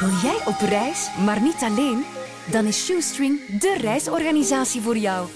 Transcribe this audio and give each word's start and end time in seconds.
Wil 0.00 0.10
jij 0.22 0.38
op 0.44 0.60
reis, 0.68 1.08
maar 1.24 1.40
niet 1.40 1.62
alleen? 1.62 2.04
Dan 2.50 2.64
is 2.64 2.84
Shoestring 2.84 3.58
de 3.60 3.76
reisorganisatie 3.80 4.80
voor 4.80 4.96
jou. 4.96 5.28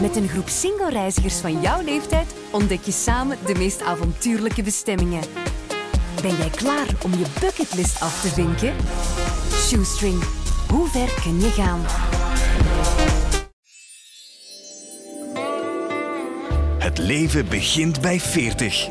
Met 0.00 0.16
een 0.16 0.28
groep 0.28 0.48
single-reizigers 0.48 1.36
van 1.36 1.60
jouw 1.60 1.82
leeftijd 1.82 2.34
ontdek 2.50 2.82
je 2.82 2.92
samen 2.92 3.38
de 3.46 3.54
meest 3.54 3.82
avontuurlijke 3.82 4.62
bestemmingen. 4.62 5.22
Ben 6.22 6.36
jij 6.36 6.50
klaar 6.50 6.86
om 7.02 7.10
je 7.10 7.24
bucketlist 7.40 8.00
af 8.00 8.20
te 8.20 8.28
vinken? 8.28 8.74
Shoestring, 9.52 10.22
hoe 10.68 10.88
ver 10.88 11.20
kun 11.22 11.40
je 11.40 11.50
gaan? 11.50 11.80
Het 16.78 16.98
leven 16.98 17.48
begint 17.48 18.00
bij 18.00 18.20
40. 18.20 18.88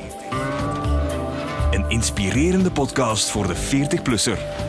Een 1.72 1.90
inspirerende 1.90 2.72
podcast 2.72 3.30
voor 3.30 3.48
de 3.48 3.56
40-plusser. 3.56 4.63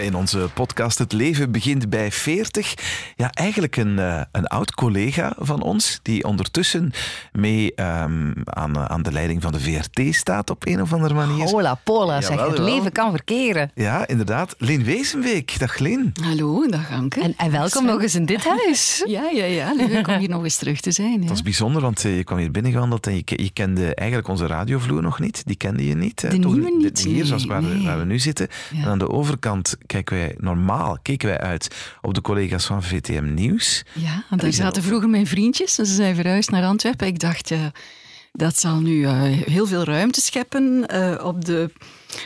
In 0.00 0.14
onze 0.14 0.48
podcast 0.54 0.98
Het 0.98 1.12
leven 1.12 1.50
begint 1.50 1.90
bij 1.90 2.12
40. 2.12 2.74
Ja, 3.16 3.30
eigenlijk 3.30 3.76
een, 3.76 3.98
uh, 3.98 4.20
een 4.32 4.46
oud 4.46 4.74
collega 4.74 5.32
van 5.38 5.62
ons, 5.62 6.00
die 6.02 6.24
ondertussen 6.24 6.92
mee 7.32 7.72
um, 7.76 8.34
aan, 8.44 8.78
aan 8.78 9.02
de 9.02 9.12
leiding 9.12 9.42
van 9.42 9.52
de 9.52 9.60
VRT 9.60 10.14
staat 10.14 10.50
op 10.50 10.66
een 10.66 10.82
of 10.82 10.92
andere 10.92 11.14
manier. 11.14 11.44
Hola 11.48 11.74
pola, 11.84 12.20
zeg, 12.20 12.46
het 12.46 12.58
leven 12.58 12.92
kan 12.92 13.10
verkeren. 13.10 13.70
Ja, 13.74 14.06
inderdaad. 14.06 14.54
Lin 14.58 14.84
Wezenweek, 14.84 15.58
dag 15.58 15.78
Lin. 15.78 16.12
Hallo, 16.22 16.66
dag 16.66 16.90
Anke. 16.90 17.20
En, 17.20 17.34
en 17.36 17.50
welkom 17.50 17.84
nog 17.84 18.02
eens 18.02 18.14
in 18.14 18.26
dit 18.26 18.44
huis. 18.44 19.02
ja, 19.06 19.28
ja, 19.30 19.44
ja, 19.44 19.72
leuk 19.74 20.08
om 20.08 20.18
hier 20.18 20.28
nog 20.28 20.42
eens 20.42 20.56
terug 20.56 20.80
te 20.80 20.92
zijn. 20.92 21.20
Ja. 21.20 21.26
Dat 21.26 21.36
is 21.36 21.42
bijzonder, 21.42 21.82
want 21.82 22.02
je 22.02 22.24
kwam 22.24 22.38
hier 22.38 22.50
binnengewandeld 22.50 23.06
en 23.06 23.14
je, 23.14 23.22
je 23.24 23.50
kende 23.52 23.94
eigenlijk 23.94 24.28
onze 24.28 24.46
radiovloer 24.46 25.02
nog 25.02 25.20
niet. 25.20 25.42
Die 25.46 25.56
kende 25.56 25.86
je 25.86 25.94
niet. 25.94 26.20
De 26.20 26.38
nieuwe 26.38 26.76
niet. 26.78 26.98
Hier, 26.98 27.12
nee, 27.12 27.24
zoals 27.24 27.44
waar, 27.44 27.62
nee. 27.62 27.78
we, 27.78 27.84
waar 27.84 27.98
we 27.98 28.04
nu 28.04 28.18
zitten. 28.18 28.48
Ja. 28.72 28.82
En 28.82 28.88
aan 28.88 28.98
de 28.98 29.08
overkant 29.08 29.76
kijken 29.86 30.16
wij 30.16 30.34
normaal 30.38 30.98
keken 31.02 31.28
wij 31.28 31.38
uit 31.38 31.74
op 32.00 32.14
de 32.14 32.20
collega's 32.20 32.66
van 32.66 32.82
VTM 32.82 33.34
Nieuws. 33.34 33.84
Ja, 33.92 34.24
want 34.28 34.40
daar 34.40 34.52
zaten 34.52 34.82
vroeger 34.82 35.08
mijn 35.08 35.26
vriendjes 35.26 35.78
en 35.78 35.86
ze 35.86 35.94
zijn 35.94 36.14
verhuisd 36.14 36.50
naar 36.50 36.64
Antwerpen. 36.64 37.06
Ik 37.06 37.18
dacht, 37.18 37.50
uh, 37.50 37.58
dat 38.32 38.58
zal 38.58 38.80
nu 38.80 38.92
uh, 38.92 39.22
heel 39.22 39.66
veel 39.66 39.84
ruimte 39.84 40.20
scheppen 40.20 40.86
uh, 40.94 41.24
op 41.24 41.44
de 41.44 41.70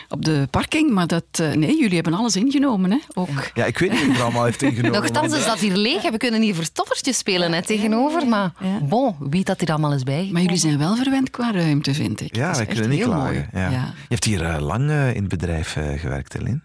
op 0.09 0.25
de 0.25 0.49
parking, 0.51 0.91
maar 0.91 1.07
dat, 1.07 1.25
uh, 1.41 1.53
nee, 1.53 1.79
jullie 1.79 1.95
hebben 1.95 2.15
alles 2.15 2.37
ingenomen. 2.37 2.91
Hè? 2.91 2.99
Ook. 3.15 3.51
Ja, 3.55 3.65
ik 3.65 3.79
weet 3.79 3.91
niet 3.91 4.07
wie 4.07 4.15
er 4.15 4.23
allemaal 4.23 4.45
heeft 4.45 4.63
ingenomen. 4.63 5.03
Nochtans 5.03 5.37
is 5.37 5.45
dat 5.45 5.59
hier 5.59 5.77
leeg. 5.77 6.11
We 6.11 6.17
kunnen 6.17 6.43
hier 6.43 6.55
verstoppertjes 6.55 7.19
spelen 7.19 7.53
hè, 7.53 7.63
tegenover, 7.63 8.27
maar 8.27 8.53
ja. 8.61 8.79
bon, 8.81 9.17
wie 9.21 9.45
dat 9.45 9.61
hier 9.61 9.71
allemaal 9.71 9.93
is 9.93 10.03
bij. 10.03 10.29
Maar 10.33 10.43
jullie 10.43 10.57
zijn 10.57 10.79
wel 10.79 10.97
verwend 10.97 11.31
qua 11.31 11.53
ruimte, 11.53 11.95
vind 11.95 12.21
ik. 12.21 12.37
Ja, 12.37 12.55
we 12.55 12.67
kunnen 12.67 12.89
niet 12.89 13.03
klagen. 13.03 13.49
Ja. 13.53 13.71
Ja. 13.71 13.95
Je 13.95 14.09
hebt 14.09 14.25
hier 14.25 14.43
uh, 14.43 14.61
lang 14.61 14.91
uh, 14.91 15.15
in 15.15 15.21
het 15.21 15.29
bedrijf 15.29 15.77
gewerkt, 15.97 16.33
Helene. 16.33 16.61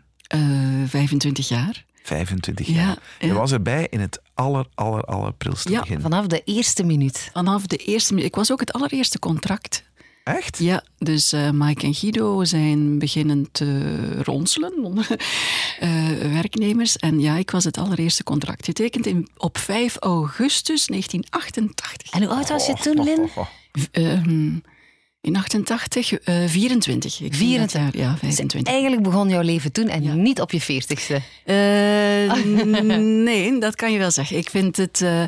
25 0.88 1.48
jaar. 1.48 1.86
25 2.04 2.68
jaar. 2.68 2.78
Ja, 2.78 2.98
ja. 3.20 3.28
Je 3.28 3.34
was 3.34 3.52
erbij 3.52 3.88
in 3.90 4.00
het 4.00 4.22
aller, 4.34 4.66
aller, 4.76 5.04
allerprilste 5.04 5.72
ja, 5.72 5.80
begin. 5.80 6.02
vanaf 6.02 6.28
de 6.28 6.42
eerste 6.46 6.84
minuut. 6.84 7.30
Vanaf 7.34 7.66
de 7.66 7.78
eerste 7.78 8.14
minuut. 8.14 8.30
Ik 8.30 8.36
was 8.36 8.52
ook 8.52 8.60
het 8.60 8.74
allereerste 8.74 9.20
contract. 9.20 9.84
Echt? 10.24 10.58
Ja, 10.58 10.84
dus 10.98 11.34
uh, 11.34 11.50
Mike 11.50 11.86
en 11.86 11.94
Guido 11.94 12.44
zijn 12.44 13.00
beginnen 13.00 13.48
te 13.52 14.22
ronselen 14.24 14.84
onder 14.84 15.08
uh, 15.82 16.10
werknemers. 16.42 16.98
En 16.98 17.20
ja, 17.20 17.36
ik 17.36 17.52
was 17.52 17.64
het 17.64 17.78
allereerste 17.78 18.24
contract. 18.24 18.66
Getekend 18.66 19.06
in, 19.06 19.30
op 19.38 19.58
5 19.58 19.96
augustus 20.00 20.86
1988. 20.86 22.12
En 22.12 22.24
hoe 22.24 22.36
oud 22.36 22.50
was 22.50 22.66
je 22.66 22.74
toen, 22.74 23.04
Lin? 23.04 23.20
Oh, 23.20 23.38
oh, 23.38 23.48
oh. 23.94 24.56
In 25.22 25.36
88, 25.36 26.12
uh, 26.12 26.48
24. 26.48 27.22
Ik 27.22 27.34
24 27.34 27.74
jaar, 27.74 28.10
ja, 28.12 28.18
25. 28.18 28.62
Dus 28.62 28.74
eigenlijk 28.74 29.04
begon 29.04 29.30
jouw 29.30 29.42
leven 29.42 29.72
toen 29.72 29.88
en 29.88 30.04
ja. 30.04 30.14
niet 30.14 30.42
op 30.42 30.52
je 30.52 30.62
40ste. 30.62 31.16
Uh, 31.46 32.34
nee, 33.24 33.60
dat 33.60 33.76
kan 33.76 33.92
je 33.92 33.98
wel 33.98 34.12
zeggen. 34.12 34.38
Ik 34.38 34.50
vind 34.50 34.78
het. 34.78 35.02
Uh, 35.02 35.24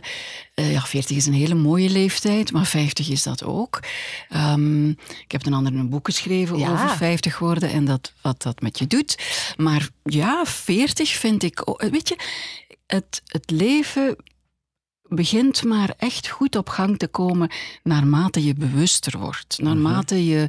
ja, 0.53 0.81
40 0.81 1.17
is 1.17 1.25
een 1.25 1.33
hele 1.33 1.53
mooie 1.53 1.89
leeftijd, 1.89 2.51
maar 2.51 2.65
50 2.65 3.09
is 3.09 3.23
dat 3.23 3.43
ook. 3.43 3.79
Um, 4.35 4.89
ik 5.23 5.31
heb 5.31 5.45
een 5.45 5.53
ander 5.53 5.73
een 5.73 5.89
boek 5.89 6.05
geschreven 6.05 6.57
ja. 6.57 6.71
over 6.71 6.89
50 6.89 7.39
worden 7.39 7.69
en 7.69 7.85
dat, 7.85 8.13
wat 8.21 8.41
dat 8.41 8.61
met 8.61 8.79
je 8.79 8.87
doet. 8.87 9.17
Maar 9.57 9.89
ja, 10.03 10.45
40 10.45 11.09
vind 11.09 11.43
ik. 11.43 11.61
Weet 11.91 12.07
je, 12.07 12.15
het, 12.87 13.21
het 13.25 13.51
leven 13.51 14.15
begint 15.15 15.63
maar 15.63 15.93
echt 15.97 16.27
goed 16.27 16.55
op 16.55 16.69
gang 16.69 16.97
te 16.97 17.07
komen 17.07 17.49
naarmate 17.83 18.43
je 18.43 18.53
bewuster 18.53 19.19
wordt. 19.19 19.59
Naarmate 19.61 20.15
-hmm. 20.15 20.23
je, 20.23 20.47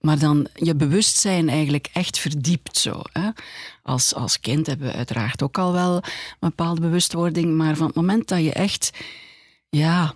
maar 0.00 0.18
dan 0.18 0.46
je 0.54 0.74
bewustzijn 0.74 1.48
eigenlijk 1.48 1.88
echt 1.92 2.18
verdiept 2.18 2.76
zo. 2.76 3.00
Hè? 3.12 3.28
Als, 3.82 4.14
als 4.14 4.40
kind 4.40 4.66
hebben 4.66 4.86
we 4.86 4.94
uiteraard 4.94 5.42
ook 5.42 5.58
al 5.58 5.72
wel 5.72 5.96
een 5.96 6.02
bepaalde 6.40 6.80
bewustwording, 6.80 7.56
maar 7.56 7.76
van 7.76 7.86
het 7.86 7.94
moment 7.94 8.28
dat 8.28 8.42
je 8.42 8.52
echt, 8.52 8.90
ja, 9.68 10.14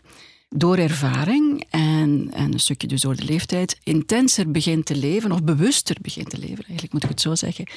door 0.48 0.76
ervaring 0.76 1.66
en, 1.70 2.30
en 2.32 2.52
een 2.52 2.60
stukje 2.60 2.86
dus 2.86 3.00
door 3.00 3.16
de 3.16 3.24
leeftijd 3.24 3.78
intenser 3.82 4.50
begint 4.50 4.86
te 4.86 4.96
leven, 4.96 5.32
of 5.32 5.42
bewuster 5.42 5.96
begint 6.00 6.30
te 6.30 6.38
leven, 6.38 6.64
eigenlijk 6.64 6.92
moet 6.92 7.02
ik 7.02 7.08
het 7.08 7.20
zo 7.20 7.34
zeggen, 7.34 7.70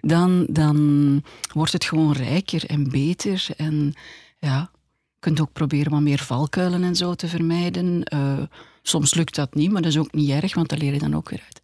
dan, 0.00 0.46
dan 0.50 1.22
wordt 1.52 1.72
het 1.72 1.84
gewoon 1.84 2.12
rijker 2.12 2.66
en 2.66 2.90
beter 2.90 3.46
en 3.56 3.94
ja, 4.38 4.70
kunt 5.24 5.40
ook 5.40 5.52
proberen 5.52 5.92
wat 5.92 6.00
meer 6.00 6.18
valkuilen 6.18 6.82
en 6.84 6.96
zo 6.96 7.14
te 7.14 7.28
vermijden. 7.28 8.02
Uh, 8.14 8.38
soms 8.82 9.14
lukt 9.14 9.34
dat 9.34 9.54
niet, 9.54 9.72
maar 9.72 9.82
dat 9.82 9.90
is 9.90 9.98
ook 9.98 10.12
niet 10.12 10.30
erg, 10.30 10.54
want 10.54 10.68
daar 10.68 10.78
leer 10.78 10.92
je 10.92 10.98
dan 10.98 11.16
ook 11.16 11.28
weer 11.30 11.42
uit. 11.44 11.60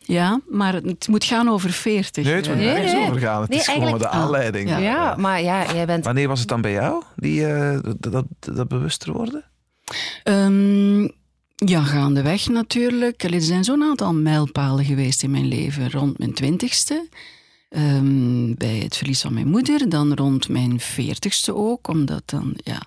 Ja, 0.00 0.40
maar 0.48 0.74
het 0.74 1.08
moet 1.08 1.24
gaan 1.24 1.48
over 1.48 1.70
40. 1.70 2.24
Nee, 2.24 2.34
het 2.34 2.48
moet 2.48 2.56
Nee, 2.56 2.66
nergens 2.66 2.92
nee. 2.92 3.02
over 3.06 3.20
gaan. 3.20 3.40
Het 3.40 3.50
Nee, 3.50 3.58
is 3.58 3.68
gewoon 3.68 3.98
de 3.98 4.08
aanleiding. 4.08 4.68
Ja, 4.68 4.78
Ja. 4.78 5.14
maar 5.16 5.42
ja, 5.42 5.72
jij 5.74 5.86
bent... 5.86 6.04
Wanneer 6.04 6.28
was 6.28 6.38
het 6.38 6.48
dan 6.48 6.60
bij 6.60 6.72
jou, 6.72 7.02
die, 7.16 7.46
eh, 7.46 7.78
dat, 7.82 8.12
dat, 8.12 8.24
dat 8.38 8.68
bewuster 8.68 9.12
worden? 9.12 9.44
Ehm, 10.22 11.02
ja, 11.56 11.82
gaandeweg 11.82 12.48
natuurlijk. 12.48 13.24
Allee, 13.24 13.38
Er 13.38 13.44
zijn 13.44 13.64
zo'n 13.64 13.82
aantal 13.82 14.14
mijlpalen 14.14 14.84
geweest 14.84 15.22
in 15.22 15.30
mijn 15.30 15.48
leven. 15.48 15.90
Rond 15.90 16.18
mijn 16.18 16.34
twintigste, 16.34 17.08
ehm, 17.68 18.54
bij 18.54 18.78
het 18.78 18.96
verlies 18.96 19.20
van 19.20 19.34
mijn 19.34 19.48
moeder. 19.48 19.88
Dan 19.88 20.14
rond 20.14 20.48
mijn 20.48 20.80
veertigste 20.80 21.54
ook, 21.54 21.88
omdat 21.88 22.22
dan 22.26 22.52
ja, 22.56 22.82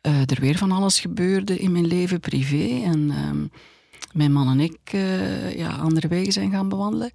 eh, 0.00 0.20
er 0.20 0.40
weer 0.40 0.56
van 0.56 0.72
alles 0.72 1.00
gebeurde 1.00 1.58
in 1.58 1.72
mijn 1.72 1.86
leven, 1.86 2.20
privé. 2.20 2.82
En 2.84 3.10
ehm, 3.10 3.44
mijn 4.12 4.32
man 4.32 4.48
en 4.48 4.60
ik 4.60 4.78
eh, 4.84 5.56
ja, 5.56 5.70
andere 5.70 6.08
wegen 6.08 6.32
zijn 6.32 6.50
gaan 6.50 6.68
bewandelen. 6.68 7.10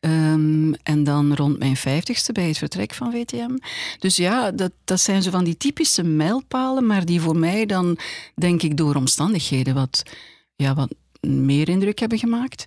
Ehm, 0.00 0.72
en 0.82 1.04
dan 1.04 1.34
rond 1.34 1.58
mijn 1.58 1.76
vijftigste 1.76 2.32
bij 2.32 2.46
het 2.46 2.58
vertrek 2.58 2.94
van 2.94 3.12
VTM. 3.12 3.56
Dus 3.98 4.16
ja, 4.16 4.50
dat, 4.50 4.72
dat 4.84 5.00
zijn 5.00 5.22
zo 5.22 5.30
van 5.30 5.44
die 5.44 5.56
typische 5.56 6.02
mijlpalen, 6.02 6.86
maar 6.86 7.04
die 7.04 7.20
voor 7.20 7.36
mij 7.36 7.66
dan, 7.66 7.98
denk 8.34 8.62
ik, 8.62 8.76
door 8.76 8.94
omstandigheden 8.94 9.74
wat, 9.74 10.02
ja, 10.56 10.74
wat 10.74 10.94
meer 11.20 11.68
indruk 11.68 11.98
hebben 11.98 12.18
gemaakt. 12.18 12.64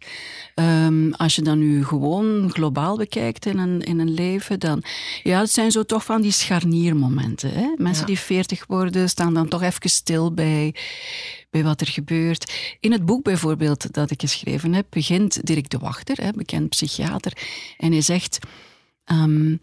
Ehm, 0.55 1.11
als 1.11 1.35
je 1.35 1.41
dan 1.41 1.59
nu 1.59 1.85
gewoon 1.85 2.51
globaal 2.53 2.97
bekijkt 2.97 3.45
in 3.45 3.57
een, 3.57 3.81
in 3.81 3.99
een 3.99 4.13
leven, 4.13 4.59
dan... 4.59 4.83
Ja, 5.23 5.39
het 5.39 5.51
zijn 5.51 5.71
zo 5.71 5.83
toch 5.83 6.05
van 6.05 6.21
die 6.21 6.31
scharniermomenten. 6.31 7.51
Hè? 7.51 7.73
Mensen 7.77 8.01
Ja. 8.01 8.07
die 8.07 8.19
veertig 8.19 8.65
worden, 8.67 9.09
staan 9.09 9.33
dan 9.33 9.47
toch 9.47 9.61
even 9.61 9.89
stil 9.89 10.33
bij, 10.33 10.75
bij 11.49 11.63
wat 11.63 11.81
er 11.81 11.87
gebeurt. 11.87 12.53
In 12.79 12.91
het 12.91 13.05
boek 13.05 13.23
bijvoorbeeld 13.23 13.93
dat 13.93 14.11
ik 14.11 14.21
geschreven 14.21 14.73
heb, 14.73 14.85
begint 14.89 15.45
Dirk 15.45 15.69
de 15.69 15.77
Wachter, 15.77 16.17
hè, 16.23 16.31
bekend 16.31 16.69
psychiater, 16.69 17.33
en 17.77 17.91
hij 17.91 18.01
zegt... 18.01 18.39
ehm, 19.05 19.55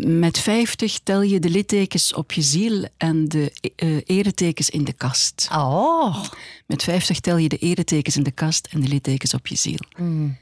met 0.00 0.38
50 0.38 0.98
tel 0.98 1.22
je 1.22 1.40
de 1.40 1.48
littekens 1.48 2.14
op 2.14 2.32
je 2.32 2.42
ziel 2.42 2.88
en 2.96 3.28
de 3.28 3.52
eh, 3.76 3.96
eretekens 4.04 4.70
in 4.70 4.84
de 4.84 4.92
kast. 4.92 5.48
Oh. 5.52 6.24
Met 6.66 6.82
50 6.82 7.20
tel 7.20 7.36
je 7.36 7.48
de 7.48 7.56
eretekens 7.56 8.16
in 8.16 8.22
de 8.22 8.30
kast 8.30 8.68
en 8.70 8.80
de 8.80 8.88
littekens 8.88 9.34
op 9.34 9.46
je 9.46 9.56
ziel. 9.56 9.78
Mm. 9.96 10.36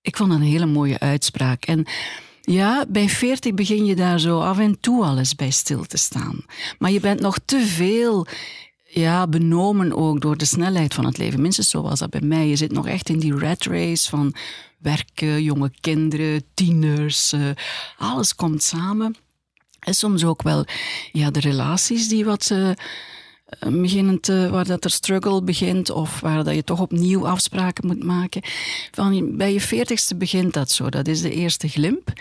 Ik 0.00 0.16
vond 0.16 0.30
dat 0.30 0.38
een 0.38 0.46
hele 0.46 0.66
mooie 0.66 0.98
uitspraak. 0.98 1.64
En 1.64 1.86
ja, 2.40 2.86
bij 2.88 3.08
40 3.08 3.54
begin 3.54 3.84
je 3.84 3.96
daar 3.96 4.20
zo 4.20 4.40
af 4.40 4.58
en 4.58 4.80
toe 4.80 5.04
al 5.04 5.18
eens 5.18 5.34
bij 5.34 5.50
stil 5.50 5.84
te 5.84 5.96
staan. 5.96 6.44
Maar 6.78 6.90
je 6.90 7.00
bent 7.00 7.20
nog 7.20 7.38
te 7.44 7.66
veel 7.66 8.26
ja, 8.94 9.26
benomen 9.26 9.96
ook 9.96 10.20
door 10.20 10.36
de 10.36 10.44
snelheid 10.44 10.94
van 10.94 11.04
het 11.04 11.18
leven. 11.18 11.40
Minstens 11.40 11.70
zoals 11.70 11.98
dat 11.98 12.10
bij 12.10 12.20
mij. 12.20 12.48
Je 12.48 12.56
zit 12.56 12.72
nog 12.72 12.86
echt 12.86 13.08
in 13.08 13.18
die 13.18 13.38
rat 13.38 13.64
race 13.64 14.08
van 14.08 14.34
werken, 14.78 15.42
jonge 15.42 15.70
kinderen, 15.80 16.44
tieners. 16.54 17.32
eh, 17.32 17.40
alles 17.96 18.34
komt 18.34 18.62
samen. 18.62 19.16
En 19.78 19.94
soms 19.94 20.24
ook 20.24 20.42
wel 20.42 20.64
ja, 21.12 21.30
de 21.30 21.40
relaties 21.40 22.08
die 22.08 22.24
wat... 22.24 22.50
eh, 22.50 22.70
beginnen 23.60 24.20
te, 24.20 24.48
waar 24.50 24.64
dat 24.64 24.84
er 24.84 24.90
struggle 24.90 25.42
begint 25.42 25.90
of 25.90 26.20
waar 26.20 26.44
dat 26.44 26.54
je 26.54 26.64
toch 26.64 26.80
opnieuw 26.80 27.28
afspraken 27.28 27.86
moet 27.86 28.04
maken. 28.04 28.42
Van, 28.90 29.36
bij 29.36 29.52
je 29.52 29.60
veertigste 29.60 30.16
begint 30.16 30.52
dat 30.54 30.70
zo. 30.70 30.88
Dat 30.88 31.08
is 31.08 31.20
de 31.20 31.30
eerste 31.32 31.68
glimp. 31.68 32.12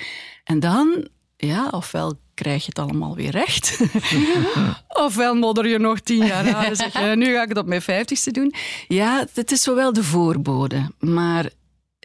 En 0.43 0.59
dan, 0.59 1.07
ja, 1.37 1.67
ofwel 1.71 2.19
krijg 2.33 2.61
je 2.61 2.71
het 2.75 2.79
allemaal 2.79 3.15
weer 3.15 3.31
recht. 3.31 3.79
ofwel 5.05 5.35
modder 5.35 5.67
je 5.67 5.79
nog 5.79 5.99
tien 5.99 6.25
jaar 6.25 6.55
aan 6.55 6.63
en 6.63 6.75
zeg 6.75 6.93
je, 6.93 7.15
nu 7.15 7.33
ga 7.33 7.41
ik 7.41 7.49
het 7.49 7.57
op 7.57 7.65
mijn 7.65 7.81
vijftigste 7.81 8.31
doen. 8.31 8.53
Ja, 8.87 9.27
het 9.33 9.51
is 9.51 9.61
zowel 9.61 9.93
de 9.93 10.03
voorbode, 10.03 10.91
maar 10.99 11.49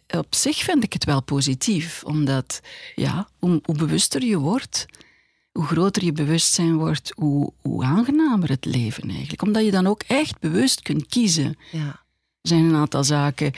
op 0.07 0.35
zich 0.35 0.57
vind 0.57 0.83
ik 0.83 0.93
het 0.93 1.05
wel 1.05 1.23
positief, 1.23 2.03
omdat 2.05 2.61
ja, 2.95 3.29
hoe, 3.39 3.61
hoe 3.65 3.77
bewuster 3.77 4.25
je 4.25 4.39
wordt, 4.39 4.87
hoe 5.53 5.65
groter 5.65 6.05
je 6.05 6.13
bewustzijn 6.13 6.77
wordt, 6.77 7.13
hoe, 7.15 7.53
hoe 7.63 7.85
aangenamer 7.85 8.49
het 8.49 8.65
leven 8.65 9.11
eigenlijk. 9.11 9.43
Omdat 9.43 9.65
je 9.65 9.71
dan 9.71 9.87
ook 9.87 10.03
echt 10.03 10.41
bewust 10.41 10.83
kunt 10.83 11.07
kiezen. 11.07 11.59
Ja. 11.73 12.05
Er 12.41 12.53
zijn 12.53 12.65
een 12.65 12.75
aantal 12.75 13.05
zaken 13.05 13.53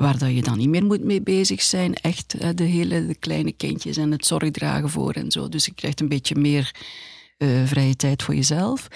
waar 0.00 0.18
dat 0.18 0.34
je 0.34 0.42
dan 0.42 0.58
niet 0.58 0.68
meer 0.68 0.84
moet 0.84 1.04
mee 1.04 1.22
bezig 1.22 1.62
zijn. 1.62 1.94
Echt 1.94 2.56
de 2.56 2.64
hele 2.64 3.06
de 3.06 3.14
kleine 3.14 3.52
kindjes 3.52 3.96
en 3.96 4.10
het 4.10 4.26
zorgdragen 4.26 4.90
voor 4.90 5.12
en 5.12 5.30
zo. 5.30 5.48
Dus 5.48 5.64
je 5.64 5.74
krijgt 5.74 6.00
een 6.00 6.08
beetje 6.08 6.34
meer 6.34 6.74
uh, 7.38 7.66
vrije 7.66 7.96
tijd 7.96 8.22
voor 8.22 8.34
jezelf. 8.34 8.88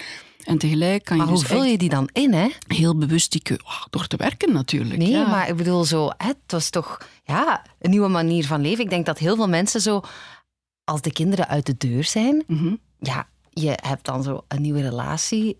En 0.43 0.57
tegelijk 0.57 1.03
kan 1.03 1.17
maar 1.17 1.25
je 1.25 1.31
hoe 1.31 1.41
dus 1.41 1.49
vul 1.51 1.63
je 1.63 1.77
die 1.77 1.89
dan 1.89 2.09
in, 2.13 2.33
hè? 2.33 2.47
heel 2.67 2.97
bewust 2.97 3.31
die 3.31 3.41
keu- 3.41 3.57
oh, 3.63 3.83
door 3.89 4.07
te 4.07 4.15
werken 4.17 4.53
natuurlijk. 4.53 4.97
Nee, 4.97 5.09
ja. 5.09 5.27
maar 5.27 5.49
ik 5.49 5.55
bedoel 5.55 5.83
zo, 5.83 6.09
het 6.17 6.37
was 6.47 6.69
toch 6.69 7.07
ja, 7.23 7.61
een 7.79 7.89
nieuwe 7.89 8.07
manier 8.07 8.45
van 8.45 8.61
leven. 8.61 8.83
Ik 8.83 8.89
denk 8.89 9.05
dat 9.05 9.17
heel 9.17 9.35
veel 9.35 9.49
mensen 9.49 9.81
zo, 9.81 10.01
als 10.83 11.01
de 11.01 11.11
kinderen 11.11 11.47
uit 11.47 11.65
de 11.65 11.75
deur 11.77 12.03
zijn, 12.03 12.43
Mhm. 12.47 12.75
ja, 12.99 13.27
je 13.49 13.77
hebt 13.81 14.05
dan 14.05 14.23
zo 14.23 14.43
een 14.47 14.61
nieuwe 14.61 14.81
relatie, 14.81 15.57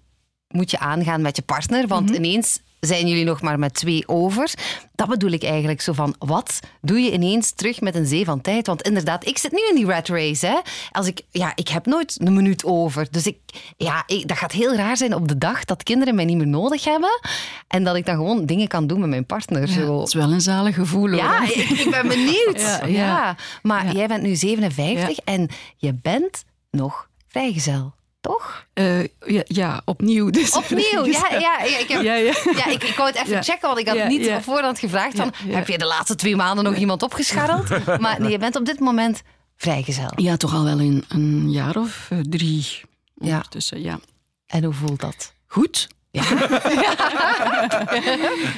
moet 0.47 0.71
je 0.71 0.79
aangaan 0.79 1.21
met 1.21 1.35
je 1.35 1.41
partner, 1.41 1.87
want 1.87 2.09
Mhm. 2.09 2.15
ineens 2.23 2.59
zijn 2.85 3.07
jullie 3.07 3.23
nog 3.23 3.41
maar 3.41 3.59
met 3.59 3.73
twee 3.73 4.07
over. 4.07 4.53
Dat 4.95 5.07
bedoel 5.07 5.31
ik 5.31 5.43
eigenlijk 5.43 5.81
zo 5.81 5.93
van, 5.93 6.15
wat 6.19 6.59
doe 6.81 6.99
je 6.99 7.11
ineens 7.11 7.51
terug 7.51 7.81
met 7.81 7.95
een 7.95 8.05
zee 8.05 8.25
van 8.25 8.41
tijd? 8.41 8.67
Want 8.67 8.81
inderdaad, 8.81 9.25
ik 9.25 9.37
zit 9.37 9.51
nu 9.51 9.59
in 9.69 9.75
die 9.75 9.85
rat 9.85 10.07
race. 10.07 10.45
Hè. 10.45 10.59
Als 10.91 11.07
ik, 11.07 11.21
ja, 11.29 11.51
ik 11.55 11.67
heb 11.67 11.85
nooit 11.85 12.15
een 12.21 12.33
minuut 12.33 12.65
over. 12.65 13.07
Dus 13.11 13.27
ik, 13.27 13.37
ja, 13.77 14.03
ik, 14.05 14.27
dat 14.27 14.37
gaat 14.37 14.51
heel 14.51 14.75
raar 14.75 14.97
zijn 14.97 15.15
op 15.15 15.27
de 15.27 15.37
dag 15.37 15.65
dat 15.65 15.83
kinderen 15.83 16.15
mij 16.15 16.25
niet 16.25 16.37
meer 16.37 16.47
nodig 16.47 16.83
hebben. 16.83 17.19
En 17.67 17.83
dat 17.83 17.95
ik 17.95 18.05
dan 18.05 18.15
gewoon 18.15 18.45
dingen 18.45 18.67
kan 18.67 18.87
doen 18.87 18.99
met 18.99 19.09
mijn 19.09 19.25
partner. 19.25 19.67
Ja, 19.67 19.73
zo. 19.73 20.01
is 20.01 20.13
wel 20.13 20.31
een 20.31 20.41
zalig 20.41 20.75
gevoel 20.75 21.09
hoor. 21.09 21.15
Ja, 21.15 21.43
ik, 21.53 21.55
ik 21.55 21.87
ben 21.91 22.07
benieuwd. 22.07 22.59
Ja, 22.59 22.85
Ja, 22.85 22.87
ja. 22.87 23.35
Maar 23.61 23.95
jij 23.95 24.07
bent 24.07 24.21
nu 24.21 24.35
57 24.35 25.17
en 25.17 25.49
je 25.77 25.93
bent 25.93 26.43
nog 26.71 27.09
vrijgezel, 27.27 27.93
toch? 28.25 28.65
Eh, 28.73 29.01
ja, 29.03 29.43
ja, 29.45 29.81
opnieuw. 29.85 30.29
Dus 30.29 30.51
Opnieuw, 30.51 31.05
ja, 31.19 31.27
ja, 31.31 31.37
ja, 31.39 31.77
ik, 31.77 31.87
heb, 31.87 32.01
Ja, 32.01 32.13
ja. 32.15 32.33
ja, 32.55 32.65
ik, 32.67 32.83
ik 32.83 32.95
wou 32.95 33.09
het 33.09 33.17
even 33.17 33.29
Ja. 33.35 33.41
checken, 33.41 33.67
want 33.67 33.79
ik 33.79 33.87
had 33.87 33.95
Ja, 33.97 34.07
niet 34.07 34.25
ja. 34.25 34.35
op 34.35 34.43
voorhand 34.43 34.79
gevraagd 34.79 35.15
van, 35.15 35.31
Ja, 35.43 35.49
ja. 35.49 35.55
heb 35.55 35.67
je 35.67 35.77
de 35.77 35.85
laatste 35.85 36.15
twee 36.15 36.35
maanden 36.35 36.63
nog 36.63 36.75
iemand 36.75 37.03
opgescharreld? 37.03 37.67
Maar 37.99 38.21
nee, 38.21 38.31
je 38.31 38.37
bent 38.37 38.55
op 38.55 38.65
dit 38.65 38.79
moment 38.79 39.21
vrijgezel. 39.55 40.11
Ja, 40.15 40.37
toch 40.37 40.53
al 40.53 40.63
wel 40.63 40.79
een, 40.79 41.03
een 41.09 41.51
jaar 41.51 41.75
of 41.75 42.07
eh, 42.09 42.17
drie 42.29 42.67
Ja. 43.15 43.43
ja. 43.75 43.99
En 44.47 44.63
hoe 44.63 44.73
voelt 44.73 44.99
dat? 44.99 45.33
Goed. 45.47 45.87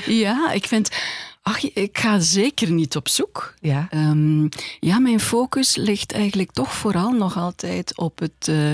Ja, 0.05 0.51
ik 0.51 0.67
vind... 0.67 0.89
Ach, 1.41 1.63
ik 1.73 1.97
ga 1.97 2.19
zeker 2.19 2.71
niet 2.71 2.95
op 2.95 3.07
zoek. 3.07 3.53
Ja. 3.59 3.87
Ehm, 3.89 4.47
ja, 4.79 4.99
mijn 4.99 5.19
focus 5.19 5.75
ligt 5.75 6.11
eigenlijk 6.11 6.51
toch 6.51 6.73
vooral 6.73 7.11
nog 7.11 7.37
altijd 7.37 7.97
op 7.97 8.19
het... 8.19 8.47
eh, 8.47 8.71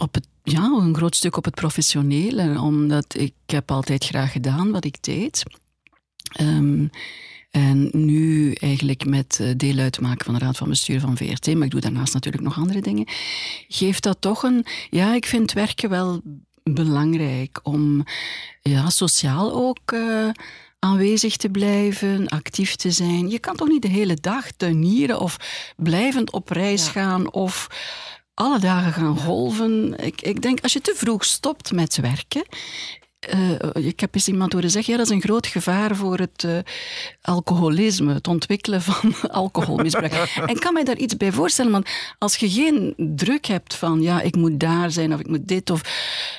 op 0.00 0.14
het 0.14 0.26
ja, 0.42 0.64
een 0.64 0.94
groot 0.94 1.16
stuk 1.16 1.36
op 1.36 1.44
het 1.44 1.54
professionele. 1.54 2.60
Omdat 2.60 3.14
ik 3.18 3.32
heb 3.46 3.70
altijd 3.70 4.04
graag 4.04 4.32
gedaan 4.32 4.70
wat 4.70 4.84
ik 4.84 5.02
deed. 5.02 5.42
Ehm, 6.32 6.86
en 7.50 7.90
nu 7.92 8.52
eigenlijk 8.52 9.06
met 9.06 9.38
eh, 9.40 9.48
deel 9.56 9.78
uitmaken 9.78 10.24
van 10.24 10.34
de 10.34 10.40
Raad 10.40 10.56
van 10.56 10.68
Bestuur 10.68 11.00
van 11.00 11.16
VRT, 11.16 11.54
maar 11.54 11.64
ik 11.64 11.70
doe 11.70 11.80
daarnaast 11.80 12.14
natuurlijk 12.14 12.44
nog 12.44 12.58
andere 12.58 12.80
dingen, 12.80 13.04
geeft 13.68 14.02
dat 14.02 14.16
toch 14.20 14.42
een... 14.42 14.64
Ja, 14.90 15.14
ik 15.14 15.26
vind 15.26 15.52
werken 15.52 15.90
wel 15.90 16.20
belangrijk 16.62 17.60
om 17.62 18.04
ja, 18.62 18.90
sociaal 18.90 19.52
ook 19.52 19.92
eh, 19.92 20.28
aanwezig 20.78 21.36
te 21.36 21.48
blijven, 21.48 22.28
actief 22.28 22.76
te 22.76 22.90
zijn. 22.90 23.30
Je 23.30 23.38
kan 23.38 23.56
toch 23.56 23.68
niet 23.68 23.82
de 23.82 23.88
hele 23.88 24.14
dag 24.14 24.50
tuinieren 24.50 25.20
of 25.20 25.36
blijvend 25.76 26.32
op 26.32 26.48
reis 26.48 26.84
Ja. 26.84 26.90
gaan 26.90 27.32
of 27.32 27.68
alle 28.40 28.58
dagen 28.58 28.92
gaan 28.92 29.16
golven. 29.16 29.94
Ik, 30.04 30.22
ik 30.22 30.42
denk, 30.42 30.60
als 30.60 30.72
je 30.72 30.80
te 30.80 30.94
vroeg 30.96 31.24
stopt 31.24 31.72
met 31.72 31.96
werken... 31.96 32.44
eh, 33.20 33.50
ik 33.74 34.00
heb 34.00 34.14
eens 34.14 34.28
iemand 34.28 34.52
horen 34.52 34.70
zeggen, 34.70 34.92
ja, 34.92 34.98
dat 34.98 35.08
is 35.08 35.14
een 35.14 35.20
groot 35.22 35.46
gevaar 35.46 35.96
voor 35.96 36.18
het 36.18 36.44
eh, 36.44 36.58
alcoholisme, 37.22 38.14
het 38.14 38.28
ontwikkelen 38.28 38.82
van 38.82 39.14
alcoholmisbruik. 39.30 40.12
en 40.36 40.48
ik 40.48 40.60
kan 40.60 40.72
mij 40.72 40.84
daar 40.84 40.96
iets 40.96 41.16
bij 41.16 41.32
voorstellen, 41.32 41.72
want 41.72 41.88
als 42.18 42.36
je 42.36 42.50
geen 42.50 42.94
druk 42.96 43.46
hebt 43.46 43.74
van, 43.74 44.02
ja, 44.02 44.20
ik 44.20 44.36
moet 44.36 44.60
daar 44.60 44.90
zijn 44.90 45.14
of 45.14 45.20
ik 45.20 45.28
moet 45.28 45.48
dit, 45.48 45.70
of, 45.70 45.80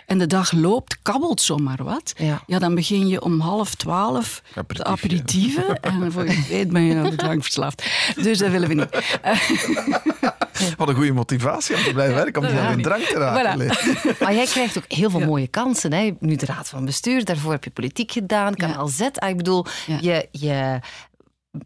en 0.06 0.18
de 0.18 0.28
dag 0.28 0.52
loopt, 0.52 0.98
kabbelt 1.02 1.42
zomaar 1.42 1.84
wat, 1.84 2.14
Ja. 2.18 2.44
ja, 2.48 2.60
dan 2.60 2.76
begin 2.76 3.08
je 3.08 3.22
om 3.22 3.40
half 3.40 3.76
twaalf 3.76 4.42
de 4.54 4.60
Aperitief, 4.60 4.86
aperitieven 4.88 5.80
en 6.04 6.12
voor 6.12 6.26
je 6.28 6.46
weet 6.50 6.70
ben 6.70 6.82
je 6.84 6.96
aan 6.96 7.10
de 7.10 7.16
drank 7.16 7.42
verslaafd. 7.44 7.84
Dus 8.16 8.38
dat 8.38 8.50
willen 8.52 8.68
we 8.68 8.74
niet. 8.74 8.90
Wat 10.78 10.90
een 10.90 10.96
goede 10.96 11.12
motivatie 11.14 11.76
om 11.76 11.84
te 11.84 11.94
blijven 11.94 12.16
werken, 12.16 12.42
om 12.42 12.48
die 12.48 12.58
aan 12.60 12.76
de 12.78 12.82
drank 12.84 13.04
te 13.04 13.18
raken. 13.18 13.60
Voilà. 13.60 14.20
Maar 14.20 14.34
jij 14.34 14.46
krijgt 14.46 14.78
ook 14.78 14.84
heel 14.88 15.10
veel 15.10 15.20
Ja. 15.20 15.26
mooie 15.26 15.48
kansen. 15.48 15.94
Hè? 15.94 16.12
Nu 16.20 16.36
de 16.36 16.46
Raad 16.46 16.70
van 16.72 16.86
Bestuur, 16.86 17.26
daarvoor 17.26 17.52
heb 17.52 17.64
je 17.64 17.70
politiek 17.70 18.12
gedaan, 18.12 18.56
Kanaal 18.56 18.88
Z. 18.88 19.02
Ah, 19.02 19.30
Ik 19.30 19.38
bedoel, 19.38 19.66
je, 20.02 20.28
je, 20.32 20.80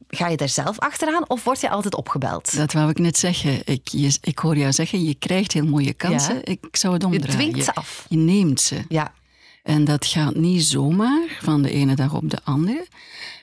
ga 0.07 0.27
je 0.27 0.37
daar 0.37 0.49
zelf 0.49 0.79
achteraan 0.79 1.29
of 1.29 1.43
word 1.43 1.61
je 1.61 1.69
altijd 1.69 1.95
opgebeld? 1.95 2.55
Dat 2.57 2.73
wou 2.73 2.89
ik 2.89 2.99
net 2.99 3.17
zeggen. 3.17 3.61
Ik, 3.65 3.87
je, 3.87 4.17
ik 4.21 4.39
hoor 4.39 4.57
jou 4.57 4.71
zeggen, 4.71 5.03
je 5.05 5.15
krijgt 5.15 5.51
heel 5.51 5.65
mooie 5.65 5.93
kansen. 5.93 6.35
Ja. 6.35 6.41
Ik 6.43 6.67
zou 6.71 6.93
het 6.93 7.01
Je 7.01 7.07
omdraaien. 7.07 7.35
dwingt 7.39 7.63
ze 7.63 7.73
af. 7.73 8.05
Je 8.09 8.17
neemt 8.17 8.61
ze. 8.61 8.85
Ja, 8.89 9.13
En 9.63 9.83
dat 9.83 10.05
gaat 10.05 10.35
niet 10.35 10.63
zomaar 10.63 11.37
van 11.41 11.61
de 11.61 11.71
ene 11.71 11.95
dag 11.95 12.13
op 12.13 12.29
de 12.29 12.39
andere. 12.43 12.87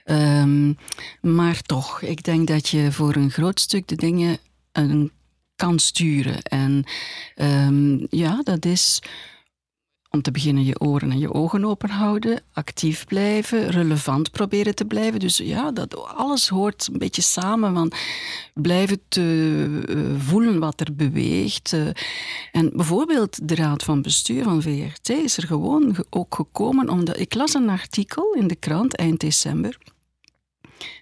Ehm, 0.04 0.72
maar 1.20 1.62
toch, 1.62 2.02
ik 2.02 2.22
denk 2.24 2.46
dat 2.48 2.68
je 2.68 2.92
voor 2.92 3.16
een 3.16 3.30
groot 3.30 3.60
stuk 3.60 3.88
de 3.88 3.96
dingen 3.96 4.38
kan 5.56 5.78
sturen. 5.78 6.42
En 6.42 6.84
ehm, 7.34 7.98
ja, 8.10 8.40
dat 8.42 8.64
is 8.64 9.02
om 10.12 10.22
te 10.22 10.30
beginnen 10.30 10.64
je 10.64 10.80
oren 10.80 11.10
en 11.10 11.18
je 11.18 11.32
ogen 11.34 11.64
open 11.64 11.90
houden, 11.90 12.42
actief 12.52 13.04
blijven, 13.06 13.70
relevant 13.70 14.30
proberen 14.30 14.74
te 14.74 14.84
blijven. 14.84 15.20
Dus 15.20 15.36
ja, 15.36 15.70
dat, 15.70 16.04
alles 16.06 16.48
hoort 16.48 16.88
een 16.92 16.98
beetje 16.98 17.22
samen. 17.22 17.72
Want 17.72 17.94
blijven 18.54 19.00
te 19.08 19.84
eh, 19.88 20.20
voelen 20.26 20.58
wat 20.58 20.80
er 20.80 20.94
beweegt. 20.94 21.72
eh. 21.72 21.86
en 22.52 22.70
bijvoorbeeld 22.74 23.48
de 23.48 23.54
Raad 23.54 23.82
van 23.82 24.02
Bestuur 24.02 24.42
van 24.44 24.62
VRT 24.62 25.08
is 25.08 25.36
er 25.36 25.46
gewoon 25.46 25.94
ge- 25.94 26.06
ook 26.10 26.34
gekomen 26.34 26.88
omdat 26.88 27.18
ik 27.20 27.34
las 27.34 27.54
een 27.54 27.68
artikel 27.68 28.32
in 28.32 28.46
de 28.46 28.56
krant 28.56 28.96
eind 28.96 29.20
december 29.20 29.78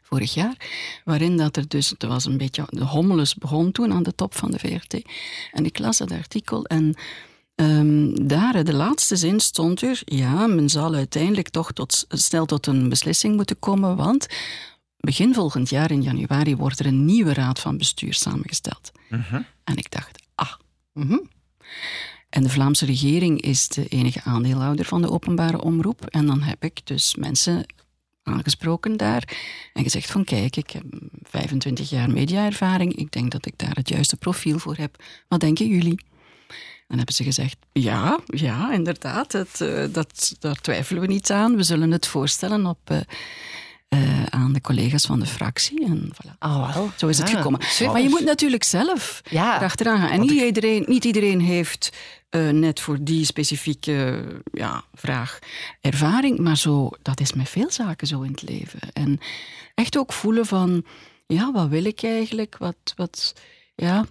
vorig 0.02 0.34
jaar, 0.34 0.56
waarin 1.04 1.36
dat 1.36 1.56
er 1.56 1.68
dus, 1.68 1.90
het 1.90 2.02
was 2.02 2.24
een 2.24 2.36
beetje, 2.36 2.64
de 2.68 2.84
hommeles 2.84 3.34
begon 3.34 3.72
toen 3.72 3.92
aan 3.92 4.02
de 4.02 4.14
top 4.14 4.34
van 4.34 4.50
de 4.50 4.58
VRT. 4.58 5.02
En 5.52 5.64
ik 5.64 5.78
las 5.78 5.98
dat 5.98 6.10
artikel 6.12 6.64
en 6.64 6.94
ehm, 7.64 8.26
daar, 8.26 8.64
de 8.64 8.74
laatste 8.74 9.16
zin 9.16 9.40
stond 9.40 9.82
er, 9.82 10.02
ja, 10.04 10.46
men 10.46 10.68
zal 10.68 10.94
uiteindelijk 10.94 11.48
toch 11.48 11.72
tot, 11.72 12.04
snel 12.08 12.46
tot 12.46 12.66
een 12.66 12.88
beslissing 12.88 13.36
moeten 13.36 13.58
komen, 13.58 13.96
want 13.96 14.26
begin 14.96 15.34
volgend 15.34 15.68
jaar 15.68 15.90
in 15.90 16.02
januari 16.02 16.56
wordt 16.56 16.78
er 16.78 16.86
een 16.86 17.04
nieuwe 17.04 17.34
raad 17.34 17.60
van 17.60 17.78
bestuur 17.78 18.14
samengesteld. 18.14 18.92
En 19.64 19.76
ik 19.76 19.90
dacht, 19.90 20.22
ah, 20.34 20.52
mhm. 20.92 21.18
En 22.30 22.42
de 22.42 22.48
Vlaamse 22.48 22.86
regering 22.86 23.40
is 23.40 23.68
de 23.68 23.86
enige 23.88 24.20
aandeelhouder 24.24 24.84
van 24.84 25.02
de 25.02 25.10
openbare 25.10 25.60
omroep. 25.60 26.06
En 26.06 26.26
dan 26.26 26.42
heb 26.42 26.64
ik 26.64 26.86
dus 26.86 27.14
mensen 27.14 27.66
aangesproken 28.22 28.96
daar 28.96 29.36
en 29.72 29.82
gezegd 29.82 30.10
van 30.10 30.24
kijk, 30.24 30.56
ik 30.56 30.70
heb 30.70 30.84
25 31.22 31.90
jaar 31.90 32.10
mediaervaring, 32.10 32.96
ik 32.96 33.12
denk 33.12 33.30
dat 33.30 33.46
ik 33.46 33.52
daar 33.56 33.74
het 33.74 33.88
juiste 33.88 34.16
profiel 34.16 34.58
voor 34.58 34.76
heb. 34.76 35.02
Wat 35.28 35.40
denken 35.40 35.66
jullie? 35.66 36.00
Dan 36.90 36.98
hebben 36.98 37.14
ze 37.16 37.24
gezegd, 37.24 37.56
ja, 37.72 38.18
ja, 38.26 38.72
inderdaad, 38.72 39.32
het, 39.32 39.60
eh, 39.60 39.84
dat, 39.92 40.36
daar 40.38 40.60
twijfelen 40.60 41.00
we 41.02 41.08
niet 41.08 41.30
aan. 41.30 41.56
We 41.56 41.62
zullen 41.62 41.90
het 41.90 42.06
voorstellen 42.06 42.66
op, 42.66 42.78
eh, 42.84 43.00
eh, 43.88 44.24
aan 44.24 44.52
de 44.52 44.60
collega's 44.60 45.06
van 45.06 45.20
de 45.20 45.26
fractie. 45.26 45.84
En 45.84 46.12
voilà. 46.14 46.38
oh. 46.38 46.78
Zo 46.96 47.06
is 47.08 47.18
het 47.18 47.28
Ah, 47.28 47.34
gekomen. 47.36 47.60
Maar 47.92 48.00
je 48.02 48.08
moet 48.08 48.24
natuurlijk 48.24 48.64
zelf 48.64 49.20
Ja. 49.30 49.56
erachteraan 49.56 49.98
gaan. 49.98 50.10
En 50.10 50.20
niet 50.20 50.30
iedereen, 50.30 50.84
niet 50.86 51.04
iedereen 51.04 51.40
heeft 51.40 51.92
net 52.52 52.80
voor 52.80 52.98
die 53.00 53.24
specifieke 53.24 54.24
ja, 54.52 54.84
vraag 54.94 55.38
ervaring. 55.80 56.38
Maar 56.38 56.56
zo, 56.56 56.90
dat 57.02 57.20
is 57.20 57.32
met 57.32 57.48
veel 57.48 57.70
zaken 57.70 58.06
zo 58.06 58.20
in 58.20 58.30
het 58.30 58.42
leven. 58.42 58.80
En 58.92 59.18
echt 59.74 59.96
ook 59.98 60.12
voelen 60.12 60.46
van, 60.46 60.84
ja, 61.26 61.52
wat 61.52 61.68
wil 61.68 61.84
ik 61.84 62.02
eigenlijk? 62.02 62.56
Wat, 62.58 62.92
wat, 62.96 63.34
ja. 63.74 64.06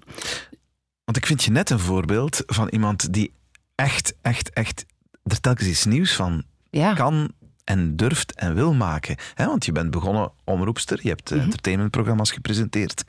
Want 1.10 1.22
ik 1.22 1.28
vind 1.28 1.44
je 1.44 1.52
net 1.52 1.70
een 1.70 1.80
voorbeeld 1.80 2.44
van 2.46 2.68
iemand 2.68 3.14
die 3.14 3.34
echt, 3.76 4.14
echt, 4.22 4.50
echt 4.50 4.86
er 5.24 5.40
telkens 5.40 5.68
iets 5.68 5.86
nieuws 5.86 6.14
van 6.14 6.44
Ja. 6.70 6.94
kan 6.94 7.32
en 7.64 7.96
durft 7.96 8.34
en 8.36 8.56
wil 8.56 8.74
maken. 8.74 9.16
Hè, 9.34 9.46
want 9.46 9.66
je 9.66 9.72
bent 9.72 9.92
begonnen 9.92 10.32
omroepster, 10.44 11.00
je 11.02 11.10
hebt 11.10 11.32
eh, 11.32 11.42
entertainmentprogramma's 11.42 12.32
gepresenteerd. 12.32 13.04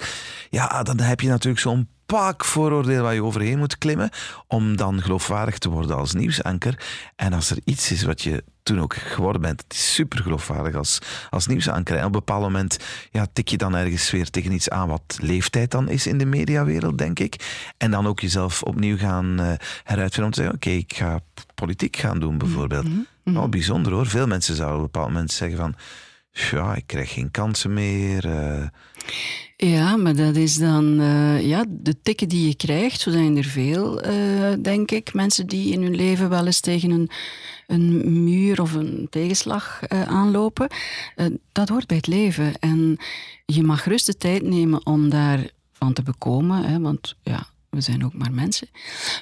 Ja, 0.50 0.82
dan 0.82 1.00
heb 1.00 1.20
je 1.20 1.28
natuurlijk 1.28 1.62
zo'n 1.62 1.88
pak 2.06 2.44
vooroordeel 2.44 3.02
waar 3.02 3.14
je 3.14 3.24
overheen 3.24 3.58
moet 3.58 3.78
klimmen 3.78 4.10
om 4.46 4.76
dan 4.76 5.02
geloofwaardig 5.02 5.58
te 5.58 5.68
worden 5.68 5.96
als 5.96 6.12
nieuwsanker. 6.12 6.82
En 7.16 7.32
als 7.32 7.50
er 7.50 7.58
iets 7.64 7.90
is 7.90 8.02
wat 8.02 8.22
je 8.22 8.44
toen 8.70 8.80
ook 8.80 8.94
geworden 8.94 9.42
bent. 9.42 9.62
Het 9.62 9.72
is 9.72 9.94
super 9.94 10.18
geloofwaardig 10.18 10.74
als, 10.74 10.98
als 11.30 11.46
nieuwsaanker. 11.46 11.94
En 11.94 12.00
op 12.00 12.06
een 12.06 12.12
bepaald 12.12 12.42
moment 12.42 12.78
ja, 13.10 13.26
tik 13.32 13.48
je 13.48 13.56
dan 13.56 13.76
ergens 13.76 14.10
weer 14.10 14.30
tegen 14.30 14.52
iets 14.52 14.70
aan 14.70 14.88
wat 14.88 15.18
leeftijd 15.20 15.70
dan 15.70 15.88
is 15.88 16.06
in 16.06 16.18
de 16.18 16.24
mediawereld, 16.24 16.98
denk 16.98 17.18
ik. 17.18 17.36
En 17.76 17.90
dan 17.90 18.06
ook 18.06 18.20
jezelf 18.20 18.62
opnieuw 18.62 18.96
gaan 18.96 19.40
uh, 19.40 19.52
heruitvinden 19.84 20.24
om 20.24 20.30
te 20.30 20.40
zeggen, 20.40 20.54
oké, 20.54 20.70
ik 20.70 20.94
ga 20.94 21.20
politiek 21.54 21.96
gaan 21.96 22.20
doen 22.20 22.38
bijvoorbeeld. 22.38 22.88
Mm 22.88 23.06
-hmm. 23.24 23.50
bijzonder 23.50 23.92
hoor. 23.92 24.06
Veel 24.06 24.26
mensen 24.26 24.56
zouden 24.56 24.78
op 24.78 24.84
een 24.84 24.90
bepaald 24.90 25.12
moment 25.12 25.32
zeggen 25.32 25.58
van, 25.58 25.74
ja, 26.32 26.74
ik 26.74 26.86
krijg 26.86 27.12
geen 27.12 27.30
kansen 27.30 27.72
meer. 27.72 28.26
Uh, 28.26 28.66
ja, 29.66 29.96
maar 29.96 30.16
dat 30.16 30.36
is 30.36 30.56
dan 30.56 31.00
uh, 31.00 31.46
ja, 31.46 31.64
de 31.68 32.00
tikken 32.02 32.28
die 32.28 32.46
je 32.46 32.54
krijgt. 32.54 33.00
Zo 33.00 33.10
zijn 33.10 33.36
er 33.36 33.44
veel, 33.44 34.06
uh, 34.06 34.52
denk 34.62 34.90
ik. 34.90 35.14
Mensen 35.14 35.46
die 35.46 35.72
in 35.72 35.82
hun 35.82 35.94
leven 35.94 36.28
wel 36.28 36.46
eens 36.46 36.60
tegen 36.60 36.90
een, 36.90 37.10
een 37.66 38.22
muur 38.24 38.60
of 38.60 38.72
een 38.72 39.06
tegenslag 39.10 39.80
uh, 39.88 40.02
aanlopen. 40.02 40.68
dat 41.52 41.68
hoort 41.68 41.86
bij 41.86 41.96
het 41.96 42.06
leven. 42.06 42.58
En 42.58 42.96
je 43.46 43.62
mag 43.62 43.82
gerust 43.82 44.06
de 44.06 44.16
tijd 44.16 44.42
nemen 44.42 44.86
om 44.86 45.08
daarvan 45.08 45.92
te 45.92 46.02
bekomen. 46.02 46.64
Hè, 46.64 46.80
want 46.80 47.16
ja, 47.22 47.46
we 47.70 47.80
zijn 47.80 48.04
ook 48.04 48.14
maar 48.14 48.32
mensen. 48.32 48.68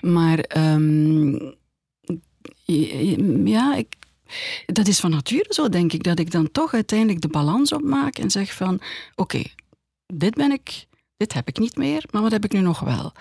Maar 0.01 0.45
um, 0.57 1.55
ja, 3.45 3.75
ik, 3.77 3.95
dat 4.67 4.87
is 4.87 5.01
van 5.01 5.11
nature 5.11 5.47
zo, 5.49 5.69
denk 5.69 5.93
ik. 5.93 6.03
Dat 6.03 6.19
ik 6.19 6.31
dan 6.31 6.51
toch 6.53 6.75
uiteindelijk 6.75 7.21
de 7.21 7.29
balans 7.29 7.73
opmaak 7.73 8.19
en 8.19 8.31
zeg 8.31 8.55
van... 8.55 8.81
Oké, 9.15 9.43
dit 10.15 10.35
ben 10.35 10.53
ik, 10.53 10.87
dit 11.17 11.33
heb 11.33 11.49
ik 11.49 11.59
niet 11.59 11.77
meer, 11.77 12.05
maar 12.11 12.23
wat 12.23 12.33
heb 12.33 12.45
ik 12.45 12.53
nu 12.53 12.61
nog 12.61 12.81
wel? 12.81 13.13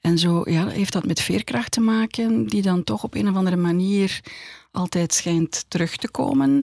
En 0.00 0.18
zo 0.18 0.42
ja, 0.44 0.66
heeft 0.68 0.92
dat 0.92 1.06
met 1.06 1.20
veerkracht 1.20 1.70
te 1.70 1.80
maken, 1.80 2.46
die 2.46 2.62
dan 2.62 2.84
toch 2.84 3.04
op 3.04 3.14
een 3.14 3.28
of 3.28 3.34
andere 3.34 3.56
manier 3.56 4.20
altijd 4.70 5.14
schijnt 5.14 5.64
terug 5.68 5.96
te 5.96 6.10
komen. 6.10 6.62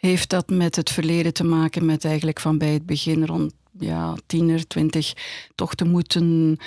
Heeft 0.00 0.30
dat 0.30 0.48
met 0.48 0.76
het 0.76 0.90
verleden 0.90 1.32
te 1.32 1.44
maken, 1.44 1.84
met 1.84 2.04
eigenlijk 2.04 2.40
van 2.40 2.58
bij 2.58 2.72
het 2.72 2.86
begin 2.86 3.26
rond 3.26 3.52
ja, 3.78 4.14
tiener, 4.26 4.66
twintig, 4.66 5.12
toch 5.54 5.74
te 5.74 5.84
moeten 5.84 6.58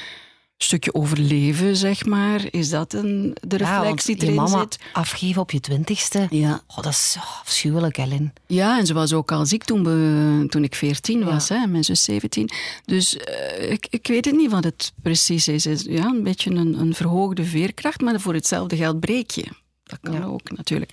stukje 0.58 0.94
overleven, 0.94 1.76
zeg 1.76 2.06
maar. 2.06 2.46
Is 2.50 2.70
dat 2.70 2.94
een, 2.94 3.36
de 3.48 3.58
reflex 3.58 4.06
die 4.06 4.16
erin 4.16 4.30
je 4.30 4.36
mama 4.36 4.60
zit? 4.60 4.80
afgeven 4.94 5.42
op 5.42 5.52
je 5.52 5.60
twintigste. 5.60 6.28
Ja. 6.30 6.62
Oh, 6.68 6.76
dat 6.76 6.92
is 6.92 7.16
oh, 7.18 7.40
afschuwelijk, 7.42 7.98
Ellen. 7.98 8.34
Ja, 8.48 8.80
en 8.80 8.86
ze 8.86 8.94
was 8.94 9.14
ook 9.14 9.32
al 9.32 9.46
ziek 9.46 9.64
toen, 9.64 9.84
we, 9.84 10.46
toen 10.50 10.64
ik 10.64 10.76
veertien 10.76 11.24
was, 11.24 11.50
hè, 11.50 11.68
mijn 11.68 11.84
zus 11.84 12.04
17. 12.04 12.50
Dus 12.86 13.16
uh, 13.16 13.72
ik, 13.72 13.88
ik 13.90 14.08
weet 14.08 14.26
het 14.26 14.36
niet 14.36 14.52
wat 14.52 14.64
het 14.64 14.94
precies 15.02 15.48
is. 15.48 15.64
Ja, 15.84 16.06
een 16.06 16.24
beetje 16.24 16.52
een, 16.52 16.80
een 16.80 16.94
verhoogde 16.94 17.44
veerkracht, 17.44 18.02
maar 18.02 18.20
voor 18.20 18.34
hetzelfde 18.34 18.76
geld 18.76 19.00
breek 19.00 19.32
je. 19.32 19.46
Dat 19.86 20.00
kan 20.02 20.14
ja. 20.14 20.24
ook 20.24 20.52
natuurlijk. 20.52 20.92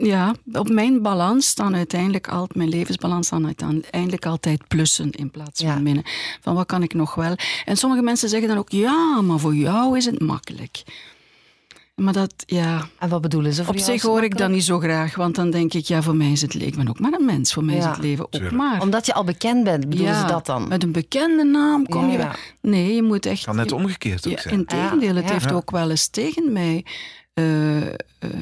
Ja, 0.00 0.34
op 0.52 0.68
mijn 0.68 1.02
balans 1.02 1.46
staan 1.46 1.74
uiteindelijk 1.74 2.28
altijd, 2.28 2.54
mijn 2.54 2.68
levensbalans 2.68 3.26
staan 3.26 3.44
uiteindelijk 3.44 4.26
altijd 4.26 4.68
plussen 4.68 5.10
in 5.10 5.30
plaats 5.30 5.60
van 5.60 5.70
ja. 5.70 5.78
minnen. 5.78 6.04
Van 6.40 6.54
wat 6.54 6.66
kan 6.66 6.82
ik 6.82 6.94
nog 6.94 7.14
wel? 7.14 7.34
En 7.64 7.76
sommige 7.76 8.02
mensen 8.02 8.28
zeggen 8.28 8.48
dan 8.48 8.58
ook, 8.58 8.70
ja, 8.70 9.20
maar 9.20 9.38
voor 9.38 9.54
jou 9.54 9.96
is 9.96 10.04
het 10.04 10.20
makkelijk. 10.20 10.82
Maar 11.94 12.12
dat, 12.12 12.34
ja. 12.36 12.88
En 12.98 13.08
wat 13.08 13.20
bedoelen 13.20 13.52
ze 13.52 13.64
voor 13.64 13.74
Op 13.74 13.80
zich 13.80 14.02
hoor 14.02 14.22
ik 14.22 14.38
dat 14.38 14.50
niet 14.50 14.64
zo 14.64 14.78
graag, 14.78 15.14
want 15.14 15.34
dan 15.34 15.50
denk 15.50 15.74
ik, 15.74 15.86
ja, 15.86 16.02
voor 16.02 16.16
mij 16.16 16.32
is 16.32 16.40
het 16.40 16.54
leven. 16.54 16.68
Ik 16.68 16.76
ben 16.76 16.88
ook 16.88 17.00
maar 17.00 17.12
een 17.12 17.24
mens, 17.24 17.52
voor 17.52 17.64
mij 17.64 17.74
ja. 17.74 17.80
is 17.80 17.86
het 17.86 17.98
leven 17.98 18.24
ook 18.24 18.50
maar. 18.50 18.80
Omdat 18.80 19.06
je 19.06 19.14
al 19.14 19.24
bekend 19.24 19.64
bent, 19.64 19.88
bedoelen 19.88 20.14
ja, 20.14 20.20
ze 20.20 20.26
dat 20.26 20.46
dan? 20.46 20.68
Met 20.68 20.82
een 20.82 20.92
bekende 20.92 21.44
naam 21.44 21.86
kom 21.86 22.10
je. 22.10 22.28
Nee, 22.60 22.94
je 22.94 23.02
moet 23.02 23.26
echt. 23.26 23.44
Kan 23.44 23.56
net 23.56 23.72
omgekeerd 23.72 24.28
ook 24.28 24.38
zijn. 24.38 24.54
Integendeel, 24.54 25.14
het 25.14 25.30
heeft 25.30 25.52
ook 25.52 25.70
wel 25.70 25.90
eens 25.90 26.06
tegen 26.06 26.52
mij 26.52 26.84
uh, 27.40 27.86
uh, 27.86 27.92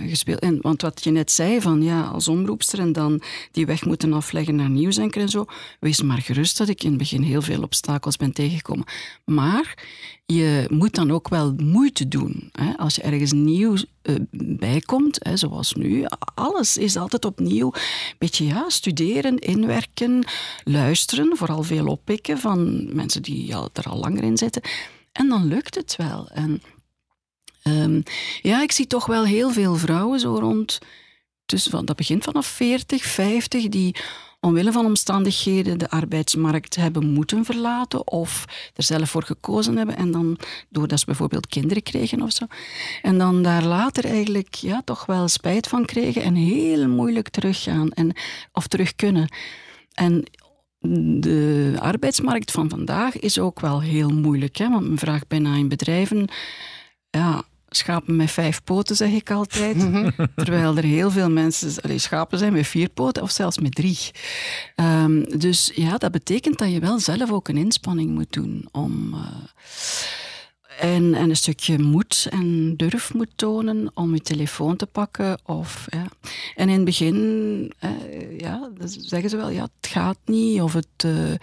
gespeeld. 0.08 0.38
En, 0.38 0.58
want 0.60 0.82
wat 0.82 1.04
je 1.04 1.10
net 1.10 1.30
zei, 1.30 1.60
van 1.60 1.82
ja, 1.82 2.02
als 2.02 2.28
omroepster 2.28 2.78
en 2.78 2.92
dan 2.92 3.22
die 3.52 3.66
weg 3.66 3.84
moeten 3.84 4.12
afleggen 4.12 4.56
naar 4.56 4.70
nieuwsanker 4.70 5.20
en 5.20 5.28
zo, 5.28 5.44
wees 5.80 6.02
maar 6.02 6.18
gerust 6.18 6.58
dat 6.58 6.68
ik 6.68 6.82
in 6.82 6.88
het 6.88 6.98
begin 6.98 7.22
heel 7.22 7.42
veel 7.42 7.62
obstakels 7.62 8.16
ben 8.16 8.32
tegengekomen. 8.32 8.86
Maar 9.24 9.84
je 10.26 10.66
moet 10.70 10.94
dan 10.94 11.10
ook 11.10 11.28
wel 11.28 11.54
moeite 11.56 12.08
doen. 12.08 12.48
Hè? 12.52 12.76
Als 12.76 12.94
je 12.94 13.02
ergens 13.02 13.32
nieuw 13.32 13.76
uh, 14.02 14.14
bijkomt, 14.58 15.18
hè, 15.22 15.36
zoals 15.36 15.72
nu, 15.72 16.04
alles 16.34 16.76
is 16.76 16.96
altijd 16.96 17.24
opnieuw. 17.24 17.72
Beetje 18.18 18.46
ja, 18.46 18.68
studeren, 18.68 19.38
inwerken, 19.38 20.24
luisteren, 20.64 21.36
vooral 21.36 21.62
veel 21.62 21.86
oppikken 21.86 22.38
van 22.38 22.88
mensen 22.94 23.22
die 23.22 23.46
ja, 23.46 23.68
er 23.72 23.88
al 23.88 23.98
langer 23.98 24.22
in 24.22 24.38
zitten. 24.38 24.62
En 25.12 25.28
dan 25.28 25.46
lukt 25.46 25.74
het 25.74 25.96
wel. 25.96 26.28
En 26.30 26.62
Um, 27.68 28.02
ja, 28.42 28.62
ik 28.62 28.72
zie 28.72 28.86
toch 28.86 29.06
wel 29.06 29.24
heel 29.24 29.50
veel 29.50 29.74
vrouwen 29.74 30.20
zo 30.20 30.34
rond. 30.34 30.78
Dus 31.46 31.64
dat 31.64 31.96
begint 31.96 32.24
vanaf 32.24 32.46
40, 32.46 33.04
50, 33.04 33.68
die 33.68 33.96
omwille 34.40 34.72
van 34.72 34.84
omstandigheden 34.84 35.78
de 35.78 35.90
arbeidsmarkt 35.90 36.76
hebben 36.76 37.12
moeten 37.12 37.44
verlaten 37.44 38.08
of 38.08 38.44
er 38.74 38.82
zelf 38.82 39.10
voor 39.10 39.22
gekozen 39.22 39.76
hebben 39.76 39.96
en 39.96 40.10
dan 40.10 40.38
doordat 40.68 40.98
ze 40.98 41.04
bijvoorbeeld 41.04 41.46
kinderen 41.46 41.82
kregen 41.82 42.22
of 42.22 42.32
zo. 42.32 42.46
En 43.02 43.18
dan 43.18 43.42
daar 43.42 43.64
later 43.64 44.04
eigenlijk 44.04 44.54
ja, 44.54 44.82
toch 44.84 45.06
wel 45.06 45.28
spijt 45.28 45.68
van 45.68 45.84
kregen 45.84 46.22
en 46.22 46.34
heel 46.34 46.88
moeilijk 46.88 47.28
teruggaan 47.28 47.90
en, 47.90 48.16
of 48.52 48.66
terug 48.66 48.94
kunnen. 48.94 49.28
En 49.94 50.24
de 51.20 51.76
arbeidsmarkt 51.78 52.50
van 52.50 52.68
vandaag 52.68 53.18
is 53.18 53.38
ook 53.38 53.60
wel 53.60 53.80
heel 53.82 54.10
moeilijk, 54.10 54.56
hè? 54.56 54.68
want 54.68 54.88
men 54.88 54.98
vraagt 54.98 55.28
bijna 55.28 55.54
in 55.54 55.68
bedrijven 55.68 56.28
ja, 57.10 57.44
schapen 57.76 58.16
met 58.16 58.30
vijf 58.30 58.64
poten, 58.64 58.96
zeg 58.96 59.10
ik 59.10 59.30
altijd. 59.30 59.76
Terwijl 60.36 60.76
er 60.76 60.84
heel 60.84 61.10
veel 61.10 61.30
mensen 61.30 61.82
allee, 61.82 61.98
schapen 61.98 62.38
zijn 62.38 62.52
met 62.52 62.66
vier 62.66 62.88
poten 62.88 63.22
of 63.22 63.30
zelfs 63.30 63.58
met 63.58 63.74
drie. 63.74 63.98
Um, 64.76 65.38
dus 65.38 65.72
ja, 65.74 65.98
dat 65.98 66.12
betekent 66.12 66.58
dat 66.58 66.72
je 66.72 66.80
wel 66.80 66.98
zelf 66.98 67.32
ook 67.32 67.48
een 67.48 67.56
inspanning 67.56 68.10
moet 68.10 68.32
doen 68.32 68.68
om. 68.72 69.14
Uh, 69.14 69.20
en, 70.78 71.14
en, 71.14 71.30
een 71.30 71.36
stukje 71.36 71.78
moed 71.78 72.26
en 72.30 72.76
durf 72.76 73.14
moet 73.14 73.30
tonen 73.36 73.90
om 73.94 74.14
je 74.14 74.20
telefoon 74.20 74.76
te 74.76 74.86
pakken. 74.86 75.38
Of, 75.44 75.86
ja. 75.90 76.06
En 76.54 76.68
in 76.68 76.74
het 76.74 76.84
begin 76.84 77.16
uh, 77.84 78.38
ja, 78.38 78.70
zeggen 78.84 79.30
ze 79.30 79.36
wel, 79.36 79.48
ja, 79.48 79.62
het 79.62 79.90
gaat 79.92 80.18
niet. 80.24 80.60
Of 80.60 80.72
het, 80.72 81.04
uh, 81.06 81.34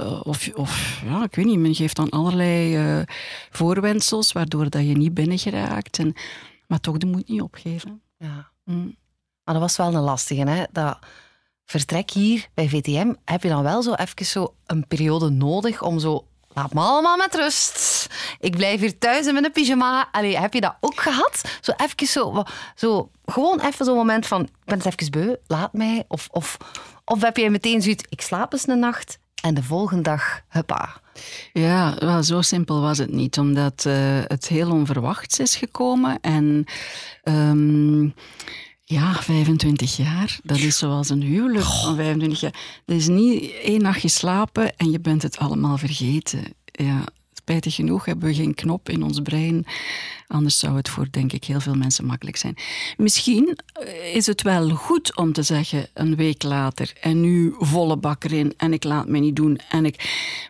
uh, 0.00 0.20
of, 0.22 0.50
of, 0.54 1.02
ja, 1.04 1.22
ik 1.22 1.34
weet 1.34 1.44
niet, 1.44 1.58
men 1.58 1.74
geeft 1.74 1.96
dan 1.96 2.10
allerlei 2.10 2.78
uh, 2.98 3.02
voorwendsels 3.50 4.32
waardoor 4.32 4.70
dat 4.70 4.86
je 4.86 4.96
niet 4.96 5.14
binnen 5.14 5.38
geraakt. 5.38 5.98
En, 5.98 6.14
maar 6.66 6.80
toch 6.80 6.96
de 6.96 7.06
moed 7.06 7.28
niet 7.28 7.42
opgeven. 7.42 8.02
Ja. 8.18 8.50
Mm. 8.64 8.96
Maar 9.44 9.54
dat 9.54 9.62
was 9.62 9.76
wel 9.76 9.94
een 9.94 10.00
lastige, 10.00 10.48
hè? 10.48 10.64
Dat 10.72 10.98
vertrek 11.64 12.10
hier 12.10 12.48
bij 12.54 12.68
VTM, 12.68 13.12
heb 13.24 13.42
je 13.42 13.48
dan 13.48 13.62
wel 13.62 13.82
zo 13.82 13.92
even 13.92 14.26
zo 14.26 14.54
een 14.66 14.86
periode 14.86 15.30
nodig 15.30 15.82
om 15.82 15.98
zo 15.98 16.26
Laat 16.54 16.72
me 16.72 16.80
allemaal 16.80 17.16
met 17.16 17.34
rust. 17.34 18.06
Ik 18.40 18.56
blijf 18.56 18.80
hier 18.80 18.98
thuis 18.98 19.26
in 19.26 19.34
mijn 19.34 19.52
pyjama. 19.52 20.08
Allee, 20.10 20.38
heb 20.38 20.54
je 20.54 20.60
dat 20.60 20.76
ook 20.80 21.00
gehad? 21.00 21.42
Zo 21.60 21.72
even 21.76 22.06
zo, 22.06 22.42
zo 22.74 23.10
gewoon 23.24 23.60
even 23.60 23.84
zo'n 23.84 23.96
moment 23.96 24.26
van, 24.26 24.42
ik 24.42 24.50
ben 24.64 24.78
het 24.78 24.86
even 24.86 25.10
beu, 25.10 25.34
laat 25.46 25.72
mij. 25.72 26.04
Of, 26.08 26.28
of, 26.30 26.56
of 27.04 27.22
heb 27.22 27.36
jij 27.36 27.50
meteen 27.50 27.82
zoiets, 27.82 28.04
ik 28.08 28.20
slaap 28.20 28.52
eens 28.52 28.68
een 28.68 28.78
nacht 28.78 29.18
en 29.42 29.54
de 29.54 29.62
volgende 29.62 30.02
dag, 30.02 30.40
huppa. 30.48 31.00
Ja, 31.52 31.96
wel, 31.98 32.22
zo 32.22 32.40
simpel 32.40 32.80
was 32.80 32.98
het 32.98 33.12
niet, 33.12 33.38
omdat 33.38 33.84
uh, 33.86 33.94
het 34.26 34.48
heel 34.48 34.70
onverwachts 34.70 35.38
is 35.38 35.56
gekomen. 35.56 36.20
En 36.20 36.64
um, 37.24 38.14
ja, 38.84 39.14
25 39.14 39.96
jaar, 39.96 40.38
dat 40.42 40.58
is 40.58 40.78
zoals 40.78 41.08
een 41.08 41.22
huwelijk 41.22 41.64
van 41.64 41.96
25 41.96 42.40
jaar. 42.40 42.80
Dat 42.84 42.96
is 42.96 43.08
niet 43.08 43.52
één 43.62 43.82
nachtje 43.82 44.08
slapen 44.08 44.76
en 44.76 44.90
je 44.90 45.00
bent 45.00 45.22
het 45.22 45.38
allemaal 45.38 45.78
vergeten. 45.78 46.44
Ja, 46.64 47.04
spijtig 47.42 47.74
genoeg 47.74 48.04
hebben 48.04 48.28
we 48.28 48.34
geen 48.34 48.54
knop 48.54 48.88
in 48.88 49.02
ons 49.02 49.20
brein. 49.20 49.66
Anders 50.26 50.58
zou 50.58 50.76
het 50.76 50.88
voor, 50.88 51.06
denk 51.10 51.32
ik, 51.32 51.44
heel 51.44 51.60
veel 51.60 51.74
mensen 51.74 52.04
makkelijk 52.04 52.36
zijn. 52.36 52.56
Misschien 52.96 53.58
eh, 53.72 54.14
is 54.14 54.26
het 54.26 54.42
wel 54.42 54.68
goed 54.70 55.16
om 55.16 55.32
te 55.32 55.42
zeggen 55.42 55.88
een 55.94 56.16
week 56.16 56.42
later 56.42 56.92
en 57.00 57.20
nu 57.20 57.54
volle 57.58 57.96
bak 57.96 58.24
erin 58.24 58.54
en 58.56 58.72
ik 58.72 58.84
laat 58.84 59.08
me 59.08 59.18
niet 59.18 59.36
doen. 59.36 59.60
En 59.70 59.84
ik, 59.84 59.96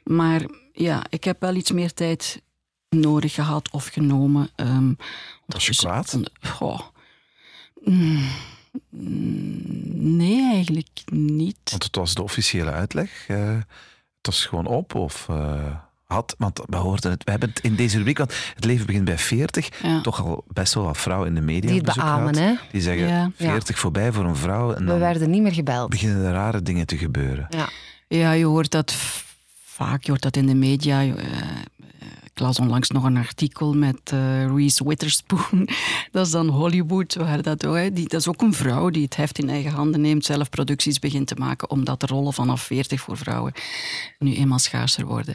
maar 0.05 0.43
ja, 0.73 1.05
ik 1.11 1.25
heb 1.25 1.41
wel 1.41 1.55
iets 1.55 1.71
meer 1.71 1.95
tijd 1.95 2.43
nodig 2.89 3.35
gehad 3.35 3.71
of 3.71 3.87
genomen. 3.87 4.51
Um, 4.57 4.97
Was 5.47 5.67
je 5.67 5.77
kwaad? 5.77 6.19
Mm, 7.85 8.29
nee, 10.17 10.53
eigenlijk 10.53 11.03
niet. 11.13 11.71
Want 11.71 11.85
het 11.85 11.97
was 11.97 12.15
de 12.15 12.23
officiële 12.23 12.71
uitleg. 12.71 13.29
Uh, 13.29 13.57
het 14.17 14.27
was 14.27 14.47
gewoon 14.47 14.67
op 14.67 14.95
of... 14.95 15.27
Uh 15.31 15.75
had, 16.13 16.35
want 16.39 16.61
we 16.67 16.77
hoorden 16.77 17.11
het, 17.11 17.25
we 17.25 17.31
hebben 17.31 17.49
het 17.49 17.61
in 17.61 17.75
deze 17.75 17.97
rubriek, 17.97 18.19
want 18.19 18.35
het 18.55 18.65
leven 18.65 18.87
begint 18.87 19.05
bij 19.05 19.19
40, 19.19 19.69
ja. 19.83 20.01
toch 20.01 20.25
al 20.25 20.45
best 20.49 20.75
wel 20.75 20.85
wat 20.85 20.99
vrouwen 20.99 21.29
in 21.29 21.35
de 21.35 21.41
media 21.41 21.71
die 21.71 21.81
het 21.81 21.95
beamen, 21.95 22.37
hè? 22.37 22.55
Die 22.73 22.81
zeggen 22.81 23.09
ja. 23.09 23.31
40 23.37 23.79
voorbij 23.79 24.13
voor 24.13 24.25
een 24.25 24.37
vrouw. 24.37 24.73
En 24.73 24.87
we 24.87 24.99
werden 24.99 25.31
niet 25.31 25.43
meer 25.43 25.53
gebeld. 25.53 25.91
beginnen 25.91 26.25
er 26.25 26.33
rare 26.33 26.63
dingen 26.63 26.87
te 26.87 26.99
gebeuren. 26.99 27.47
Ja, 27.51 27.69
ja 28.09 28.33
je 28.33 28.45
hoort 28.45 28.71
dat 28.71 28.95
vaak, 29.65 30.03
je 30.03 30.11
hoort 30.11 30.23
dat 30.23 30.37
in 30.37 30.47
de 30.47 30.55
media. 30.55 31.05
Uh, 31.05 31.15
ik 32.35 32.41
las 32.41 32.59
onlangs 32.59 32.91
nog 32.91 33.05
een 33.05 33.17
artikel 33.17 33.75
met 33.75 34.11
uh, 34.15 34.47
Reese 34.47 34.89
Witherspoon. 34.89 35.69
dat 36.13 36.27
is 36.27 36.33
dan 36.33 36.49
Hollywood, 36.49 37.15
waar 37.15 37.43
dat, 37.43 37.61
die, 37.93 38.09
dat 38.09 38.21
is 38.21 38.29
ook 38.29 38.43
een 38.43 38.55
vrouw 38.55 38.91
die 38.91 39.03
het 39.03 39.17
heft 39.17 39.39
in 39.39 39.49
eigen 39.49 39.71
handen 39.71 40.01
neemt, 40.01 40.25
zelf 40.25 40.51
producties 40.51 40.99
begint 40.99 41.27
te 41.27 41.35
maken, 41.35 41.71
omdat 41.71 42.01
de 42.01 42.07
rollen 42.07 42.33
vanaf 42.33 42.63
40 42.63 43.01
voor 43.01 43.17
vrouwen 43.17 43.53
nu 44.19 44.35
eenmaal 44.35 44.59
schaarser 44.59 45.07
worden. 45.07 45.35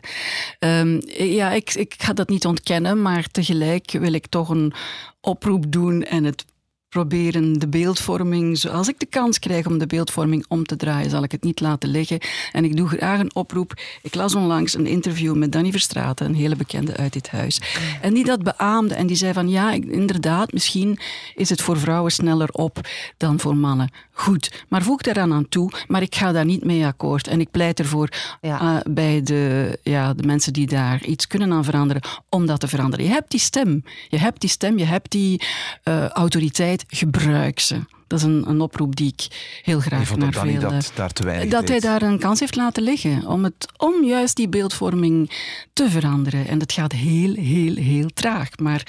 Um, 0.59 1.01
ja, 1.17 1.51
ik, 1.51 1.73
ik 1.73 1.95
ga 1.97 2.13
dat 2.13 2.29
niet 2.29 2.45
ontkennen, 2.45 3.01
maar 3.01 3.27
tegelijk 3.27 3.91
wil 3.91 4.13
ik 4.13 4.27
toch 4.27 4.49
een 4.49 4.73
oproep 5.21 5.71
doen 5.71 6.03
en 6.03 6.23
het 6.23 6.45
proberen 6.89 7.53
de 7.53 7.67
beeldvorming, 7.67 8.57
zoals 8.57 8.87
ik 8.87 8.99
de 8.99 9.05
kans 9.05 9.39
krijg 9.39 9.65
om 9.65 9.77
de 9.77 9.87
beeldvorming 9.87 10.45
om 10.47 10.63
te 10.63 10.75
draaien, 10.75 11.09
zal 11.09 11.23
ik 11.23 11.31
het 11.31 11.43
niet 11.43 11.59
laten 11.59 11.89
liggen. 11.89 12.19
En 12.51 12.65
ik 12.65 12.77
doe 12.77 12.87
graag 12.87 13.19
een 13.19 13.35
oproep. 13.35 13.73
Ik 14.01 14.15
las 14.15 14.35
onlangs 14.35 14.73
een 14.73 14.85
interview 14.85 15.35
met 15.35 15.51
Danny 15.51 15.71
Verstraeten, 15.71 16.25
een 16.25 16.35
hele 16.35 16.55
bekende 16.55 16.97
uit 16.97 17.13
dit 17.13 17.29
huis. 17.29 17.61
En 18.01 18.13
die 18.13 18.25
dat 18.25 18.43
beaamde 18.43 18.95
en 18.95 19.07
die 19.07 19.15
zei 19.15 19.33
van 19.33 19.49
ja, 19.49 19.71
inderdaad, 19.71 20.51
misschien 20.51 20.99
is 21.35 21.49
het 21.49 21.61
voor 21.61 21.79
vrouwen 21.79 22.11
sneller 22.11 22.49
op 22.51 22.79
dan 23.17 23.39
voor 23.39 23.57
mannen. 23.57 23.91
Goed, 24.11 24.65
maar 24.69 24.81
voeg 24.81 25.01
daaraan 25.01 25.33
aan 25.33 25.49
toe, 25.49 25.71
maar 25.87 26.01
ik 26.01 26.15
ga 26.15 26.31
daar 26.31 26.45
niet 26.45 26.63
mee 26.63 26.85
akkoord. 26.85 27.27
En 27.27 27.39
ik 27.39 27.51
pleit 27.51 27.79
ervoor 27.79 28.09
ja. 28.41 28.61
uh, 28.61 28.93
bij 28.93 29.21
de, 29.23 29.79
ja, 29.83 30.13
de 30.13 30.23
mensen 30.23 30.53
die 30.53 30.67
daar 30.67 31.03
iets 31.03 31.27
kunnen 31.27 31.51
aan 31.51 31.63
veranderen, 31.63 32.01
om 32.29 32.45
dat 32.45 32.59
te 32.59 32.67
veranderen. 32.67 33.05
Je 33.05 33.11
hebt 33.11 33.31
die 33.31 33.39
stem, 33.39 33.83
je 34.09 34.17
hebt 34.17 34.41
die 34.41 34.49
stem, 34.49 34.77
je 34.77 34.85
hebt 34.85 35.11
die 35.11 35.41
uh, 35.83 36.07
autoriteit 36.07 36.76
gebruik 36.87 37.59
ze. 37.59 37.79
Dat 38.07 38.19
is 38.19 38.25
een, 38.25 38.49
een 38.49 38.61
oproep 38.61 38.95
die 38.95 39.13
ik 39.17 39.27
heel 39.63 39.79
graag 39.79 40.15
naar 40.15 40.33
veel... 40.33 40.59
Dat, 40.59 40.91
daar 40.95 41.11
te 41.13 41.23
weinig 41.23 41.49
dat 41.49 41.67
hij 41.67 41.79
daar 41.79 42.01
een 42.01 42.19
kans 42.19 42.39
heeft 42.39 42.55
laten 42.55 42.83
liggen. 42.83 43.27
Om, 43.27 43.43
het, 43.43 43.67
om 43.77 44.03
juist 44.03 44.35
die 44.35 44.49
beeldvorming 44.49 45.31
te 45.73 45.89
veranderen. 45.89 46.47
En 46.47 46.57
dat 46.57 46.71
gaat 46.71 46.91
heel, 46.91 47.33
heel, 47.33 47.75
heel 47.75 48.09
traag. 48.13 48.49
Maar 48.57 48.87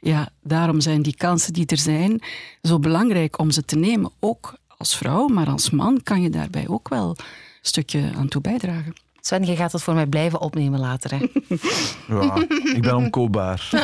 ja, 0.00 0.28
daarom 0.42 0.80
zijn 0.80 1.02
die 1.02 1.16
kansen 1.16 1.52
die 1.52 1.66
er 1.66 1.78
zijn 1.78 2.20
zo 2.62 2.78
belangrijk 2.78 3.38
om 3.38 3.50
ze 3.50 3.64
te 3.64 3.76
nemen. 3.76 4.10
Ook 4.20 4.54
als 4.76 4.96
vrouw, 4.96 5.26
maar 5.26 5.48
als 5.48 5.70
man 5.70 6.00
kan 6.02 6.22
je 6.22 6.30
daarbij 6.30 6.68
ook 6.68 6.88
wel 6.88 7.08
een 7.08 7.24
stukje 7.60 8.10
aan 8.16 8.28
toe 8.28 8.40
bijdragen. 8.40 8.94
Sven, 9.20 9.44
je 9.44 9.56
gaat 9.56 9.72
het 9.72 9.82
voor 9.82 9.94
mij 9.94 10.06
blijven 10.06 10.40
opnemen 10.40 10.80
later. 10.80 11.10
Hè? 11.10 11.26
Ja, 12.08 12.34
ik 12.74 12.82
ben 12.82 12.96
omkoopbaar. 12.96 13.68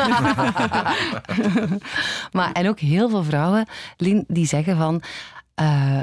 maar, 2.33 2.53
en 2.53 2.69
ook 2.69 2.81
heel 2.81 3.09
veel 3.09 3.25
vrouwen, 3.25 3.69
Lien, 3.97 4.25
die 4.29 4.47
zeggen 4.47 4.76
van... 4.76 5.03
Uh, 5.61 6.03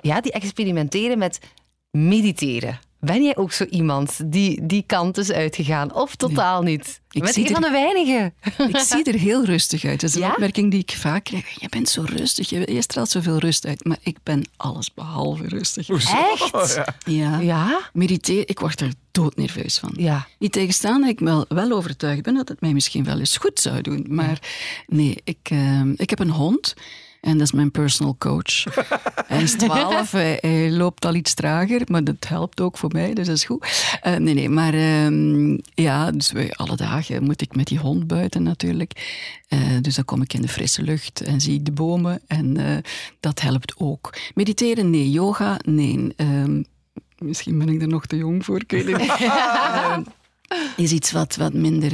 ja, 0.00 0.20
die 0.20 0.32
experimenteren 0.32 1.18
met 1.18 1.40
mediteren. 1.90 2.78
Ben 3.06 3.22
jij 3.22 3.36
ook 3.36 3.52
zo 3.52 3.64
iemand 3.64 4.32
die 4.32 4.66
die 4.66 4.84
kant 4.86 5.18
is 5.18 5.32
uitgegaan? 5.32 5.94
Of 5.94 6.14
totaal 6.14 6.62
niet? 6.62 7.00
Ik 7.10 7.22
ben 7.22 7.38
een 7.38 7.46
van 7.46 7.60
de 7.60 7.70
weinigen. 7.70 8.34
Ik 8.68 8.78
zie 8.78 9.04
er 9.04 9.18
heel 9.18 9.44
rustig 9.44 9.84
uit. 9.84 10.00
Dat 10.00 10.10
is 10.10 10.16
een 10.16 10.30
opmerking 10.30 10.70
die 10.70 10.80
ik 10.80 10.90
vaak 10.90 11.24
krijg. 11.24 11.60
Je 11.60 11.68
bent 11.68 11.88
zo 11.88 12.04
rustig, 12.06 12.50
je, 12.50 12.72
je 12.72 12.82
straalt 12.82 13.10
zoveel 13.10 13.38
rust 13.38 13.66
uit. 13.66 13.84
Maar 13.84 13.98
ik 14.02 14.16
ben 14.22 14.42
alles 14.56 14.94
behalve 14.94 15.48
rustig. 15.48 15.88
Echt? 15.88 16.80
Ja. 17.04 17.38
ja. 17.38 17.90
Mediteren, 17.92 18.48
ik 18.48 18.58
word 18.58 18.80
er 18.80 18.92
doodnerveus 19.10 19.78
van. 19.78 19.92
Ja. 19.96 20.26
Niet 20.38 20.52
tegenstaan 20.52 21.00
dat 21.00 21.10
ik 21.10 21.18
wel, 21.18 21.44
wel 21.48 21.72
overtuigd 21.72 22.22
ben 22.22 22.34
dat 22.34 22.48
het 22.48 22.60
mij 22.60 22.72
misschien 22.72 23.04
wel 23.04 23.18
eens 23.18 23.36
goed 23.36 23.60
zou 23.60 23.80
doen. 23.80 24.06
Maar 24.08 24.38
nee, 24.86 25.20
ik, 25.24 25.50
uh, 25.52 25.82
ik 25.96 26.10
heb 26.10 26.18
een 26.18 26.30
hond. 26.30 26.74
En 27.20 27.32
dat 27.32 27.46
is 27.46 27.52
mijn 27.52 27.70
personal 27.70 28.16
coach. 28.18 28.64
hij 29.26 29.42
is 29.42 29.52
12, 29.52 30.10
hij, 30.10 30.70
loopt 30.70 31.04
al 31.04 31.14
iets 31.14 31.34
trager, 31.34 31.82
maar 31.86 32.04
dat 32.04 32.28
helpt 32.28 32.60
ook 32.60 32.78
voor 32.78 32.90
mij, 32.92 33.14
dus 33.14 33.26
dat 33.26 33.36
is 33.36 33.44
goed. 33.44 33.98
Uh, 34.06 34.16
nee, 34.16 34.34
nee, 34.34 34.48
maar 34.48 34.74
uh, 34.74 35.58
ja, 35.74 36.10
dus 36.10 36.32
wij, 36.32 36.52
alle 36.52 36.76
dagen 36.76 37.24
moet 37.24 37.40
ik 37.40 37.56
met 37.56 37.66
die 37.66 37.78
hond 37.78 38.06
buiten 38.06 38.42
natuurlijk. 38.42 38.92
Uh, 39.48 39.60
dus 39.80 39.94
dan 39.94 40.04
kom 40.04 40.22
ik 40.22 40.32
in 40.32 40.42
de 40.42 40.48
frisse 40.48 40.82
lucht 40.82 41.20
en 41.20 41.40
zie 41.40 41.54
ik 41.54 41.64
de 41.64 41.72
bomen 41.72 42.20
en 42.26 42.56
eh, 42.56 42.76
dat 43.20 43.40
helpt 43.40 43.74
ook. 43.76 44.14
Mediteren, 44.34 44.90
nee. 44.90 45.10
Yoga, 45.10 45.58
nee. 45.64 46.12
Ehm, 46.16 46.62
misschien 47.18 47.58
ben 47.58 47.68
ik 47.68 47.82
er 47.82 47.88
nog 47.88 48.06
te 48.06 48.16
jong 48.16 48.44
voor, 48.44 48.60
ik 48.60 48.70
weet 48.70 48.86
het 48.86 48.98
niet. 48.98 49.10
Ehm, 49.20 50.02
is 50.76 50.92
iets 50.92 51.12
wat, 51.12 51.36
wat 51.36 51.52
minder 51.52 51.92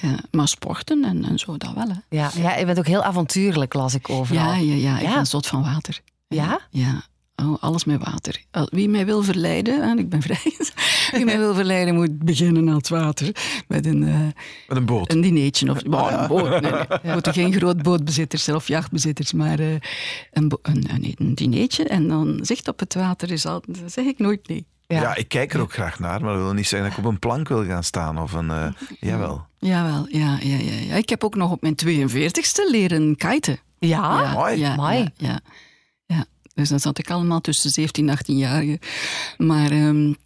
ja, 0.00 0.18
maar 0.30 0.48
sporten 0.48 1.04
en, 1.04 1.24
en 1.24 1.38
zo, 1.38 1.56
dat 1.56 1.72
wel. 1.74 1.88
Hè. 1.88 2.16
Ja, 2.16 2.30
ja, 2.34 2.56
je 2.56 2.64
bent 2.64 2.78
ook 2.78 2.86
heel 2.86 3.02
avontuurlijk, 3.02 3.74
las 3.74 3.94
ik 3.94 4.10
overal. 4.10 4.44
Ja, 4.44 4.54
ja, 4.54 4.74
ja. 4.74 4.98
ik 4.98 5.14
ben 5.14 5.26
zot 5.26 5.46
van 5.46 5.62
water. 5.62 6.00
Ja? 6.28 6.60
Ja. 6.70 7.02
Oh, 7.42 7.56
alles 7.60 7.84
met 7.84 8.04
water. 8.04 8.44
Wie 8.50 8.88
mij 8.88 9.06
wil 9.06 9.22
verleiden, 9.22 9.82
en 9.82 9.98
ik 9.98 10.08
ben 10.08 10.22
vrij, 10.22 10.52
wie 11.16 11.24
mij 11.24 11.38
wil 11.38 11.54
verleiden 11.54 11.94
moet 11.94 12.18
beginnen 12.18 12.68
aan 12.68 12.76
het 12.76 12.88
water. 12.88 13.34
Met 13.68 13.86
een, 13.86 14.02
uh, 14.02 14.20
met 14.68 14.76
een 14.76 14.86
boot. 14.86 15.12
Een 15.12 15.20
dineetje. 15.20 15.70
Of, 15.70 15.82
oh, 15.82 16.10
een 16.10 16.26
boot. 16.26 16.60
Nee, 16.60 16.72
nee. 17.02 17.12
Moeten 17.12 17.32
geen 17.32 17.52
groot 17.52 17.82
bootbezitters 17.82 18.48
of 18.48 18.68
jachtbezitters, 18.68 19.32
maar 19.32 19.60
uh, 19.60 19.72
een, 20.32 20.58
een, 20.62 20.84
een, 20.90 21.14
een 21.16 21.34
dineetje. 21.34 21.84
En 21.84 22.08
dan 22.08 22.38
zicht 22.42 22.68
op 22.68 22.78
het 22.78 22.94
water 22.94 23.30
is 23.30 23.46
al, 23.46 23.62
zeg 23.86 24.04
ik 24.04 24.18
nooit 24.18 24.48
nee. 24.48 24.66
Ja. 24.88 25.00
ja. 25.00 25.14
ik 25.14 25.28
kijk 25.28 25.54
er 25.54 25.60
ook 25.60 25.72
graag 25.72 25.98
naar, 25.98 26.20
maar 26.20 26.34
dat 26.34 26.42
wil 26.42 26.52
niet 26.52 26.66
zeggen 26.66 26.88
dat 26.88 26.98
ik 26.98 27.04
op 27.04 27.10
een 27.12 27.18
plank 27.18 27.48
wil 27.48 27.64
gaan 27.64 27.84
staan. 27.84 28.18
Of 28.18 28.32
een, 28.32 28.48
uh, 28.48 28.68
jawel. 29.10 29.46
Jawel, 29.58 30.06
ja, 30.08 30.38
ja, 30.40 30.56
ja, 30.56 30.74
ja. 30.74 30.94
Ik 30.94 31.08
heb 31.08 31.24
ook 31.24 31.34
nog 31.34 31.50
op 31.50 31.62
mijn 31.62 31.76
42ste 31.84 32.70
leren 32.70 33.16
kiten. 33.16 33.58
Ja, 33.78 34.22
ja 34.22 34.32
mooi. 34.32 34.58
Ja, 34.58 34.74
mooi. 34.74 34.96
Ja, 34.96 35.10
ja, 35.16 35.40
ja, 36.06 36.24
Dus 36.54 36.68
dan 36.68 36.80
zat 36.80 36.98
ik 36.98 37.10
allemaal 37.10 37.40
tussen 37.40 37.70
17 37.70 38.08
en 38.08 38.18
18-jarigen. 38.18 38.78
Maar 39.36 39.72
um, 39.72 40.16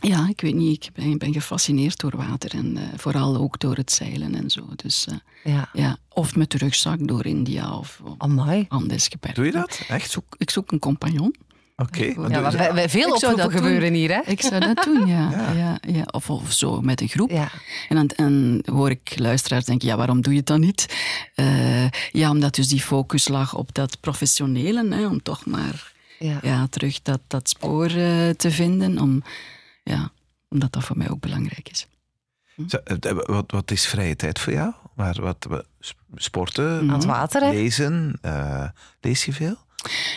ja, 0.00 0.28
ik 0.28 0.40
weet 0.40 0.54
niet, 0.54 0.84
ik 0.84 0.92
ben, 0.92 1.18
ben 1.18 1.32
gefascineerd 1.32 1.98
door 1.98 2.16
water 2.16 2.54
en 2.54 2.76
uh, 2.76 2.82
vooral 2.96 3.36
ook 3.36 3.58
door 3.58 3.76
het 3.76 3.92
zeilen 3.92 4.34
en 4.34 4.50
zo. 4.50 4.66
Dus, 4.76 5.06
uh, 5.08 5.14
ja. 5.54 5.68
ja. 5.72 5.96
Of 6.08 6.36
met 6.36 6.50
de 6.50 6.58
rugzak 6.58 7.08
door 7.08 7.26
India 7.26 7.76
of 7.76 8.02
Amai. 8.18 8.66
Andesgebergte. 8.68 9.40
Doe 9.40 9.50
je 9.50 9.58
dat? 9.58 9.80
Echt? 9.88 10.04
Ik 10.04 10.10
zoek, 10.10 10.34
ik 10.38 10.50
zoek 10.50 10.72
een 10.72 10.78
compagnon. 10.78 11.34
Oké. 11.80 12.12
Okay. 12.16 12.30
Ja, 12.30 12.52
wij, 12.52 12.74
wij 12.74 12.88
veel 12.88 13.12
oproepen 13.12 13.50
gebeuren 13.50 13.92
hier, 13.92 14.10
hè? 14.10 14.20
Ik 14.24 14.40
zou 14.42 14.60
dat 14.60 14.84
doen, 14.84 15.06
ja. 15.06 15.30
ja. 15.36 15.52
ja, 15.52 15.78
ja. 15.86 16.04
Of, 16.10 16.30
of 16.30 16.52
zo, 16.52 16.80
met 16.80 17.00
een 17.00 17.08
groep. 17.08 17.30
Ja. 17.30 17.50
En 17.88 17.96
dan 17.96 18.08
en 18.08 18.62
hoor 18.64 18.90
ik 18.90 19.12
luisteraars 19.18 19.64
denken, 19.64 19.88
ja, 19.88 19.96
waarom 19.96 20.20
doe 20.20 20.32
je 20.32 20.38
het 20.38 20.48
dan 20.48 20.60
niet? 20.60 20.86
Uh, 21.36 21.88
ja, 22.10 22.30
omdat 22.30 22.54
dus 22.54 22.68
die 22.68 22.80
focus 22.80 23.28
lag 23.28 23.54
op 23.54 23.74
dat 23.74 24.00
professionele, 24.00 24.94
hè, 24.94 25.06
om 25.06 25.22
toch 25.22 25.46
maar 25.46 25.92
ja. 26.18 26.38
Ja, 26.42 26.66
terug 26.66 27.02
dat, 27.02 27.20
dat 27.26 27.48
spoor 27.48 27.90
uh, 27.90 28.30
te 28.30 28.50
vinden, 28.50 28.98
om, 28.98 29.22
ja, 29.82 30.12
omdat 30.48 30.72
dat 30.72 30.84
voor 30.84 30.96
mij 30.96 31.10
ook 31.10 31.20
belangrijk 31.20 31.68
is. 31.70 31.86
Hm? 32.54 32.68
Zo, 32.68 32.78
wat, 33.26 33.50
wat 33.50 33.70
is 33.70 33.86
vrije 33.86 34.16
tijd 34.16 34.38
voor 34.38 34.52
jou? 34.52 34.72
Waar, 35.00 35.16
wat, 35.20 35.64
sporten? 36.14 36.80
Aan 36.80 36.90
het 36.90 37.04
water, 37.04 37.42
hè? 37.42 37.50
Lezen? 37.50 38.18
Uh, 38.22 38.68
lees 39.00 39.24
je 39.24 39.32
veel? 39.32 39.56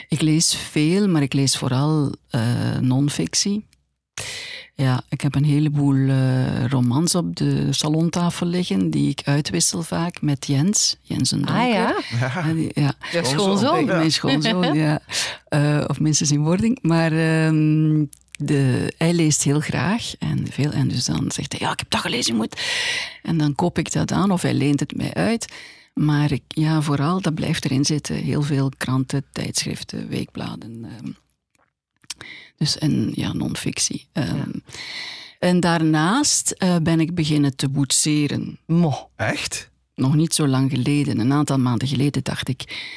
Ik 0.07 0.21
lees 0.21 0.55
veel, 0.55 1.07
maar 1.07 1.21
ik 1.21 1.33
lees 1.33 1.57
vooral 1.57 2.13
uh, 2.31 2.77
non-fictie. 2.79 3.65
Ja, 4.75 5.01
ik 5.09 5.21
heb 5.21 5.35
een 5.35 5.43
heleboel 5.43 5.95
uh, 5.95 6.65
romans 6.65 7.15
op 7.15 7.35
de 7.35 7.73
salontafel 7.73 8.47
liggen, 8.47 8.89
die 8.89 9.09
ik 9.09 9.21
uitwissel 9.25 9.83
vaak 9.83 10.21
met 10.21 10.47
Jens, 10.47 10.97
Jens 11.01 11.31
en 11.31 11.37
Donker. 11.37 11.55
Ah 11.55 11.69
ja? 11.69 11.95
Ja, 12.19 12.53
die, 12.53 12.71
ja. 12.73 12.93
Schoonzoon? 13.23 13.85
Mijn 13.85 14.11
schoonzoon, 14.11 14.73
ja. 14.73 14.99
Uh, 15.49 15.83
of 15.91 15.99
minstens 15.99 16.31
in 16.31 16.43
wording. 16.43 16.79
Maar 16.81 17.45
um, 17.45 18.09
de, 18.37 18.93
hij 18.97 19.13
leest 19.13 19.43
heel 19.43 19.59
graag 19.59 20.13
en 20.19 20.47
veel. 20.51 20.71
En 20.71 20.87
dus 20.87 21.05
dan 21.05 21.31
zegt 21.31 21.51
hij, 21.51 21.61
ja, 21.61 21.71
ik 21.71 21.79
heb 21.79 21.89
dat 21.89 22.01
gelezen, 22.01 22.31
je 22.31 22.39
moet... 22.39 22.61
En 23.21 23.37
dan 23.37 23.55
koop 23.55 23.77
ik 23.77 23.91
dat 23.91 24.11
aan 24.11 24.31
of 24.31 24.41
hij 24.41 24.53
leent 24.53 24.79
het 24.79 24.95
mij 24.95 25.13
uit. 25.13 25.53
Maar 25.93 26.31
ik, 26.31 26.43
ja, 26.47 26.81
vooral, 26.81 27.21
dat 27.21 27.35
blijft 27.35 27.65
erin 27.65 27.85
zitten. 27.85 28.15
Heel 28.15 28.41
veel 28.41 28.71
kranten, 28.77 29.25
tijdschriften, 29.31 30.07
weekbladen. 30.07 30.85
Um, 31.03 31.15
dus 32.57 32.77
en 32.77 33.11
ja, 33.15 33.33
non-fictie. 33.33 34.07
Um, 34.13 34.25
ja. 34.25 34.45
En 35.39 35.59
daarnaast 35.59 36.55
uh, 36.57 36.75
ben 36.83 36.99
ik 36.99 37.15
beginnen 37.15 37.55
te 37.55 37.69
boetseren. 37.69 38.59
Mo. 38.65 39.09
Echt? 39.15 39.69
Nog 39.95 40.15
niet 40.15 40.33
zo 40.33 40.47
lang 40.47 40.71
geleden. 40.71 41.19
Een 41.19 41.33
aantal 41.33 41.59
maanden 41.59 41.87
geleden 41.87 42.23
dacht 42.23 42.47
ik... 42.47 42.91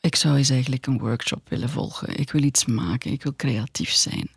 Ik 0.00 0.16
zou 0.16 0.36
eens 0.36 0.50
eigenlijk 0.50 0.86
een 0.86 0.98
workshop 0.98 1.48
willen 1.48 1.68
volgen. 1.68 2.16
Ik 2.18 2.32
wil 2.32 2.42
iets 2.42 2.64
maken. 2.64 3.12
Ik 3.12 3.22
wil 3.22 3.34
creatief 3.36 3.90
zijn. 3.90 4.30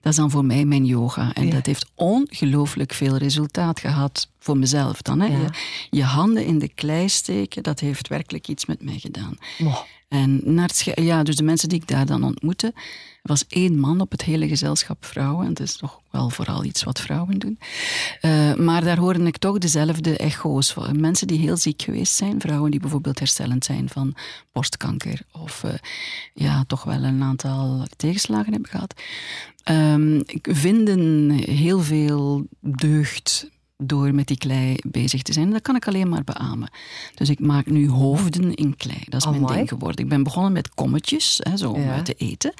Dat 0.00 0.12
is 0.12 0.18
dan 0.18 0.30
voor 0.30 0.44
mij 0.44 0.64
mijn 0.64 0.84
yoga. 0.84 1.32
En 1.32 1.46
ja. 1.46 1.52
dat 1.52 1.66
heeft 1.66 1.90
ongelooflijk 1.94 2.92
veel 2.92 3.16
resultaat 3.16 3.80
gehad 3.80 4.28
voor 4.38 4.58
mezelf 4.58 5.02
dan. 5.02 5.20
Hè? 5.20 5.26
Ja. 5.26 5.38
Je, 5.38 5.50
je, 5.90 6.04
handen 6.04 6.44
in 6.44 6.58
de 6.58 6.68
klei 6.68 7.08
steken, 7.08 7.62
dat 7.62 7.80
heeft 7.80 8.08
werkelijk 8.08 8.48
iets 8.48 8.66
met 8.66 8.82
mij 8.82 8.98
gedaan. 8.98 9.36
Oh. 9.58 9.78
En 10.08 10.40
naar 10.44 10.68
het 10.68 10.92
ja, 10.94 11.22
dus 11.22 11.36
de 11.36 11.42
mensen 11.42 11.68
die 11.68 11.80
ik 11.80 11.88
daar 11.88 12.06
dan 12.06 12.22
ontmoette, 12.22 12.66
er 13.22 13.34
was 13.34 13.46
één 13.48 13.78
man 13.78 14.00
op 14.00 14.10
het 14.10 14.22
hele 14.22 14.48
gezelschap 14.48 15.04
vrouwen. 15.04 15.46
En 15.46 15.54
dat 15.54 15.66
is 15.66 15.76
toch 15.76 16.00
wel 16.10 16.30
vooral 16.30 16.64
iets 16.64 16.84
wat 16.84 17.00
vrouwen 17.00 17.38
doen. 17.38 17.58
Uh, 18.22 18.54
maar 18.54 18.84
daar 18.84 18.98
hoorde 18.98 19.24
ik 19.24 19.36
toch 19.36 19.58
dezelfde 19.58 20.16
echo's 20.16 20.72
van 20.72 21.00
mensen 21.00 21.26
die 21.26 21.38
heel 21.38 21.56
ziek 21.56 21.82
geweest 21.82 22.14
zijn. 22.14 22.40
Vrouwen 22.40 22.70
die 22.70 22.80
bijvoorbeeld 22.80 23.18
herstellend 23.18 23.64
zijn 23.64 23.88
van 23.88 24.14
borstkanker. 24.52 25.20
Of 25.32 25.62
uh, 25.64 25.72
ja, 26.34 26.64
toch 26.66 26.84
wel 26.84 27.02
een 27.02 27.22
aantal 27.22 27.86
tegenslagen 27.96 28.52
hebben 28.52 28.70
gehad. 28.70 28.94
Um, 29.70 30.22
vinden 30.42 31.30
heel 31.30 31.80
veel 31.80 32.46
deugd 32.60 33.50
door 33.82 34.14
met 34.14 34.26
die 34.26 34.38
klei 34.38 34.76
bezig 34.86 35.22
te 35.22 35.32
zijn. 35.32 35.50
Dat 35.50 35.62
kan 35.62 35.76
ik 35.76 35.86
alleen 35.86 36.08
maar 36.08 36.24
beamen. 36.24 36.70
Dus 37.14 37.28
ik 37.28 37.40
maak 37.40 37.66
nu 37.66 37.88
hoofden 37.88 38.54
in 38.54 38.76
klei. 38.76 39.00
Dat 39.04 39.20
is 39.20 39.26
mijn 39.26 39.42
Amai. 39.42 39.56
ding 39.56 39.68
geworden. 39.68 40.04
Ik 40.04 40.08
ben 40.10 40.22
begonnen 40.22 40.52
met 40.52 40.74
kommetjes, 40.74 41.40
hè, 41.42 41.56
zo 41.56 41.70
om 41.70 41.80
Ja. 41.82 41.92
uit 41.94 42.04
te 42.04 42.14
eten. 42.14 42.52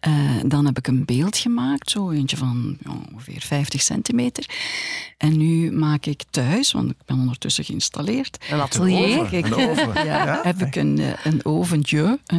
Eh, 0.00 0.12
dan 0.46 0.66
heb 0.66 0.78
ik 0.78 0.86
een 0.86 1.04
beeld 1.04 1.36
gemaakt, 1.36 1.90
zo 1.90 2.10
eentje 2.10 2.36
van 2.36 2.76
ja, 2.84 2.90
ongeveer 3.12 3.40
50 3.40 3.82
centimeter. 3.82 4.46
En 5.18 5.36
nu 5.36 5.72
maak 5.72 6.06
ik 6.06 6.22
thuis, 6.30 6.72
want 6.72 6.90
ik 6.90 6.96
ben 7.06 7.18
ondertussen 7.18 7.64
geïnstalleerd, 7.64 8.44
Een 8.50 8.60
atelier. 8.60 9.34
een 9.34 9.54
oven. 9.54 10.04
ja, 10.06 10.40
heb 10.42 10.60
ik 10.62 10.76
een, 10.76 10.98
eh, 10.98 11.12
een 11.24 11.44
oventje. 11.44 12.18
hè. 12.26 12.38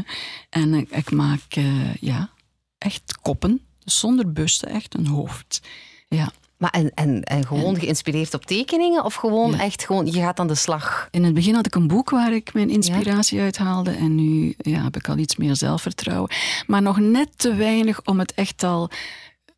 En 0.49 0.73
ik, 0.73 0.89
ik 0.89 1.11
maak 1.11 1.41
eh, 1.49 1.95
ja, 1.95 2.29
echt 2.77 3.17
koppen, 3.21 3.61
dus 3.83 3.99
zonder 3.99 4.31
busten, 4.33 4.69
echt 4.69 4.93
een 4.97 5.07
hoofd. 5.07 5.61
Ja. 6.07 6.31
Maar 6.57 6.69
en, 6.69 6.91
en, 6.93 7.23
en 7.23 7.45
gewoon 7.45 7.79
geïnspireerd 7.79 8.33
op 8.33 8.45
tekeningen? 8.45 9.03
Of 9.05 9.13
gewoon 9.13 9.51
Ja. 9.51 9.59
echt 9.59 9.85
gewoon, 9.85 10.05
je 10.05 10.19
gaat 10.19 10.39
aan 10.39 10.47
de 10.47 10.55
slag? 10.55 11.07
In 11.11 11.23
het 11.23 11.33
begin 11.33 11.55
had 11.55 11.65
ik 11.65 11.75
een 11.75 11.87
boek 11.87 12.09
waar 12.09 12.33
ik 12.33 12.53
mijn 12.53 12.69
inspiratie 12.69 13.39
uit 13.41 13.57
haalde. 13.57 13.91
En 13.91 14.15
nu 14.15 14.53
ja, 14.57 14.83
heb 14.83 14.95
ik 14.95 15.09
al 15.09 15.17
iets 15.17 15.35
meer 15.35 15.55
zelfvertrouwen. 15.55 16.29
Maar 16.67 16.81
nog 16.81 16.99
net 16.99 17.29
te 17.35 17.53
weinig 17.53 18.01
om 18.05 18.19
het 18.19 18.33
echt 18.33 18.63
al 18.63 18.89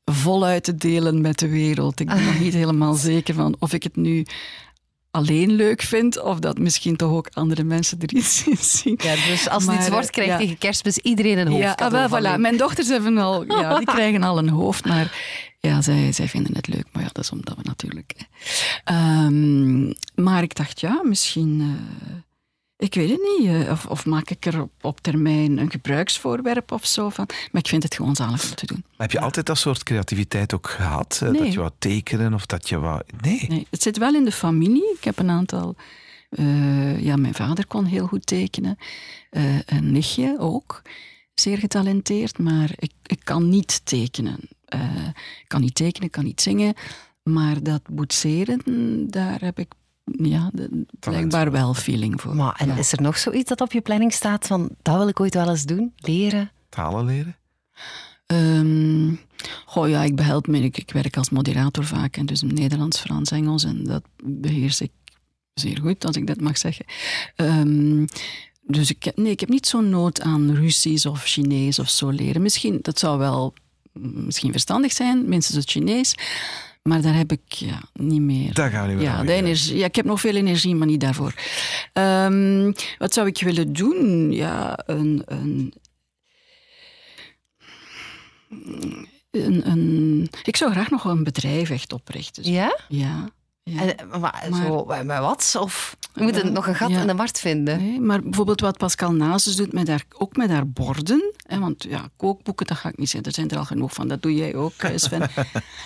voluit 0.05 0.63
te 0.63 0.75
delen 0.75 1.21
met 1.21 1.39
de 1.39 1.47
wereld. 1.49 1.99
Ik 1.99 2.07
ben 2.07 2.23
nog 2.25 2.39
niet 2.45 2.53
helemaal 2.53 2.93
zeker 2.93 3.33
van 3.33 3.55
of 3.60 3.73
ik 3.73 3.83
het 3.83 3.95
nu 3.95 4.25
alleen 5.12 5.51
leuk 5.51 5.81
vind. 5.81 6.21
Of 6.21 6.39
dat 6.39 6.57
misschien 6.57 6.95
toch 6.95 7.12
ook 7.12 7.29
andere 7.33 7.63
mensen 7.63 7.99
er 8.01 8.13
iets 8.15 8.47
in 8.47 8.57
zien. 8.57 8.99
Ja, 9.03 9.15
dus 9.15 9.49
als 9.49 9.63
het 9.63 9.71
Maar, 9.71 9.81
iets 9.81 9.89
wordt, 9.89 10.10
krijgt 10.10 10.31
ja. 10.31 10.38
tegen 10.38 10.57
kerstmis 10.57 10.97
iedereen 10.97 11.38
een 11.38 11.47
hoofd. 11.47 11.62
Ja, 11.62 11.71
ah, 11.73 11.91
wel, 11.91 12.10
voilà. 12.10 12.39
Mijn 12.39 12.57
dochters 12.57 12.88
hebben 12.88 13.17
al, 13.17 13.43
ja, 13.45 13.77
die 13.77 13.86
krijgen 13.95 14.23
al 14.23 14.38
een 14.38 14.49
hoofd, 14.49 14.86
maar 14.86 15.12
ja, 15.60 15.82
zij, 15.82 16.12
zij 16.12 16.28
vinden 16.28 16.56
het 16.56 16.67
leuk. 16.67 16.86
Maar 16.91 17.02
ja, 17.04 17.10
dat 17.12 17.24
is 17.24 17.32
omdat 17.32 17.56
we 17.56 17.62
natuurlijk. 17.63 18.13
Ehm, 18.84 19.86
maar 20.15 20.43
ik 20.43 20.56
dacht, 20.56 20.80
ja, 20.80 21.02
misschien. 21.04 21.62
eh, 21.62 22.15
ik 22.78 22.93
weet 22.93 23.10
het 23.10 23.20
niet. 23.39 23.48
eh, 23.48 23.72
of, 23.72 23.86
of 23.86 24.06
maak 24.06 24.30
ik 24.30 24.46
er 24.46 24.62
op, 24.62 24.72
op 24.82 25.02
termijn 25.02 25.58
een 25.58 25.72
gebruiksvoorwerp 25.72 26.72
of 26.72 26.86
zo 26.86 27.10
van. 27.10 27.26
Maar 27.52 27.62
ik 27.62 27.67
vind 27.67 27.84
het 27.84 27.96
gewoon 27.96 28.15
zalig 28.15 28.50
om 28.50 28.56
te 28.56 28.65
doen. 28.65 28.82
Maar 28.84 29.08
heb 29.08 29.12
je 29.12 29.20
altijd 29.20 29.46
dat 29.46 29.58
soort 29.58 29.84
creativiteit 29.84 30.54
ook 30.54 30.70
gehad? 30.70 31.20
Eh, 31.24 31.30
Nee. 31.30 31.41
Dat 31.41 31.54
je 31.54 31.60
wou 31.60 31.72
tekenen 31.80 32.34
of 32.34 32.46
dat 32.46 32.70
je 32.70 32.80
wou... 32.80 33.02
Nee. 33.22 33.46
Nee, 33.48 33.67
het 33.70 33.82
zit 33.82 33.98
wel 33.98 34.13
in 34.15 34.26
de 34.26 34.32
familie. 34.32 34.93
Ik 34.98 35.04
heb 35.04 35.20
een 35.20 35.30
aantal. 35.30 35.76
ja, 37.00 37.15
mijn 37.15 37.34
vader 37.34 37.67
kon 37.67 37.86
heel 37.86 38.08
goed 38.08 38.26
tekenen. 38.26 38.78
Een 39.65 39.91
nichtje 39.91 40.36
ook. 40.39 40.82
Zeer 41.34 41.58
getalenteerd, 41.58 42.38
maar 42.38 42.70
ik, 42.76 42.91
ik 43.04 43.20
kan 43.24 43.50
niet 43.50 43.82
tekenen. 43.86 44.39
Eh, 44.67 45.08
ik 45.41 45.47
kan 45.47 45.62
niet 45.62 45.75
tekenen, 45.75 46.06
ik 46.08 46.12
kan 46.12 46.23
niet 46.23 46.41
zingen. 46.41 46.73
Maar 47.23 47.63
dat 47.63 47.82
boetseren, 47.89 48.62
daar 49.10 49.41
heb 49.41 49.60
ik 49.60 49.71
ja, 50.03 50.49
de- 50.53 50.86
blijkbaar 50.99 51.51
wel 51.51 51.73
feeling 51.73 52.21
voor. 52.21 52.36
Maar 52.36 52.56
en 52.60 52.67
Ja. 52.67 52.75
is 52.77 52.91
er 52.91 53.01
nog 53.01 53.17
zoiets 53.17 53.49
dat 53.49 53.62
op 53.62 53.71
je 53.71 53.82
planning 53.82 54.13
staat 54.13 54.47
van 54.47 54.69
dat 54.82 54.97
wil 54.97 55.08
ik 55.08 55.19
ooit 55.19 55.34
wel 55.34 55.49
eens 55.49 55.63
doen? 55.63 55.93
Leren? 55.97 56.51
Talen 56.69 57.06
leren? 57.06 57.36
Ehm, 58.25 59.13
goh, 59.65 59.89
ja, 59.89 60.03
ik 60.03 60.15
behelp 60.15 60.47
me. 60.47 60.60
Ik, 60.60 60.77
ik 60.77 60.91
werk 60.91 61.17
als 61.17 61.30
moderator 61.30 61.86
vaak. 61.86 62.17
En 62.17 62.25
dus 62.25 62.41
Nederlands, 62.41 62.99
Frans, 62.99 63.32
Engels. 63.32 63.63
En 63.63 63.84
dat 63.84 64.03
beheers 64.23 64.82
ik 64.82 64.91
zeer 65.53 65.80
goed, 65.82 66.06
als 66.06 66.15
ik 66.15 66.27
dat 66.27 66.41
mag 66.41 66.58
zeggen. 66.58 66.86
Ehm, 67.36 68.06
dus 68.62 68.89
ik, 68.89 69.03
heb- 69.03 69.17
nee, 69.17 69.32
ik 69.32 69.39
heb 69.39 69.49
niet 69.49 69.67
zo'n 69.67 69.89
nood 69.89 70.21
aan 70.21 70.51
Russisch 70.56 71.06
of 71.06 71.23
Chinees 71.23 71.80
of 71.80 71.89
zo 71.89 72.10
leren. 72.10 72.41
Misschien, 72.41 72.80
dat 72.82 72.99
zou 72.99 73.17
wel 73.19 73.53
misschien 73.99 74.51
verstandig 74.51 74.91
zijn, 74.91 75.29
minstens 75.29 75.57
het 75.57 75.69
Chinees. 75.69 76.15
Maar 76.83 77.01
daar 77.01 77.15
heb 77.15 77.31
ik 77.31 77.41
ja, 77.47 77.81
niet 77.93 78.21
meer. 78.21 78.53
Daar 78.53 78.69
gaan 78.69 78.81
we 78.81 78.88
niet 78.88 78.97
meer 78.97 79.05
Ja, 79.05 79.23
de 79.23 79.33
energie, 79.33 79.77
ja, 79.77 79.86
ik 79.86 79.95
heb 79.95 80.05
nog 80.05 80.19
veel 80.19 80.36
energie, 80.36 80.75
maar 80.75 80.88
niet 80.88 80.99
daarvoor. 80.99 81.33
Ehm, 81.93 82.71
wat 82.97 83.13
zou 83.13 83.27
ik 83.27 83.41
willen 83.41 83.73
doen? 83.73 84.31
Ja, 84.31 84.79
een, 84.86 85.21
een, 85.25 85.73
een, 89.31 89.69
een- 89.69 90.29
ik 90.43 90.55
zou 90.55 90.71
graag 90.71 90.89
nog 90.89 91.03
een 91.05 91.23
bedrijf 91.23 91.69
echt 91.69 91.93
oprichten. 91.93 92.51
Ja? 92.51 92.77
Ja. 92.88 93.29
ja. 93.63 93.81
En, 93.95 94.07
maar, 94.07 94.19
Maar- 94.49 94.65
zo, 94.65 94.86
met 94.86 95.19
wat? 95.19 95.55
Of 95.60 95.97
we 96.17 96.23
moeten 96.23 96.53
nog 96.53 96.67
een 96.67 96.75
gat 96.75 96.89
Ja. 96.89 97.01
in 97.01 97.08
de 97.08 97.13
markt 97.13 97.39
vinden? 97.39 97.77
Nee, 97.84 97.99
maar 97.99 98.21
bijvoorbeeld 98.21 98.62
wat 98.62 98.77
Pascal 98.77 99.12
Nazes 99.12 99.56
doet 99.56 99.73
met 99.73 99.88
haar, 99.88 100.03
ook 100.17 100.36
met 100.36 100.49
haar 100.49 100.69
borden. 100.69 101.34
Hè, 101.47 101.60
want 101.60 101.84
ja, 101.84 102.10
kookboeken, 102.15 102.65
dat 102.65 102.77
ga 102.77 102.89
ik 102.89 102.97
niet 102.97 103.10
zeggen. 103.10 103.30
Er 103.30 103.36
zijn 103.36 103.49
er 103.49 103.58
al 103.58 103.65
genoeg 103.65 103.93
van. 103.93 104.08
Dat 104.08 104.21
doe 104.21 104.34
jij 104.36 104.56
ook, 104.56 104.73
eh, 104.77 104.91
Sven. 104.95 105.30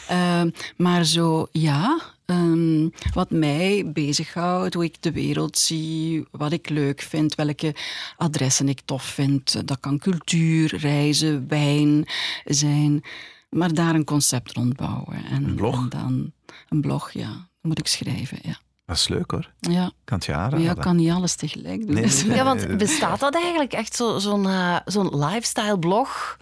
Ehm, 0.08 0.50
maar 0.78 1.06
zo, 1.06 1.48
ja. 1.52 2.00
ehm, 2.26 2.90
wat 3.14 3.30
mij 3.30 3.92
bezighoudt, 3.94 4.74
hoe 4.74 4.84
ik 4.84 4.96
de 5.02 5.12
wereld 5.12 5.58
zie, 5.58 6.26
wat 6.32 6.52
ik 6.52 6.70
leuk 6.70 7.02
vind, 7.02 7.36
welke 7.36 7.76
adressen 8.18 8.70
ik 8.70 8.82
tof 8.86 9.04
vind. 9.04 9.68
Dat 9.68 9.80
kan 9.80 9.98
cultuur, 10.00 10.76
reizen, 10.78 11.48
wijn 11.48 12.06
zijn. 12.46 13.04
Maar 13.50 13.74
daar 13.74 13.96
een 13.96 14.04
concept 14.04 14.52
rond 14.52 14.76
bouwen. 14.76 15.26
En, 15.26 15.44
Een 15.44 15.56
blog? 15.56 15.76
En 15.76 15.90
dan 15.90 16.32
een 16.70 16.82
blog, 16.82 17.12
ja. 17.12 17.28
Dat 17.30 17.44
moet 17.62 17.80
ik 17.80 17.88
schrijven, 17.88 18.38
ja. 18.42 18.58
Dat 18.92 19.00
is 19.00 19.08
leuk 19.08 19.32
hoor. 19.32 19.50
Ja, 19.60 19.92
kan 20.04 20.18
het 20.18 20.26
je 20.26 20.34
aanraden. 20.34 20.62
ja 20.62 20.74
kan 20.74 20.96
niet 20.96 21.12
alles 21.12 21.36
tegelijk 21.36 21.86
doen. 21.86 21.94
Nee, 21.96 22.06
nee, 22.26 22.36
Ja, 22.36 22.44
want 22.44 22.78
bestaat 22.78 23.20
dat 23.20 23.36
eigenlijk 23.36 23.74
echt 23.74 23.96
zo- 23.96 24.18
zo'n 24.20 24.48
eh, 24.48 24.76
zo'n 24.86 25.26
lifestyle 25.26 25.80
blog? 25.80 26.38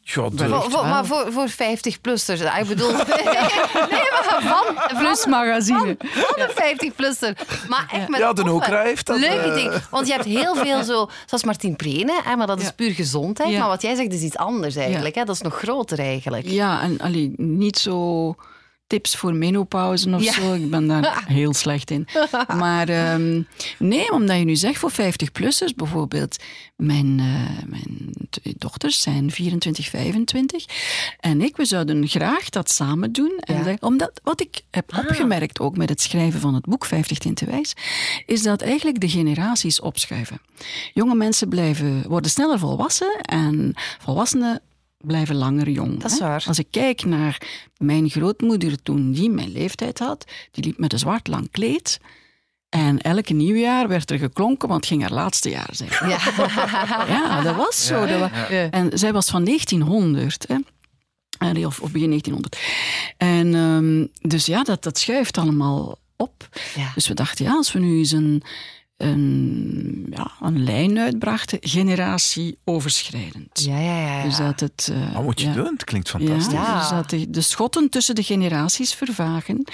Ja, 0.00 0.28
de- 0.28 0.48
Voor- 0.48 0.70
voor- 0.70 0.86
maar 0.86 1.06
voor, 1.06 1.32
voor 1.32 1.48
50-plussers. 1.48 2.40
Ik 2.40 2.64
bedoel, 2.68 2.90
nee, 2.92 3.04
maar 4.10 4.38
van, 4.40 4.98
Plus 4.98 5.26
magazine. 5.26 5.96
van 6.00 6.40
een 6.42 6.50
50-plusser. 6.50 7.36
Maar 7.68 7.88
echt 7.92 8.08
met 8.08 8.20
Ja, 8.20 8.32
de 8.32 8.42
toffe, 8.42 8.54
Okra 8.54 8.82
heeft 8.82 9.06
dat, 9.06 9.18
Leuke 9.18 9.48
eh. 9.48 9.54
dingen. 9.54 9.82
Want 9.90 10.06
je 10.06 10.12
hebt 10.12 10.24
heel 10.24 10.54
veel 10.54 10.84
zo, 10.84 11.08
zoals 11.26 11.44
Martien 11.44 11.76
Prene, 11.76 12.20
hè, 12.24 12.36
maar 12.36 12.46
dat 12.46 12.58
is 12.58 12.64
Ja. 12.66 12.72
puur 12.72 12.90
gezondheid. 12.92 13.50
Ja. 13.50 13.58
Maar 13.58 13.68
wat 13.68 13.82
jij 13.82 13.94
zegt 13.94 14.12
is 14.12 14.20
iets 14.22 14.36
anders 14.36 14.76
eigenlijk. 14.76 15.14
Hè? 15.14 15.24
Dat 15.24 15.34
is 15.34 15.40
nog 15.40 15.58
groter 15.58 15.98
eigenlijk. 15.98 16.46
Ja, 16.48 16.80
en 16.80 16.98
allee, 17.00 17.32
niet 17.36 17.78
zo 17.78 18.34
tips 18.88 19.16
voor 19.16 19.34
menopauze 19.34 20.14
of 20.14 20.22
Ja. 20.22 20.32
zo. 20.32 20.52
Ik 20.54 20.70
ben 20.70 20.86
daar 20.88 21.24
heel 21.28 21.54
slecht 21.54 21.90
in. 21.90 22.06
Maar 22.58 22.88
ehm, 22.88 23.42
nee, 23.78 24.12
omdat 24.12 24.38
je 24.38 24.44
nu 24.44 24.56
zegt 24.56 24.78
voor 24.78 24.92
50-plussers 24.92 25.74
bijvoorbeeld. 25.76 26.36
Mijn, 26.76 27.18
eh, 27.20 27.64
mijn 27.66 28.10
dochters 28.58 29.00
zijn 29.00 29.30
24, 29.30 29.88
25. 29.88 30.64
En 31.20 31.40
ik, 31.42 31.56
we 31.56 31.64
zouden 31.64 32.08
graag 32.08 32.48
dat 32.48 32.70
samen 32.70 33.12
doen. 33.12 33.32
En 33.38 33.64
dat- 33.64 33.80
omdat, 33.82 34.20
wat 34.22 34.40
ik 34.40 34.60
heb 34.70 34.96
opgemerkt, 34.98 35.60
ook 35.60 35.76
met 35.76 35.88
het 35.88 36.00
schrijven 36.00 36.40
van 36.40 36.54
het 36.54 36.64
boek 36.66 36.84
50 36.84 37.18
Tinten 37.18 37.46
Wijs, 37.46 37.72
is 38.26 38.42
dat 38.42 38.60
eigenlijk 38.62 39.00
de 39.00 39.08
generaties 39.08 39.80
opschuiven. 39.80 40.40
Jonge 40.94 41.14
mensen 41.14 41.48
blijven, 41.48 42.08
worden 42.08 42.30
sneller 42.30 42.58
volwassen 42.58 43.20
en 43.20 43.72
volwassenen 43.98 44.60
blijven 44.98 45.34
langer 45.36 45.68
jong. 45.70 46.00
Dat 46.00 46.10
is 46.10 46.18
hè. 46.18 46.26
waar. 46.26 46.44
Als 46.46 46.58
ik 46.58 46.66
kijk 46.70 47.04
naar 47.04 47.42
mijn 47.76 48.10
grootmoeder 48.10 48.82
toen 48.82 49.12
die 49.12 49.30
mijn 49.30 49.52
leeftijd 49.52 49.98
had, 49.98 50.24
die 50.50 50.64
liep 50.64 50.78
met 50.78 50.92
een 50.92 50.98
zwart 50.98 51.26
lang 51.28 51.50
kleed. 51.50 51.98
En 52.68 52.98
elke 53.00 53.32
nieuwjaar 53.32 53.88
werd 53.88 54.10
er 54.10 54.18
geklonken, 54.18 54.68
want 54.68 54.80
het 54.80 54.90
ging 54.90 55.02
haar 55.02 55.12
laatste 55.12 55.50
jaar 55.50 55.70
zijn. 55.72 55.90
Ja. 56.08 56.18
Ja, 57.08 57.40
dat 57.42 57.56
was 57.56 57.86
zo. 57.86 58.06
Dat 58.06 58.18
wa- 58.20 58.46
Ja. 58.50 58.70
En 58.70 58.98
zij 58.98 59.12
was 59.12 59.30
van 59.30 59.44
1900, 59.44 60.44
hè. 60.48 60.56
Of, 61.66 61.80
of 61.80 61.92
begin 61.92 62.08
1900. 62.08 62.58
En 63.16 63.54
ehm, 63.54 64.28
dus 64.30 64.46
ja, 64.46 64.62
dat, 64.62 64.82
dat 64.82 64.98
schuift 64.98 65.38
allemaal 65.38 65.98
op. 66.16 66.48
Ja. 66.76 66.90
Dus 66.94 67.08
we 67.08 67.14
dachten, 67.14 67.44
ja, 67.44 67.52
als 67.52 67.72
we 67.72 67.78
nu 67.78 67.98
eens 67.98 68.10
een, 68.12 68.42
een, 68.98 70.06
ja, 70.10 70.30
een 70.40 70.64
lijn 70.64 70.98
uitbrachten, 70.98 71.58
generatieoverschrijdend. 71.60 73.64
Ja, 73.64 73.78
ja, 73.78 73.98
ja. 74.00 74.16
ja. 74.18 74.22
Dus 74.22 74.36
dat 74.36 74.60
het... 74.60 74.88
eh, 74.92 75.14
Wat 75.14 75.22
moet 75.22 75.40
je 75.40 75.46
ja. 75.46 75.52
doen? 75.52 75.64
Het 75.72 75.84
klinkt 75.84 76.08
fantastisch. 76.10 76.52
Ja. 76.52 76.78
dus 76.78 76.88
dat 76.88 77.10
de, 77.10 77.30
de 77.30 77.40
schotten 77.40 77.88
tussen 77.90 78.14
de 78.14 78.22
generaties 78.22 78.94
vervagen. 78.94 79.64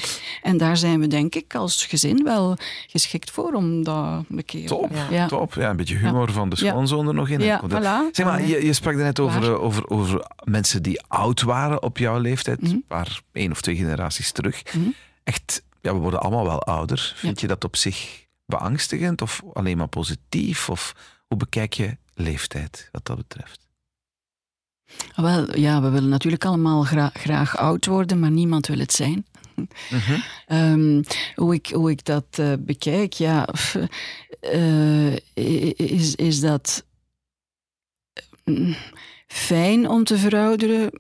En 0.43 0.57
daar 0.57 0.77
zijn 0.77 1.01
we, 1.01 1.07
denk 1.07 1.35
ik, 1.35 1.55
als 1.55 1.87
gezin 1.87 2.25
wel 2.25 2.57
geschikt 2.87 3.31
voor 3.31 3.53
om 3.53 3.85
dat 3.85 4.25
een 4.29 4.45
keer... 4.45 4.67
Top, 4.67 4.91
Ja. 5.11 5.27
top. 5.27 5.55
Ja, 5.55 5.71
een 5.71 5.77
beetje 5.77 5.97
humor 5.97 6.33
van 6.33 6.49
de 6.49 6.57
schoonzoon 6.57 7.09
er 7.09 7.15
nog 7.15 7.29
in. 7.29 7.41
Ja, 7.41 7.63
voilà. 7.71 8.13
Zeg 8.13 8.27
maar, 8.27 8.47
je, 8.47 8.65
je 8.65 8.73
sprak 8.73 8.95
net 8.95 9.21
over, 9.21 9.43
eh, 9.43 9.63
over, 9.63 9.89
over 9.89 10.27
mensen 10.45 10.83
die 10.83 11.03
oud 11.09 11.43
waren 11.43 11.83
op 11.83 11.99
jouw 11.99 12.19
leeftijd, 12.19 12.63
een 12.63 12.85
paar 12.89 13.21
één 13.33 13.51
of 13.51 13.61
twee 13.61 13.77
generaties 13.77 14.33
terug. 14.33 14.63
Mhm. 14.75 14.89
Echt, 15.25 15.63
ja, 15.83 15.95
we 15.95 15.99
worden 16.01 16.21
allemaal 16.21 16.45
wel 16.45 16.63
ouder. 16.63 17.13
Vind 17.17 17.41
je 17.41 17.47
dat 17.47 17.65
op 17.65 17.77
zich 17.77 18.23
beangstigend 18.47 19.23
of 19.23 19.43
alleen 19.53 19.77
maar 19.77 19.89
positief? 19.89 20.69
Of 20.69 20.95
hoe 21.27 21.39
bekijk 21.39 21.73
je 21.73 21.97
leeftijd 22.15 22.89
wat 22.93 23.07
dat 23.07 23.17
betreft? 23.17 23.67
Wel, 25.17 25.59
ja, 25.59 25.83
we 25.83 25.89
willen 25.91 26.09
natuurlijk 26.09 26.45
allemaal 26.45 26.83
gra- 26.83 27.11
graag 27.15 27.57
oud 27.57 27.87
worden, 27.87 28.19
maar 28.19 28.31
niemand 28.31 28.67
wil 28.67 28.79
het 28.79 28.93
zijn. 28.93 29.27
Mhm. 29.91 30.21
Ehm, 30.47 31.03
hoe, 31.35 31.55
ik, 31.55 31.67
hoe 31.67 31.91
ik 31.91 32.05
dat 32.05 32.27
eh, 32.31 32.53
bekijk, 32.59 33.13
ja, 33.13 33.49
eh, 34.41 35.17
is, 35.77 36.15
is 36.15 36.41
dat 36.41 36.85
mm, 38.45 38.75
fijn 39.27 39.89
om 39.89 40.05
te 40.05 40.19
verouderen? 40.19 40.91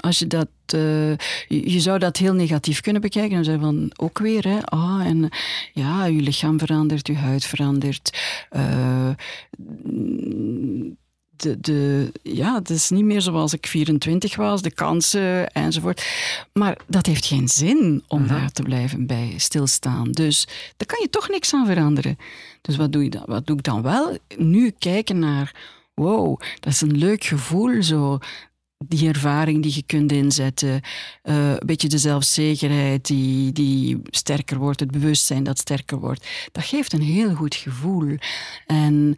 Als 0.00 0.18
je 0.18 0.26
dat, 0.26 0.48
uh, 0.74 1.16
je, 1.48 1.80
zou 1.80 1.98
dat 1.98 2.16
heel 2.16 2.34
negatief 2.34 2.80
kunnen 2.80 3.02
bekijken 3.02 3.36
en 3.36 3.44
zeggen 3.44 3.62
van 3.62 3.92
ook 3.96 4.18
weer, 4.18 4.44
hè, 4.44 4.62
ah, 4.64 5.00
en 5.06 5.28
ja, 5.72 6.04
je 6.04 6.20
lichaam 6.20 6.58
verandert, 6.58 7.06
je 7.06 7.16
huid 7.16 7.44
verandert. 7.44 8.18
Uh, 8.56 9.10
de, 11.42 11.60
de, 11.60 12.12
ja, 12.22 12.54
het 12.54 12.70
is 12.70 12.90
niet 12.90 13.04
meer 13.04 13.20
zoals 13.20 13.52
ik 13.52 13.66
24 13.66 14.36
was, 14.36 14.62
de 14.62 14.70
kansen 14.70 15.52
enzovoort. 15.52 16.06
Maar 16.52 16.78
dat 16.86 17.06
heeft 17.06 17.26
geen 17.26 17.48
zin 17.48 18.02
om 18.08 18.22
mhm. 18.22 18.28
daar 18.28 18.50
te 18.50 18.62
blijven 18.62 19.06
bij 19.06 19.34
stilstaan. 19.36 20.10
Dus 20.10 20.46
daar 20.76 20.86
kan 20.86 20.98
je 21.00 21.10
toch 21.10 21.28
niks 21.28 21.54
aan 21.54 21.66
veranderen. 21.66 22.18
Dus 22.60 22.76
wat 22.76 22.92
doe, 22.92 23.02
je 23.02 23.10
dan, 23.10 23.22
wat 23.26 23.46
doe 23.46 23.56
ik 23.56 23.62
dan 23.62 23.82
wel? 23.82 24.18
Nu 24.36 24.70
kijken 24.78 25.18
naar, 25.18 25.54
wow, 25.94 26.40
dat 26.60 26.72
is 26.72 26.80
een 26.80 26.98
leuk 26.98 27.24
gevoel, 27.24 27.82
zo 27.82 28.18
die 28.78 29.08
ervaring 29.08 29.62
die 29.62 29.74
je 29.74 29.82
kunt 29.82 30.12
inzetten, 30.12 30.80
uh, 31.22 31.50
een 31.50 31.66
beetje 31.66 31.88
de 31.88 31.98
zelfzekerheid 31.98 33.06
die, 33.06 33.52
die 33.52 34.00
sterker 34.04 34.58
wordt, 34.58 34.80
het 34.80 34.90
bewustzijn 34.90 35.42
dat 35.42 35.58
sterker 35.58 35.98
wordt, 35.98 36.26
dat 36.52 36.64
geeft 36.64 36.92
een 36.92 37.02
heel 37.02 37.34
goed 37.34 37.54
gevoel. 37.54 38.16
En 38.66 39.14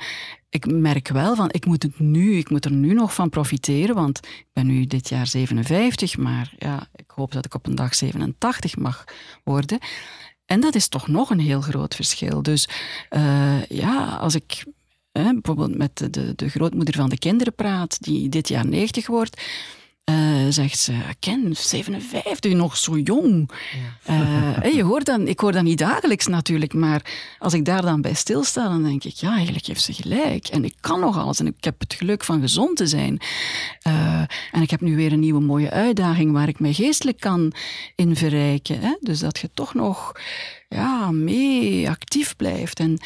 ik 0.49 0.67
merk 0.67 1.09
wel 1.09 1.37
van, 1.37 1.49
ik 1.51 1.67
moet 1.67 1.83
het 1.83 1.99
nu, 1.99 2.37
ik 2.37 2.51
moet 2.51 2.65
er 2.65 2.73
nu 2.73 2.95
nog 2.95 3.15
van 3.15 3.31
profiteren, 3.31 3.95
want 3.95 4.19
ik 4.27 4.47
ben 4.53 4.67
nu 4.67 4.87
dit 4.87 5.09
jaar 5.09 5.27
57, 5.27 6.17
maar 6.17 6.55
ja, 6.59 6.89
ik 6.95 7.11
hoop 7.15 7.33
dat 7.33 7.45
ik 7.45 7.55
op 7.55 7.67
een 7.67 7.75
dag 7.75 7.95
87 7.95 8.77
mag 8.77 9.05
worden. 9.45 9.79
En 10.47 10.61
dat 10.61 10.75
is 10.75 10.89
toch 10.89 11.09
nog 11.09 11.31
een 11.31 11.41
heel 11.41 11.61
groot 11.61 11.95
verschil. 11.95 12.43
Dus 12.43 12.69
uh, 13.11 13.65
ja, 13.65 14.17
als 14.17 14.35
ik 14.35 14.65
bijvoorbeeld 15.23 15.77
met 15.77 15.99
de, 15.99 16.11
de, 16.11 16.33
de 16.37 16.49
grootmoeder 16.49 16.95
van 16.95 17.09
de 17.09 17.19
kinderen 17.19 17.55
praat, 17.55 18.03
die 18.03 18.29
dit 18.29 18.49
jaar 18.49 18.67
90 18.67 19.07
wordt, 19.07 19.43
uh, 20.11 20.47
zegt 20.49 20.79
ze, 20.79 20.93
Ken, 21.19 21.57
57, 21.57 22.53
nog 22.53 22.77
zo 22.77 22.99
jong. 22.99 23.51
Ja. 24.07 24.63
Uh, 24.65 24.75
je 24.75 24.83
hoort 24.83 25.05
dan, 25.05 25.29
ik 25.29 25.41
hoor 25.41 25.53
dat 25.53 25.63
niet 25.63 25.79
dagelijks 25.79 26.27
natuurlijk, 26.27 26.75
maar 26.75 27.03
als 27.39 27.55
ik 27.55 27.65
daar 27.65 27.83
dan 27.83 28.01
bij 28.01 28.15
stilsta, 28.15 28.69
dan 28.69 28.83
denk 28.83 29.05
ik, 29.05 29.15
ja, 29.15 29.35
eigenlijk 29.35 29.67
heeft 29.67 29.83
ze 29.83 29.93
gelijk. 29.93 30.47
En 30.49 30.65
ik 30.65 30.75
kan 30.81 31.01
nog 31.01 31.19
alles 31.19 31.41
en 31.41 31.47
ik 31.47 31.65
heb 31.65 31.81
het 31.81 31.95
geluk 31.95 32.25
van 32.25 32.41
gezond 32.41 32.77
te 32.77 32.87
zijn. 32.87 33.21
Uh, 33.87 34.21
en 34.53 34.63
ik 34.63 34.71
heb 34.71 34.81
nu 34.81 34.97
weer 34.97 35.13
een 35.13 35.21
nieuwe 35.21 35.41
mooie 35.41 35.71
uitdaging 35.71 36.33
waar 36.33 36.49
ik 36.49 36.61
mij 36.61 36.73
geestelijk 36.73 37.21
kan 37.21 37.53
in 37.95 38.17
verrijken. 38.17 38.81
Hè? 38.81 38.97
Dus 39.01 39.19
dat 39.19 39.39
je 39.39 39.51
toch 39.55 39.75
nog 39.75 40.13
ja, 40.69 41.11
mee 41.11 41.89
actief 41.91 42.37
blijft. 42.37 42.81
En 42.81 42.99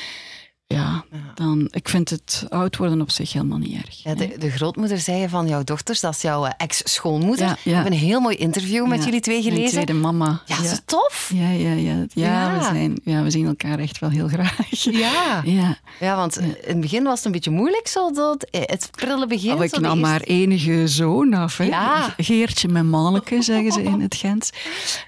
ja, 0.75 1.05
dan, 1.35 1.69
ik 1.71 1.89
vind 1.89 2.11
het 2.11 2.47
oud 2.49 2.77
worden 2.77 3.01
op 3.01 3.11
zich 3.11 3.33
helemaal 3.33 3.59
niet 3.59 3.85
erg. 3.85 4.03
Ja, 4.03 4.15
de, 4.15 4.37
de, 4.39 4.51
grootmoeder 4.51 4.99
zei 4.99 5.29
van 5.29 5.49
jouw 5.49 5.65
dochters, 5.65 6.01
dat 6.01 6.15
is 6.15 6.23
jouw 6.23 6.45
eh, 6.45 6.53
ex-schoonmoeder. 6.57 7.47
Ja, 7.47 7.57
We 7.63 7.71
hebben 7.71 7.93
een 7.93 7.99
heel 7.99 8.21
mooi 8.21 8.37
interview 8.37 8.87
met 8.87 9.05
jullie 9.05 9.21
twee 9.21 9.43
gelezen. 9.43 9.61
Mijn 9.61 9.71
tweede 9.71 9.93
mama. 9.93 10.43
Ja, 10.47 10.59
is 10.59 10.81
tof? 10.85 11.31
Ja, 11.35 11.51
ja, 11.51 11.73
ja. 11.73 12.07
Ja, 12.13 12.59
We 12.59 12.65
zijn, 12.65 13.01
ja, 13.05 13.23
we 13.23 13.31
zien 13.31 13.47
elkaar 13.47 13.79
echt 13.79 13.99
wel 13.99 14.11
heel 14.11 14.29
graag. 14.29 14.59
Ja, 14.71 15.43
ja. 15.45 15.79
ja 16.01 16.17
want 16.17 16.39
in 16.39 16.57
het 16.65 16.81
begin 16.81 17.03
was 17.03 17.17
het 17.17 17.25
een 17.25 17.33
beetje 17.33 17.51
moeilijk, 17.51 17.89
zo 17.89 18.13
dat, 18.13 18.43
eh, 18.43 18.61
het 18.65 18.89
prille 18.91 19.27
begin. 19.27 19.53
Oh, 19.53 19.65
ik 19.65 19.81
nam 19.81 20.01
maar 20.01 20.21
enige 20.21 20.89
zoon 20.89 21.35
af. 21.35 21.57
Hè. 21.57 21.65
Ja. 21.65 22.15
Geertje 22.17 22.69
met 22.69 22.85
manneke, 22.85 23.43
zeggen 23.43 23.73
ze 23.73 23.83
in 23.83 24.01
het 24.01 24.15
Gent. 24.15 24.51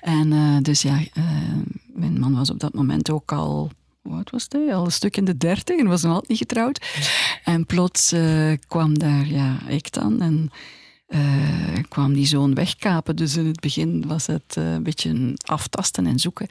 En 0.00 0.32
uh, 0.32 0.56
dus 0.62 0.82
ja, 0.82 0.98
uh, 1.14 1.24
mijn 1.86 2.20
man 2.20 2.36
was 2.36 2.50
op 2.50 2.60
dat 2.60 2.74
moment 2.74 3.10
ook 3.10 3.32
al 3.32 3.70
wat 4.08 4.30
was 4.30 4.46
hij? 4.48 4.74
Al 4.74 4.84
een 4.84 4.92
stuk 4.92 5.16
in 5.16 5.24
de 5.24 5.36
dertig 5.36 5.78
en 5.78 5.86
was 5.86 6.02
nog 6.02 6.12
altijd 6.12 6.28
niet 6.28 6.38
getrouwd. 6.38 6.86
En 7.44 7.66
plots 7.66 8.12
uh, 8.12 8.52
kwam 8.68 8.98
daar 8.98 9.26
ja, 9.26 9.56
ik 9.68 9.92
dan 9.92 10.20
en 10.20 10.50
uh, 11.08 11.20
kwam 11.88 12.12
die 12.12 12.26
zoon 12.26 12.54
wegkapen. 12.54 13.16
Dus 13.16 13.36
in 13.36 13.46
het 13.46 13.60
begin 13.60 14.04
was 14.06 14.26
het 14.26 14.56
uh, 14.58 14.72
een 14.72 14.82
beetje 14.82 15.34
aftasten 15.44 16.06
en 16.06 16.18
zoeken. 16.18 16.46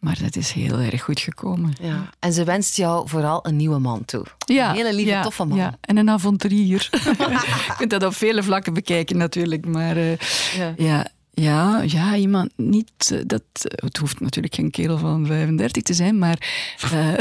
Maar 0.00 0.18
dat 0.22 0.36
is 0.36 0.52
heel 0.52 0.78
erg 0.78 1.02
goed 1.02 1.20
gekomen. 1.20 1.72
Ja. 1.80 2.10
En 2.18 2.32
ze 2.32 2.44
wenst 2.44 2.76
jou 2.76 3.08
vooral 3.08 3.46
een 3.46 3.56
nieuwe 3.56 3.78
man 3.78 4.04
toe. 4.04 4.24
Ja, 4.38 4.68
een 4.70 4.76
hele 4.76 4.94
lieve, 4.94 5.10
ja, 5.10 5.22
toffe 5.22 5.44
man. 5.44 5.58
Ja. 5.58 5.74
En 5.80 5.96
een 5.96 6.10
avonturier. 6.10 6.88
Je 7.68 7.74
kunt 7.76 7.90
dat 7.90 8.04
op 8.04 8.14
vele 8.14 8.42
vlakken 8.42 8.74
bekijken 8.74 9.16
natuurlijk. 9.16 9.66
Maar 9.66 9.96
ja. 10.76 11.06
Ja. 11.34 11.82
Ja, 11.86 12.14
iemand 12.14 12.50
niet. 12.56 13.10
Eh, 13.12 13.18
dat, 13.26 13.42
eh, 13.52 13.84
het 13.84 13.96
hoeft 13.96 14.20
natuurlijk 14.20 14.54
geen 14.54 14.70
kerel 14.70 14.98
van 14.98 15.26
35 15.26 15.82
te 15.82 15.94
zijn, 15.94 16.18
maar, 16.18 16.38
uh, 16.92 17.18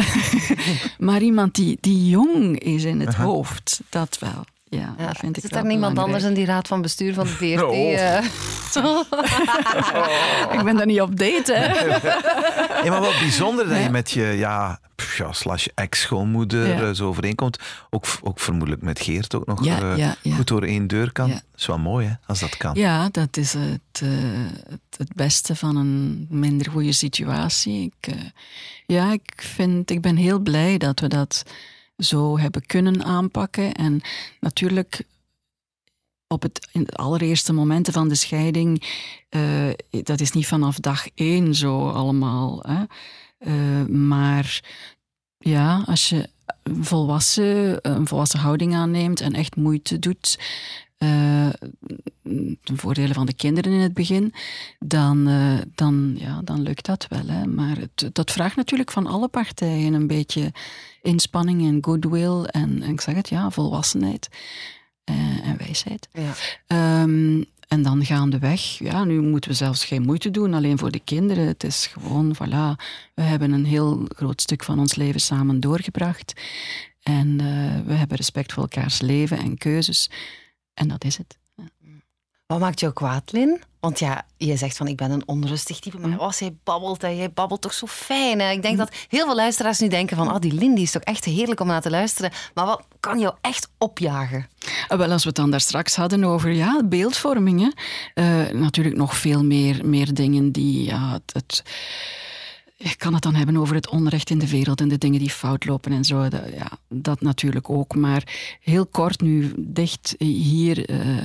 maar 1.07 1.21
iemand 1.21 1.55
die, 1.55 1.77
die 1.81 2.09
jong 2.09 2.59
is 2.59 2.83
in 2.83 2.99
het 2.99 3.15
hoofd, 3.15 3.81
dat 3.89 4.17
wel. 4.19 4.45
Ja, 4.63 4.95
ja, 4.97 5.13
vind 5.13 5.37
ik 5.37 5.43
Zit 5.43 5.55
er 5.55 5.65
niemand 5.65 5.97
anders 5.97 6.23
in 6.23 6.33
die 6.33 6.45
raad 6.45 6.67
van 6.67 6.81
bestuur 6.81 7.13
van 7.13 7.25
de 7.25 7.31
VRT? 7.39 7.61
Oh. 8.83 9.01
ik 10.57 10.63
ben 10.63 10.75
daar 10.75 10.85
niet 10.85 11.01
op 11.01 11.17
date, 11.17 11.53
hè. 11.53 11.85
ja, 12.83 12.89
maar 12.89 13.01
wat 13.01 13.19
bijzonder 13.19 13.67
dat 13.67 13.83
je 13.83 13.89
met 13.89 14.11
je 14.11 14.23
ja, 14.23 14.79
ja, 15.17 15.33
slash 15.33 15.67
ex-schoonmoeder 15.73 16.67
ja. 16.67 16.93
zo 16.93 17.07
overeenkomt. 17.07 17.59
Ook, 17.89 18.05
ook 18.21 18.39
vermoedelijk 18.39 18.81
met 18.81 18.99
Geert 18.99 19.35
ook 19.35 19.45
nog 19.45 19.63
ja, 19.63 20.15
uh, 20.23 20.35
goed 20.35 20.47
door 20.47 20.63
één 20.63 20.87
deur 20.87 21.11
kan. 21.11 21.29
Dat 21.29 21.43
is 21.55 21.65
wel 21.65 21.77
mooi, 21.77 22.07
hè, 22.07 22.13
als 22.25 22.39
dat 22.39 22.57
kan. 22.57 22.75
Ja, 22.75 23.09
dat 23.11 23.37
is 23.37 23.53
het, 23.53 24.01
uh, 24.03 24.09
het, 24.97 25.13
beste 25.15 25.55
van 25.55 25.75
een 25.75 26.27
minder 26.29 26.71
goede 26.71 26.91
situatie. 26.91 27.93
Ik, 27.97 28.13
uh, 28.13 28.21
ja, 28.85 29.11
ik, 29.11 29.33
vind, 29.35 29.89
ik 29.89 30.01
ben 30.01 30.15
heel 30.15 30.39
blij 30.39 30.77
dat 30.77 30.99
we 30.99 31.07
dat 31.07 31.43
zo 31.97 32.39
hebben 32.39 32.65
kunnen 32.65 33.03
aanpakken. 33.03 33.73
En 33.73 34.01
natuurlijk 34.39 35.01
op 36.27 36.41
het, 36.41 36.69
in 36.71 36.83
de 36.83 36.91
allereerste 36.91 37.53
momenten 37.53 37.93
van 37.93 38.09
de 38.09 38.15
scheiding, 38.15 38.83
dat 39.89 40.19
is 40.19 40.31
niet 40.31 40.47
vanaf 40.47 40.79
dag 40.79 41.07
één 41.15 41.55
zo 41.55 41.89
allemaal. 41.89 42.63
Hè. 42.67 42.83
Uh, 43.45 43.85
maar 43.85 44.61
ja, 45.43 45.83
als 45.85 46.09
je 46.09 46.29
volwassen, 46.63 47.79
een 47.81 48.07
volwassen 48.07 48.39
houding 48.39 48.75
aanneemt 48.75 49.21
en 49.21 49.33
echt 49.33 49.55
moeite 49.55 49.99
doet, 49.99 50.39
uh, 50.97 51.49
ten 52.63 52.77
voordele 52.77 53.13
van 53.13 53.25
de 53.25 53.33
kinderen 53.33 53.71
in 53.71 53.79
het 53.79 53.93
begin, 53.93 54.33
dan, 54.79 55.29
uh, 55.29 55.59
dan, 55.75 56.15
ja, 56.17 56.41
dan 56.43 56.61
lukt 56.61 56.85
dat 56.85 57.07
wel. 57.09 57.27
Hè. 57.27 57.45
Maar 57.45 57.77
het, 57.77 58.09
dat 58.15 58.31
vraagt 58.31 58.55
natuurlijk 58.55 58.91
van 58.91 59.07
alle 59.07 59.27
partijen 59.27 59.93
een 59.93 60.07
beetje 60.07 60.51
inspanning 61.01 61.67
en 61.67 61.77
goodwill 61.81 62.43
en, 62.43 62.81
en 62.81 62.89
ik 62.89 63.01
zeg 63.01 63.15
het, 63.15 63.29
ja, 63.29 63.49
volwassenheid 63.49 64.29
uh, 65.09 65.47
en 65.47 65.57
wijsheid. 65.57 66.07
Ja. 66.11 67.01
Um, 67.01 67.45
en 67.73 67.81
dan 67.81 68.05
gaandeweg, 68.05 68.61
ja, 68.61 69.03
nu 69.03 69.21
moeten 69.21 69.49
we 69.49 69.55
zelfs 69.55 69.85
geen 69.85 70.01
moeite 70.01 70.31
doen, 70.31 70.53
alleen 70.53 70.77
voor 70.77 70.91
de 70.91 70.99
kinderen. 70.99 71.47
Het 71.47 71.63
is 71.63 71.87
gewoon, 71.87 72.35
voilà, 72.35 72.83
we 73.13 73.21
hebben 73.21 73.51
een 73.51 73.65
heel 73.65 74.05
groot 74.07 74.41
stuk 74.41 74.63
van 74.63 74.79
ons 74.79 74.95
leven 74.95 75.21
samen 75.21 75.59
doorgebracht. 75.59 76.33
En 77.01 77.27
uh, 77.27 77.45
we 77.85 77.93
hebben 77.93 78.17
respect 78.17 78.53
voor 78.53 78.63
elkaars 78.63 79.01
leven 79.01 79.37
en 79.37 79.57
keuzes. 79.57 80.09
En 80.73 80.87
dat 80.87 81.03
is 81.03 81.17
het. 81.17 81.37
Ja. 81.55 81.63
Wat 82.45 82.59
maakt 82.59 82.79
jou 82.79 82.93
kwaad, 82.93 83.31
Lin? 83.31 83.61
Want 83.83 83.99
ja, 83.99 84.25
je 84.37 84.57
zegt 84.57 84.77
van 84.77 84.87
ik 84.87 84.97
ben 84.97 85.11
een 85.11 85.27
onrustig 85.27 85.79
type, 85.79 85.99
maar 85.99 86.17
als 86.17 86.39
hij 86.39 86.55
babbelt, 86.63 87.03
en 87.03 87.17
jij 87.17 87.31
babbelt 87.31 87.61
toch 87.61 87.73
zo 87.73 87.87
fijn. 87.87 88.39
Hè? 88.39 88.51
Ik 88.51 88.61
denk 88.61 88.77
dat 88.77 88.95
heel 89.07 89.25
veel 89.25 89.35
luisteraars 89.35 89.79
nu 89.79 89.87
denken 89.87 90.17
van, 90.17 90.33
oh, 90.33 90.39
die 90.39 90.53
Lindy 90.53 90.81
is 90.81 90.91
toch 90.91 91.01
echt 91.01 91.25
heerlijk 91.25 91.59
om 91.59 91.67
naar 91.67 91.81
te 91.81 91.89
luisteren. 91.89 92.31
Maar 92.53 92.65
wat 92.65 92.83
kan 92.99 93.19
jou 93.19 93.33
echt 93.41 93.69
opjagen? 93.77 94.47
Ah, 94.87 94.97
wel, 94.97 95.11
als 95.11 95.21
we 95.21 95.27
het 95.27 95.37
dan 95.37 95.51
daar 95.51 95.61
straks 95.61 95.95
hadden 95.95 96.23
over 96.23 96.51
ja, 96.51 96.81
beeldvormingen, 96.85 97.73
uh, 98.15 98.49
natuurlijk 98.49 98.95
nog 98.95 99.17
veel 99.17 99.43
meer, 99.43 99.85
meer 99.85 100.13
dingen 100.13 100.51
die 100.51 100.83
ja, 100.83 101.19
het 101.33 101.63
ik 102.83 102.97
kan 102.97 103.13
het 103.13 103.23
dan 103.23 103.35
hebben 103.35 103.57
over 103.57 103.75
het 103.75 103.89
onrecht 103.89 104.29
in 104.29 104.39
de 104.39 104.49
wereld 104.49 104.81
en 104.81 104.87
de 104.87 104.97
dingen 104.97 105.19
die 105.19 105.29
fout 105.29 105.65
lopen 105.65 105.91
en 105.91 106.03
zo. 106.03 106.27
Dat, 106.27 106.41
ja, 106.55 106.71
dat 106.89 107.21
natuurlijk 107.21 107.69
ook. 107.69 107.95
Maar 107.95 108.57
heel 108.61 108.85
kort 108.85 109.21
nu 109.21 109.53
dicht 109.57 110.15
hier, 110.17 110.89
uh, 110.89 111.17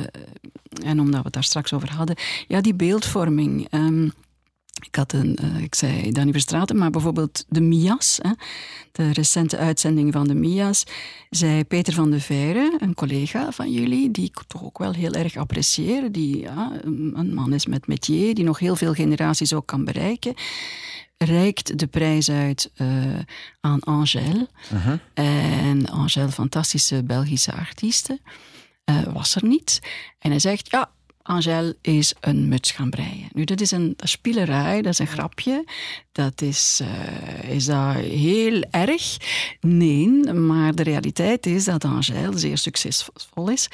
en 0.84 1.00
omdat 1.00 1.18
we 1.18 1.24
het 1.24 1.32
daar 1.32 1.44
straks 1.44 1.72
over 1.72 1.92
hadden, 1.92 2.16
ja, 2.48 2.60
die 2.60 2.74
beeldvorming. 2.74 3.66
Um, 3.70 4.12
ik 4.86 4.94
had 4.94 5.12
een, 5.12 5.38
uh, 5.42 5.62
ik 5.62 5.74
zei 5.74 6.12
Danny 6.12 6.32
Verstraten, 6.32 6.76
maar 6.76 6.90
bijvoorbeeld 6.90 7.44
de 7.48 7.60
Mia's, 7.60 8.18
hè, 8.22 8.30
de 8.92 9.12
recente 9.12 9.56
uitzending 9.56 10.12
van 10.12 10.28
de 10.28 10.34
Mia's, 10.34 10.84
zei 11.30 11.64
Peter 11.64 11.92
van 11.92 12.10
de 12.10 12.20
Veire, 12.20 12.76
een 12.78 12.94
collega 12.94 13.52
van 13.52 13.72
jullie, 13.72 14.10
die 14.10 14.24
ik 14.24 14.42
toch 14.46 14.64
ook 14.64 14.78
wel 14.78 14.92
heel 14.92 15.12
erg 15.12 15.36
apprecieer, 15.36 16.12
die 16.12 16.40
ja, 16.40 16.72
een 16.82 17.34
man 17.34 17.52
is 17.52 17.66
met 17.66 17.86
métier, 17.86 18.34
die 18.34 18.44
nog 18.44 18.58
heel 18.58 18.76
veel 18.76 18.94
generaties 18.94 19.52
ook 19.54 19.66
kan 19.66 19.84
bereiken 19.84 20.34
reikt 21.18 21.78
de 21.78 21.86
prijs 21.86 22.30
uit 22.30 22.70
uh, 22.76 23.18
aan 23.60 23.80
Angèle. 23.80 24.48
Uh 24.72 24.86
-huh. 24.86 24.98
En 25.14 25.88
Angèle, 25.88 26.28
fantastische 26.28 27.02
Belgische 27.02 27.52
artieste, 27.52 28.20
uh, 28.90 29.02
was 29.02 29.34
er 29.34 29.44
niet. 29.44 29.80
En 30.18 30.30
hij 30.30 30.38
zegt, 30.38 30.70
ja, 30.70 30.90
Angèle 31.28 31.76
is 31.80 32.14
een 32.20 32.48
muts 32.48 32.70
gaan 32.70 32.90
breien. 32.90 33.28
Nu, 33.32 33.44
dat 33.44 33.60
is 33.60 33.70
een 33.70 33.88
dat 33.96 34.04
is 34.04 34.10
spielerij, 34.10 34.82
dat 34.82 34.92
is 34.92 34.98
een 34.98 35.06
grapje. 35.06 35.64
Dat 36.12 36.42
is, 36.42 36.80
uh, 36.82 37.50
is 37.50 37.64
dat 37.64 37.94
heel 37.94 38.62
erg? 38.70 39.16
Nee, 39.60 40.08
maar 40.32 40.74
de 40.74 40.82
realiteit 40.82 41.46
is 41.46 41.64
dat 41.64 41.84
Angèle 41.84 42.38
zeer 42.38 42.58
succesvol 42.58 43.48
is 43.50 43.68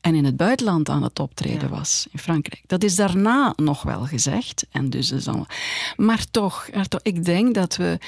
en 0.00 0.14
in 0.14 0.24
het 0.24 0.36
buitenland 0.36 0.88
aan 0.88 1.02
het 1.02 1.18
optreden 1.18 1.70
was, 1.70 2.06
in 2.12 2.18
Frankrijk. 2.18 2.62
Dat 2.66 2.82
is 2.82 2.94
daarna 2.94 3.52
nog 3.56 3.82
wel 3.82 4.04
gezegd. 4.04 4.66
En 4.70 4.90
dus 4.90 5.10
is 5.10 5.28
allemaal... 5.28 5.48
Maar 5.96 6.24
toch, 6.30 6.68
ik 7.02 7.24
denk 7.24 7.54
dat 7.54 7.76
we 7.76 7.98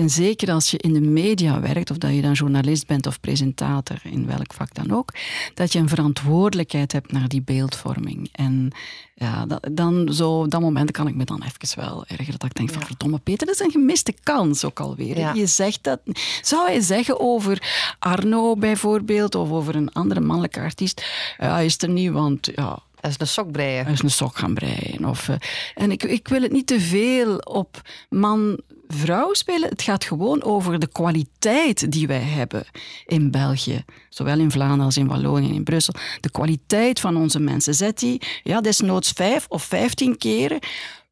en 0.00 0.10
zeker 0.10 0.50
als 0.50 0.70
je 0.70 0.78
in 0.78 0.92
de 0.92 1.00
media 1.00 1.60
werkt, 1.60 1.90
of 1.90 1.98
dat 1.98 2.14
je 2.14 2.22
dan 2.22 2.32
journalist 2.32 2.86
bent 2.86 3.06
of 3.06 3.20
presentator, 3.20 4.00
in 4.02 4.26
welk 4.26 4.52
vak 4.52 4.74
dan 4.74 4.90
ook, 4.90 5.14
dat 5.54 5.72
je 5.72 5.78
een 5.78 5.88
verantwoordelijkheid 5.88 6.92
hebt 6.92 7.12
naar 7.12 7.28
die 7.28 7.42
beeldvorming. 7.42 8.28
En 8.32 8.70
ja, 9.14 9.46
dat, 9.46 9.68
dan 9.72 10.08
zo, 10.12 10.40
op 10.40 10.50
dat 10.50 10.60
moment 10.60 10.90
kan 10.90 11.08
ik 11.08 11.14
me 11.14 11.24
dan 11.24 11.42
even 11.42 11.80
wel 11.80 12.04
ergeren. 12.06 12.38
Dat 12.38 12.50
ik 12.50 12.54
denk 12.54 12.70
van, 12.70 12.82
verdomme 12.82 13.18
Peter, 13.18 13.46
dat 13.46 13.54
is 13.54 13.60
een 13.60 13.70
gemiste 13.70 14.14
kans 14.22 14.64
ook 14.64 14.80
alweer. 14.80 15.36
Je 15.36 15.46
zegt 15.46 15.82
dat... 15.82 16.00
Zou 16.42 16.66
hij 16.66 16.80
zeggen 16.80 17.20
over 17.20 17.62
Arno 17.98 18.56
bijvoorbeeld, 18.56 19.34
of 19.34 19.50
over 19.50 19.76
een 19.76 19.92
andere 19.92 20.20
mannelijke 20.20 20.60
artiest, 20.60 21.04
ja, 21.38 21.58
is 21.58 21.82
er 21.82 21.88
niet, 21.88 22.10
want 22.10 22.50
ja... 22.54 22.78
Is 23.08 23.14
een 23.18 23.26
sok 23.26 23.52
breien. 23.52 23.86
Is 23.86 24.02
een 24.02 24.10
sok 24.10 24.36
gaan 24.36 24.54
breien. 24.54 25.04
Of, 25.04 25.28
uh, 25.28 25.36
en 25.74 25.90
ik, 25.90 26.02
ik 26.02 26.28
wil 26.28 26.42
het 26.42 26.52
niet 26.52 26.66
te 26.66 26.80
veel 26.80 27.36
op 27.36 27.80
man 28.08 28.60
vrouw 28.88 29.34
spelen. 29.34 29.68
Het 29.68 29.82
gaat 29.82 30.04
gewoon 30.04 30.42
over 30.42 30.78
de 30.78 30.86
kwaliteit 30.86 31.92
die 31.92 32.06
wij 32.06 32.20
hebben 32.20 32.64
in 33.06 33.30
België. 33.30 33.84
Zowel 34.08 34.38
in 34.38 34.50
Vlaanderen 34.50 34.84
als 34.84 34.96
in 34.96 35.06
Wallonië 35.06 35.48
en 35.48 35.54
in 35.54 35.64
Brussel. 35.64 35.94
De 36.20 36.30
kwaliteit 36.30 37.00
van 37.00 37.16
onze 37.16 37.40
mensen. 37.40 37.74
Zet 37.74 37.98
die 37.98 38.22
ja, 38.42 38.60
desnoods 38.60 39.10
vijf 39.10 39.46
of 39.48 39.62
vijftien 39.62 40.18
keren 40.18 40.58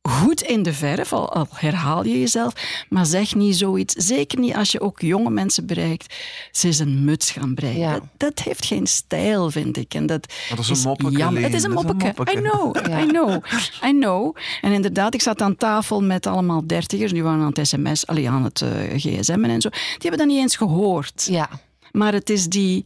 goed 0.02 0.42
in 0.42 0.62
de 0.62 0.72
verf, 0.72 1.12
al, 1.12 1.46
herhaal 1.50 2.04
je 2.04 2.18
jezelf, 2.18 2.84
maar 2.88 3.06
zeg 3.06 3.34
niet 3.34 3.56
zoiets. 3.56 3.94
Zeker 3.94 4.38
niet 4.38 4.54
als 4.54 4.72
je 4.72 4.80
ook 4.80 5.00
jonge 5.00 5.30
mensen 5.30 5.66
bereikt. 5.66 6.14
Ze 6.50 6.68
is 6.68 6.78
een 6.78 7.04
muts 7.04 7.30
gaan 7.30 7.54
breien. 7.54 8.10
Dat, 8.16 8.38
heeft 8.38 8.64
geen 8.64 8.86
stijl, 8.86 9.50
vind 9.50 9.76
ik. 9.76 9.94
En 9.94 10.06
dat, 10.06 10.34
dat 10.48 10.58
is 10.58 10.68
een 10.68 10.88
moppeke. 10.88 11.40
Het 11.40 11.54
is 11.54 11.62
een 11.62 11.72
moppeke. 11.72 12.14
I 12.32 12.40
know, 12.40 12.76
I 13.02 13.06
know, 13.06 13.44
I 13.84 13.90
know. 13.90 14.36
En 14.60 14.72
inderdaad, 14.72 15.14
ik 15.14 15.22
zat 15.22 15.42
aan 15.42 15.56
tafel 15.56 16.02
met 16.02 16.26
allemaal 16.26 16.66
dertigers, 16.66 17.12
die 17.12 17.22
waren 17.22 17.40
aan 17.40 17.52
het 17.54 17.66
sms, 17.68 18.06
alleen 18.06 18.28
aan 18.28 18.44
het 18.44 18.60
uh, 18.60 18.92
eh, 18.92 18.98
gsm 18.98 19.44
en 19.44 19.60
zo. 19.60 19.68
Die 19.68 19.80
hebben 19.98 20.18
dat 20.18 20.26
niet 20.26 20.38
eens 20.38 20.56
gehoord. 20.56 21.26
Ja. 21.30 21.48
Maar 21.92 22.12
het 22.12 22.30
is 22.30 22.46
die, 22.46 22.84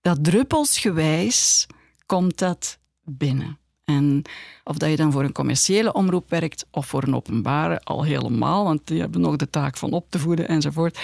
dat 0.00 0.24
druppelsgewijs 0.24 1.66
komt 2.06 2.38
dat 2.38 2.78
binnen. 3.02 3.58
En 3.84 4.22
of 4.64 4.76
dat 4.76 4.90
je 4.90 4.96
dan 4.96 5.12
voor 5.12 5.24
een 5.24 5.32
commerciële 5.32 5.92
omroep 5.92 6.30
werkt 6.30 6.66
of 6.70 6.86
voor 6.86 7.02
een 7.02 7.14
openbare, 7.14 7.80
al 7.80 8.04
helemaal, 8.04 8.64
want 8.64 8.86
die 8.86 9.00
hebben 9.00 9.20
nog 9.20 9.36
de 9.36 9.50
taak 9.50 9.76
van 9.76 9.92
op 9.92 10.10
te 10.10 10.18
voeden 10.18 10.48
enzovoort. 10.48 10.98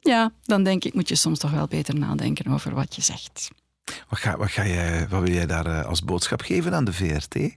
Ja, 0.00 0.32
dan 0.42 0.62
denk 0.62 0.84
ik, 0.84 0.94
moet 0.94 1.08
je 1.08 1.14
soms 1.14 1.38
toch 1.38 1.50
wel 1.50 1.66
beter 1.66 1.94
nadenken 1.94 2.52
over 2.52 2.74
wat 2.74 2.94
je 2.94 3.02
zegt. 3.02 3.50
Wat, 3.84 4.18
ga, 4.18 4.36
wat, 4.36 4.50
ga 4.50 4.62
je, 4.62 5.06
wat 5.08 5.22
wil 5.22 5.32
jij 5.32 5.46
daar 5.46 5.66
eh, 5.66 5.86
als 5.86 6.02
boodschap 6.02 6.40
geven 6.40 6.74
aan 6.74 6.84
de 6.84 6.92
VRT? 6.92 7.56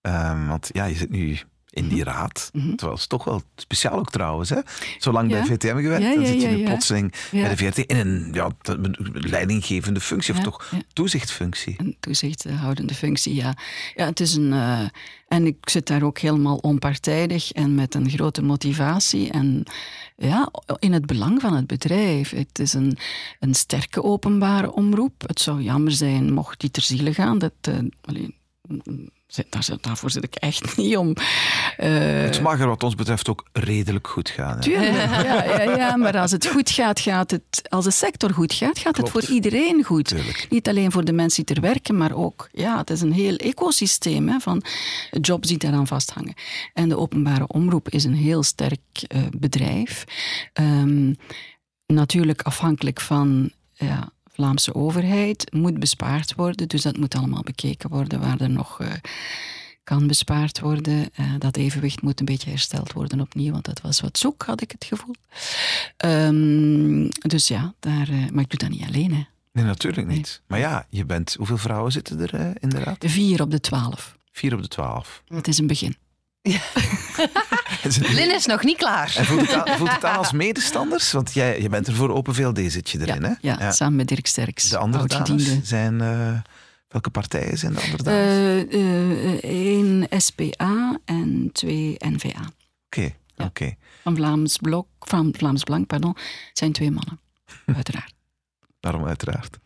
Ehm, 0.00 0.46
want 0.46 0.70
ja, 0.72 0.84
je 0.84 0.94
zit 0.94 1.10
nu 1.10 1.38
in 1.74 1.88
die 1.88 2.00
mhm. 2.00 2.08
raad. 2.08 2.50
Mm 2.52 2.60
-hmm. 2.60 2.76
Terwijl 2.76 2.98
het 2.98 3.08
toch 3.08 3.24
wel 3.24 3.42
speciaal 3.56 3.98
ook 3.98 4.10
trouwens. 4.10 4.50
Hè? 4.50 4.60
Zo 4.98 5.12
lang 5.12 5.30
bij 5.30 5.44
VTM 5.44 5.76
gewerkt, 5.76 6.14
dan 6.14 6.26
zit 6.26 6.42
je 6.42 6.48
nu 6.48 6.64
plotseling 6.64 7.14
bij 7.30 7.48
de 7.48 7.56
VRT 7.56 7.78
in 7.78 7.96
een 7.96 8.30
ja, 8.32 8.50
leidinggevende 9.12 10.00
functie, 10.00 10.34
of 10.34 10.40
toch 10.40 10.72
toezichtfunctie. 10.92 11.74
Een 11.76 11.96
toezichthoudende 12.00 12.94
functie, 12.94 13.34
ja. 13.34 13.56
Ja, 13.94 14.06
het 14.06 14.20
is 14.20 14.34
een... 14.34 14.52
Uh, 14.52 14.88
en 15.28 15.46
ik 15.46 15.68
zit 15.68 15.86
daar 15.86 16.02
ook 16.02 16.18
helemaal 16.18 16.56
onpartijdig 16.56 17.52
en 17.52 17.74
met 17.74 17.94
een 17.94 18.10
grote 18.10 18.42
motivatie. 18.42 19.30
En 19.30 19.62
ja, 20.16 20.50
in 20.78 20.92
het 20.92 21.06
belang 21.06 21.40
van 21.40 21.54
het 21.54 21.66
bedrijf. 21.66 22.30
Het 22.30 22.58
is 22.58 22.72
een, 22.72 22.96
een 23.40 23.54
sterke 23.54 24.02
openbare 24.02 24.72
omroep. 24.72 25.22
Het 25.26 25.40
zou 25.40 25.62
jammer 25.62 25.92
zijn 25.92 26.32
mocht 26.32 26.60
die 26.60 26.70
ter 26.70 26.82
ziele 26.82 27.14
gaan. 27.14 27.38
Dat, 27.38 27.52
uh, 27.68 27.78
alleen, 28.00 28.34
daar, 29.26 29.68
daarvoor 29.80 30.10
zit 30.10 30.24
ik 30.24 30.34
echt 30.34 30.76
niet 30.76 30.96
om. 30.96 31.08
Uh... 31.08 31.16
Het 32.22 32.40
mag 32.40 32.60
er 32.60 32.66
wat 32.66 32.82
ons 32.82 32.94
betreft 32.94 33.28
ook 33.28 33.44
redelijk 33.52 34.06
goed 34.06 34.28
gaan. 34.28 34.54
Hè? 34.54 34.60
Tuurlijk, 34.60 34.92
ja, 35.24 35.44
ja, 35.44 35.76
ja, 35.76 35.96
maar 35.96 36.18
als 36.18 36.30
het 36.30 36.46
goed 36.46 36.70
gaat, 36.70 37.00
gaat 37.00 37.30
het, 37.30 37.62
als 37.68 37.84
de 37.84 37.90
sector 37.90 38.30
goed 38.30 38.52
gaat, 38.52 38.78
gaat 38.78 38.96
het 38.96 39.08
voor 39.08 39.24
iedereen 39.24 39.84
goed. 39.84 40.04
Tuurlijk. 40.04 40.46
Niet 40.50 40.68
alleen 40.68 40.92
voor 40.92 41.04
de 41.04 41.12
mensen 41.12 41.44
die 41.44 41.54
er 41.56 41.62
werken, 41.62 41.96
maar 41.96 42.12
ook, 42.12 42.48
ja, 42.52 42.78
het 42.78 42.90
is 42.90 43.00
een 43.00 43.12
heel 43.12 43.36
ecosysteem 43.36 44.28
hè, 44.28 44.40
van 44.40 44.62
jobs 45.10 45.48
die 45.48 45.58
daaraan 45.58 45.86
vasthangen. 45.86 46.34
En 46.72 46.88
de 46.88 46.98
openbare 46.98 47.46
omroep 47.46 47.88
is 47.88 48.04
een 48.04 48.14
heel 48.14 48.42
sterk 48.42 48.80
uh, 49.14 49.22
bedrijf. 49.36 50.04
Um, 50.60 51.16
natuurlijk 51.86 52.42
afhankelijk 52.42 53.00
van 53.00 53.50
ja, 53.72 54.12
Vlaamse 54.34 54.74
overheid 54.74 55.52
moet 55.52 55.78
bespaard 55.78 56.34
worden. 56.34 56.68
Dus 56.68 56.82
dat 56.82 56.96
moet 56.96 57.14
allemaal 57.14 57.42
bekeken 57.42 57.90
worden 57.90 58.20
waar 58.20 58.40
er 58.40 58.50
nog 58.50 58.80
uh, 58.80 58.92
kan 59.84 60.06
bespaard 60.06 60.60
worden. 60.60 61.10
Uh, 61.20 61.26
dat 61.38 61.56
evenwicht 61.56 62.02
moet 62.02 62.20
een 62.20 62.26
beetje 62.26 62.50
hersteld 62.50 62.92
worden 62.92 63.20
opnieuw, 63.20 63.52
want 63.52 63.64
dat 63.64 63.80
was 63.80 64.00
wat 64.00 64.18
zoek, 64.18 64.42
had 64.42 64.60
ik 64.60 64.70
het 64.70 64.84
gevoel. 64.84 65.14
Um, 66.04 67.08
dus 67.10 67.48
ja, 67.48 67.74
daar, 67.80 68.08
uh, 68.08 68.30
maar 68.30 68.42
ik 68.42 68.50
doe 68.50 68.58
dat 68.58 68.68
niet 68.68 68.86
alleen. 68.86 69.14
Hè. 69.14 69.24
Nee, 69.52 69.64
natuurlijk 69.64 70.06
niet. 70.06 70.40
Nee. 70.46 70.46
Maar 70.46 70.58
ja, 70.58 70.86
je 70.88 71.04
bent, 71.04 71.34
hoeveel 71.34 71.58
vrouwen 71.58 71.92
zitten 71.92 72.20
er 72.20 72.52
in 72.60 72.68
de 72.68 72.78
raad? 72.78 72.96
Vier 72.98 73.42
op 73.42 73.50
de 73.50 73.60
twaalf. 73.60 74.16
Vier 74.32 74.54
op 74.54 74.62
de 74.62 74.68
twaalf. 74.68 75.22
Het 75.28 75.48
is 75.48 75.58
een 75.58 75.66
begin. 75.66 75.96
Ja. 76.42 76.60
Lin 78.18 78.34
is 78.34 78.46
nog 78.46 78.64
niet 78.64 78.76
klaar. 78.76 79.14
En 79.16 79.24
voelt 79.24 79.40
het, 79.40 79.52
aan, 79.52 79.76
voelt 79.76 79.92
het 79.92 80.04
aan 80.04 80.16
als 80.16 80.32
medestanders? 80.32 81.12
Want 81.12 81.32
jij, 81.32 81.60
je 81.60 81.68
bent 81.68 81.86
er 81.86 81.94
voor 81.94 82.10
Open 82.10 82.34
VLD 82.34 82.72
zit 82.72 82.90
je 82.90 83.00
erin, 83.00 83.20
ja, 83.20 83.28
hè? 83.28 83.34
Ja, 83.40 83.56
ja, 83.58 83.72
samen 83.72 83.96
met 83.96 84.08
Dirk 84.08 84.26
Sterks. 84.26 84.68
De 84.68 84.78
andere 84.78 85.06
dames 85.06 85.62
zijn... 85.62 86.00
Uh, 86.00 86.38
welke 86.88 87.10
partijen 87.10 87.58
zijn 87.58 87.72
de 87.72 87.80
andere 87.80 88.02
dames? 88.02 88.66
Eén 89.42 89.94
uh, 89.94 90.06
uh, 90.10 90.18
SPA 90.18 90.98
en 91.04 91.50
twee 91.52 91.96
NVA. 91.98 92.28
Oké, 92.28 92.46
okay, 92.86 93.16
oké. 93.36 93.44
Okay. 93.44 93.76
Van 94.02 94.16
Vlaams 94.16 94.56
Blok, 94.56 94.86
van 94.98 95.34
Vlaams 95.36 95.62
Blank, 95.62 95.86
pardon, 95.86 96.16
zijn 96.52 96.72
twee 96.72 96.90
mannen. 96.90 97.20
Uiteraard. 97.76 98.14
Waarom 98.80 99.06
uiteraard? 99.06 99.58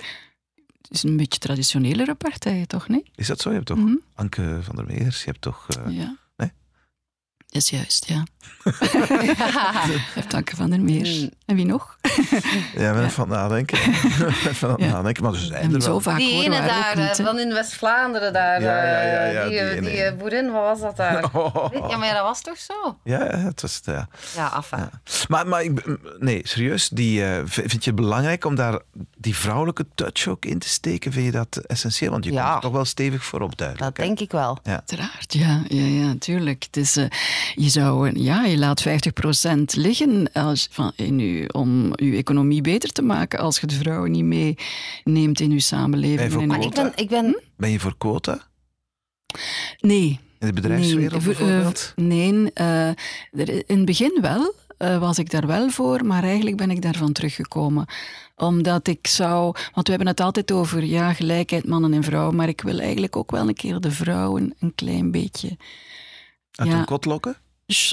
Het 0.82 0.96
is 0.96 1.02
een 1.02 1.16
beetje 1.16 1.38
traditionelere 1.38 2.14
partij, 2.14 2.66
toch, 2.66 2.88
nee? 2.88 3.10
Is 3.14 3.26
dat 3.26 3.40
zo? 3.40 3.48
Je 3.48 3.54
hebt 3.54 3.66
toch 3.66 3.78
mm 3.78 3.86
-hmm. 3.86 4.00
Anke 4.14 4.58
van 4.62 4.76
der 4.76 4.86
Meers, 4.86 5.18
je 5.18 5.30
hebt 5.30 5.40
toch... 5.40 5.66
ja. 5.88 6.16
Dat 7.50 7.62
is 7.62 7.70
juist, 7.70 8.06
ja. 8.08 8.24
Dank 10.28 10.50
van 10.56 10.70
der 10.70 10.80
Meer. 10.80 11.06
Mm. 11.06 11.30
En 11.46 11.56
wie 11.56 11.66
nog? 11.66 11.96
ja, 12.74 12.92
ben 12.92 13.02
ja. 13.02 13.10
van 13.10 13.28
nadenken. 13.28 13.78
van 14.62 14.74
ja. 14.78 14.86
nadenken, 14.86 15.22
maar 15.22 15.34
ze 15.34 15.46
zijn 15.46 15.74
er 15.74 15.82
zo 15.82 15.98
vaak 15.98 16.16
Die 16.16 16.44
ene 16.44 16.66
daar, 16.66 16.96
niet, 16.96 17.20
van 17.26 17.38
in 17.38 17.52
West-Vlaanderen 17.52 18.32
daar. 18.32 18.62
Ja, 18.62 18.84
ja, 18.84 19.02
ja, 19.02 19.24
ja, 19.24 19.48
die, 19.48 19.80
die, 19.80 19.90
die 19.90 20.14
boerin, 20.14 20.50
wat 20.52 20.62
was 20.62 20.80
dat 20.80 20.96
daar? 20.96 21.28
Oh. 21.32 21.72
Ja, 21.90 21.96
maar 21.96 22.14
dat 22.14 22.22
was 22.22 22.40
toch 22.40 22.58
zo? 22.58 22.98
Ja, 23.04 23.26
het 23.26 23.60
was... 23.60 23.80
Ja, 23.84 24.08
ja 24.34 24.46
af. 24.46 24.70
Ja. 24.70 24.90
Maar, 25.28 25.46
maar 25.46 25.64
nee, 26.18 26.40
serieus, 26.44 26.88
die, 26.88 27.20
uh, 27.20 27.40
vind 27.44 27.84
je 27.84 27.90
het 27.90 28.00
belangrijk 28.00 28.44
om 28.44 28.54
daar 28.54 28.78
die 29.16 29.36
vrouwelijke 29.36 29.86
touch 29.94 30.26
ook 30.26 30.44
in 30.44 30.58
te 30.58 30.68
steken? 30.68 31.12
Vind 31.12 31.24
je 31.24 31.32
dat 31.32 31.56
essentieel? 31.56 32.10
Want 32.10 32.24
je 32.24 32.30
komt 32.30 32.42
er 32.42 32.60
toch 32.60 32.72
wel 32.72 32.84
stevig 32.84 33.24
voor 33.24 33.40
op 33.40 33.58
duidelijk. 33.58 33.96
Dat 33.96 34.06
denk 34.06 34.20
ik 34.20 34.30
wel. 34.30 34.58
Ja. 34.62 34.72
Uiteraard, 34.72 35.32
ja, 35.32 35.62
ja, 35.68 35.84
ja, 35.84 36.14
tuurlijk. 36.18 36.62
Het 36.62 36.76
is... 36.76 36.96
Uh, 36.96 37.04
je 37.54 37.68
zou, 37.68 38.20
ja, 38.20 38.44
je 38.44 38.58
laat 38.58 38.84
50% 38.88 38.90
liggen 39.64 40.32
als, 40.32 40.68
van, 40.70 40.92
in 40.96 41.20
u, 41.20 41.44
om 41.44 41.90
uw 41.96 42.12
economie 42.12 42.60
beter 42.60 42.92
te 42.92 43.02
maken 43.02 43.38
als 43.38 43.60
je 43.60 43.66
de 43.66 43.74
vrouwen 43.74 44.10
niet 44.10 44.56
meeneemt 45.04 45.40
in 45.40 45.50
uw 45.50 45.58
samenleving. 45.58 46.30
Ben 46.32 46.40
je 46.40 46.46
maar 46.46 46.62
ik 46.62 46.74
ben, 46.74 46.92
ik 46.94 47.08
ben... 47.08 47.24
Hm? 47.24 47.38
ben 47.56 47.70
je 47.70 47.80
voor 47.80 47.94
quota? 47.98 48.46
Nee. 49.80 50.20
In 50.38 50.46
de 50.46 50.52
bedrijfswereld 50.52 51.24
nee, 51.24 51.34
bijvoorbeeld? 51.34 51.92
Uh, 51.96 52.06
nee, 52.06 52.32
uh, 52.60 52.88
in 53.66 53.76
het 53.76 53.84
begin 53.84 54.18
wel. 54.20 54.54
Uh, 54.78 54.98
was 54.98 55.18
ik 55.18 55.30
daar 55.30 55.46
wel 55.46 55.70
voor, 55.70 56.04
maar 56.04 56.22
eigenlijk 56.22 56.56
ben 56.56 56.70
ik 56.70 56.82
daarvan 56.82 57.12
teruggekomen. 57.12 57.86
Omdat 58.36 58.88
ik 58.88 59.06
zou... 59.06 59.42
Want 59.74 59.86
we 59.86 59.90
hebben 59.92 60.06
het 60.06 60.20
altijd 60.20 60.52
over 60.52 60.84
ja, 60.84 61.12
gelijkheid 61.12 61.66
mannen 61.66 61.92
en 61.92 62.02
vrouwen, 62.02 62.36
maar 62.36 62.48
ik 62.48 62.60
wil 62.60 62.78
eigenlijk 62.78 63.16
ook 63.16 63.30
wel 63.30 63.48
een 63.48 63.54
keer 63.54 63.80
de 63.80 63.90
vrouwen 63.90 64.54
een 64.58 64.74
klein 64.74 65.10
beetje... 65.10 65.56
Uit 66.52 66.68
ja, 66.68 66.78
een 66.78 66.84
kot 66.84 67.04
lokken? 67.04 67.36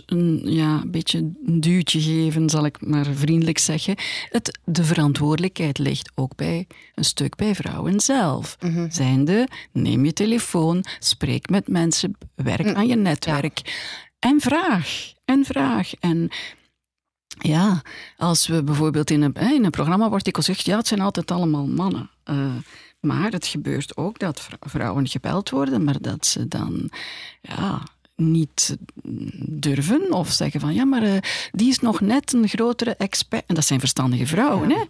een, 0.05 0.41
ja, 0.43 0.81
een 0.81 0.91
beetje 0.91 1.17
een 1.45 1.61
duwtje 1.61 2.01
geven, 2.01 2.49
zal 2.49 2.65
ik 2.65 2.85
maar 2.85 3.05
vriendelijk 3.05 3.57
zeggen. 3.57 3.95
Het, 4.29 4.59
de 4.63 4.83
verantwoordelijkheid 4.83 5.77
ligt 5.77 6.11
ook 6.15 6.35
bij 6.35 6.67
een 6.93 7.03
stuk 7.03 7.35
bij 7.35 7.55
vrouwen 7.55 7.99
zelf. 7.99 8.57
Mm 8.59 8.73
-hmm. 8.73 8.91
Zijnde, 8.91 9.47
neem 9.71 10.05
je 10.05 10.13
telefoon, 10.13 10.83
spreek 10.99 11.49
met 11.49 11.67
mensen, 11.67 12.17
werk 12.35 12.65
mm. 12.65 12.75
aan 12.75 12.87
je 12.87 12.95
netwerk. 12.95 13.61
Ja. 13.63 13.71
En 14.19 14.41
vraag, 14.41 15.13
en 15.25 15.45
vraag. 15.45 15.93
En 15.99 16.29
ja, 17.27 17.81
als 18.17 18.47
we 18.47 18.63
bijvoorbeeld 18.63 19.11
in 19.11 19.21
een, 19.21 19.33
in 19.33 19.65
een 19.65 19.71
programma 19.71 20.09
wordt 20.09 20.27
ik 20.27 20.35
al 20.35 20.43
gezegd, 20.43 20.65
ja, 20.65 20.77
het 20.77 20.87
zijn 20.87 21.01
altijd 21.01 21.31
allemaal 21.31 21.67
mannen. 21.67 22.09
Uh, 22.29 22.55
Maar 22.99 23.31
het 23.31 23.47
gebeurt 23.47 23.97
ook 23.97 24.19
dat 24.19 24.41
vrou- 24.41 24.59
vrouwen 24.59 25.07
gebeld 25.07 25.49
worden, 25.49 25.83
maar 25.83 26.01
dat 26.01 26.25
ze 26.25 26.47
dan 26.47 26.89
ja, 27.41 27.81
niet 28.15 28.77
durven 29.45 30.11
of 30.13 30.31
zeggen 30.31 30.59
van 30.59 30.73
ja, 30.73 30.85
maar 30.85 31.03
eh, 31.03 31.17
die 31.51 31.69
is 31.69 31.79
nog 31.79 32.01
net 32.01 32.33
een 32.33 32.47
grotere 32.47 32.95
expert. 32.95 33.43
En 33.47 33.55
dat 33.55 33.65
zijn 33.65 33.79
verstandige 33.79 34.25
vrouwen, 34.25 34.69
hè? 34.69 34.81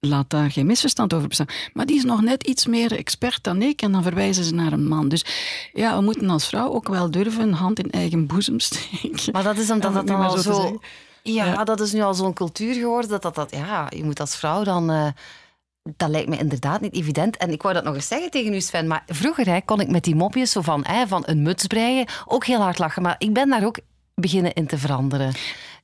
Laat 0.00 0.30
daar 0.30 0.50
geen 0.50 0.66
misverstand 0.66 1.14
over 1.14 1.28
bestaan. 1.28 1.48
Maar 1.72 1.86
die 1.86 1.96
is 1.96 2.04
nog 2.04 2.22
net 2.22 2.42
iets 2.42 2.66
meer 2.66 2.92
expert 2.92 3.44
dan 3.44 3.62
ik 3.62 3.82
en 3.82 3.92
dan 3.92 4.02
verwijzen 4.02 4.44
ze 4.44 4.54
naar 4.54 4.72
een 4.72 4.88
man. 4.88 5.08
Dus 5.08 5.24
ja, 5.72 5.96
we 5.96 6.02
moeten 6.02 6.30
als 6.30 6.46
vrouw 6.46 6.72
ook 6.72 6.88
wel 6.88 7.10
durven 7.10 7.42
een 7.42 7.52
hand 7.52 7.78
in 7.78 7.90
eigen 7.90 8.26
boezem 8.26 8.60
steken. 8.60 9.32
Maar 9.32 9.42
dat 9.42 9.58
is 9.58 9.70
omdat 9.70 9.88
Om 9.88 9.94
dat 9.94 10.06
dan 10.06 10.20
al 10.20 10.38
zo 10.38 10.52
zo... 10.52 10.80
Ja. 11.22 11.64
dat 11.64 11.80
is 11.80 11.92
nu 11.92 12.00
al 12.00 12.14
zo'n 12.14 12.32
cultuur 12.32 12.74
geworden 12.74 13.10
dat, 13.10 13.22
dat, 13.22 13.34
dat... 13.34 13.50
Ja, 13.50 13.86
je 13.96 14.04
moet 14.04 14.20
als 14.20 14.36
vrouw 14.36 14.64
dan... 14.64 14.90
eh, 14.90 15.06
dat 15.82 16.08
lijkt 16.08 16.28
me 16.28 16.38
inderdaad 16.38 16.80
niet 16.80 16.94
evident. 16.94 17.36
En 17.36 17.50
ik 17.50 17.62
wou 17.62 17.74
dat 17.74 17.84
nog 17.84 17.94
eens 17.94 18.08
zeggen 18.08 18.30
tegen 18.30 18.54
u, 18.54 18.60
Sven. 18.60 18.86
Maar 18.86 19.02
vroeger 19.06 19.46
hè, 19.46 19.60
kon 19.60 19.80
ik 19.80 19.88
met 19.88 20.04
die 20.04 20.14
mopjes 20.14 20.50
zo 20.52 20.60
van, 20.60 20.84
hè, 20.86 21.06
van 21.06 21.22
een 21.26 21.42
muts 21.42 21.66
breien 21.66 22.06
ook 22.26 22.44
heel 22.44 22.60
hard 22.60 22.78
lachen. 22.78 23.02
Maar 23.02 23.14
ik 23.18 23.32
ben 23.32 23.48
daar 23.48 23.64
ook 23.64 23.78
beginnen 24.14 24.52
in 24.52 24.66
te 24.66 24.78
veranderen. 24.78 25.32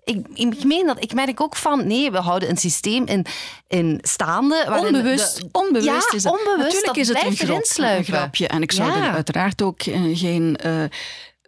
Ik, 0.04 0.26
ik 0.34 0.64
meen 0.64 0.86
dat. 0.86 1.02
Ik 1.02 1.14
merk 1.14 1.40
ook 1.40 1.56
van, 1.56 1.86
nee, 1.86 2.10
we 2.10 2.18
houden 2.18 2.48
een 2.50 2.56
systeem 2.56 3.06
in, 3.06 3.26
in 3.68 3.98
staande. 4.02 4.66
Onbewust, 4.78 5.40
de- 5.40 5.48
onbewust 5.52 6.10
ja, 6.10 6.16
is 6.16 6.22
dat. 6.22 6.32
onbewust, 6.32 6.58
Natuurlijk 6.58 6.84
dat 6.86 6.96
is 6.96 7.08
het 7.08 7.18
een, 7.78 8.04
grapje. 8.04 8.48
En 8.48 8.62
ik 8.62 8.72
zou 8.72 8.90
Ja. 8.90 9.06
er 9.06 9.10
uiteraard 9.14 9.62
ook 9.62 9.80
eh, 9.82 10.00
geen 10.12 10.56
eh, 10.56 10.82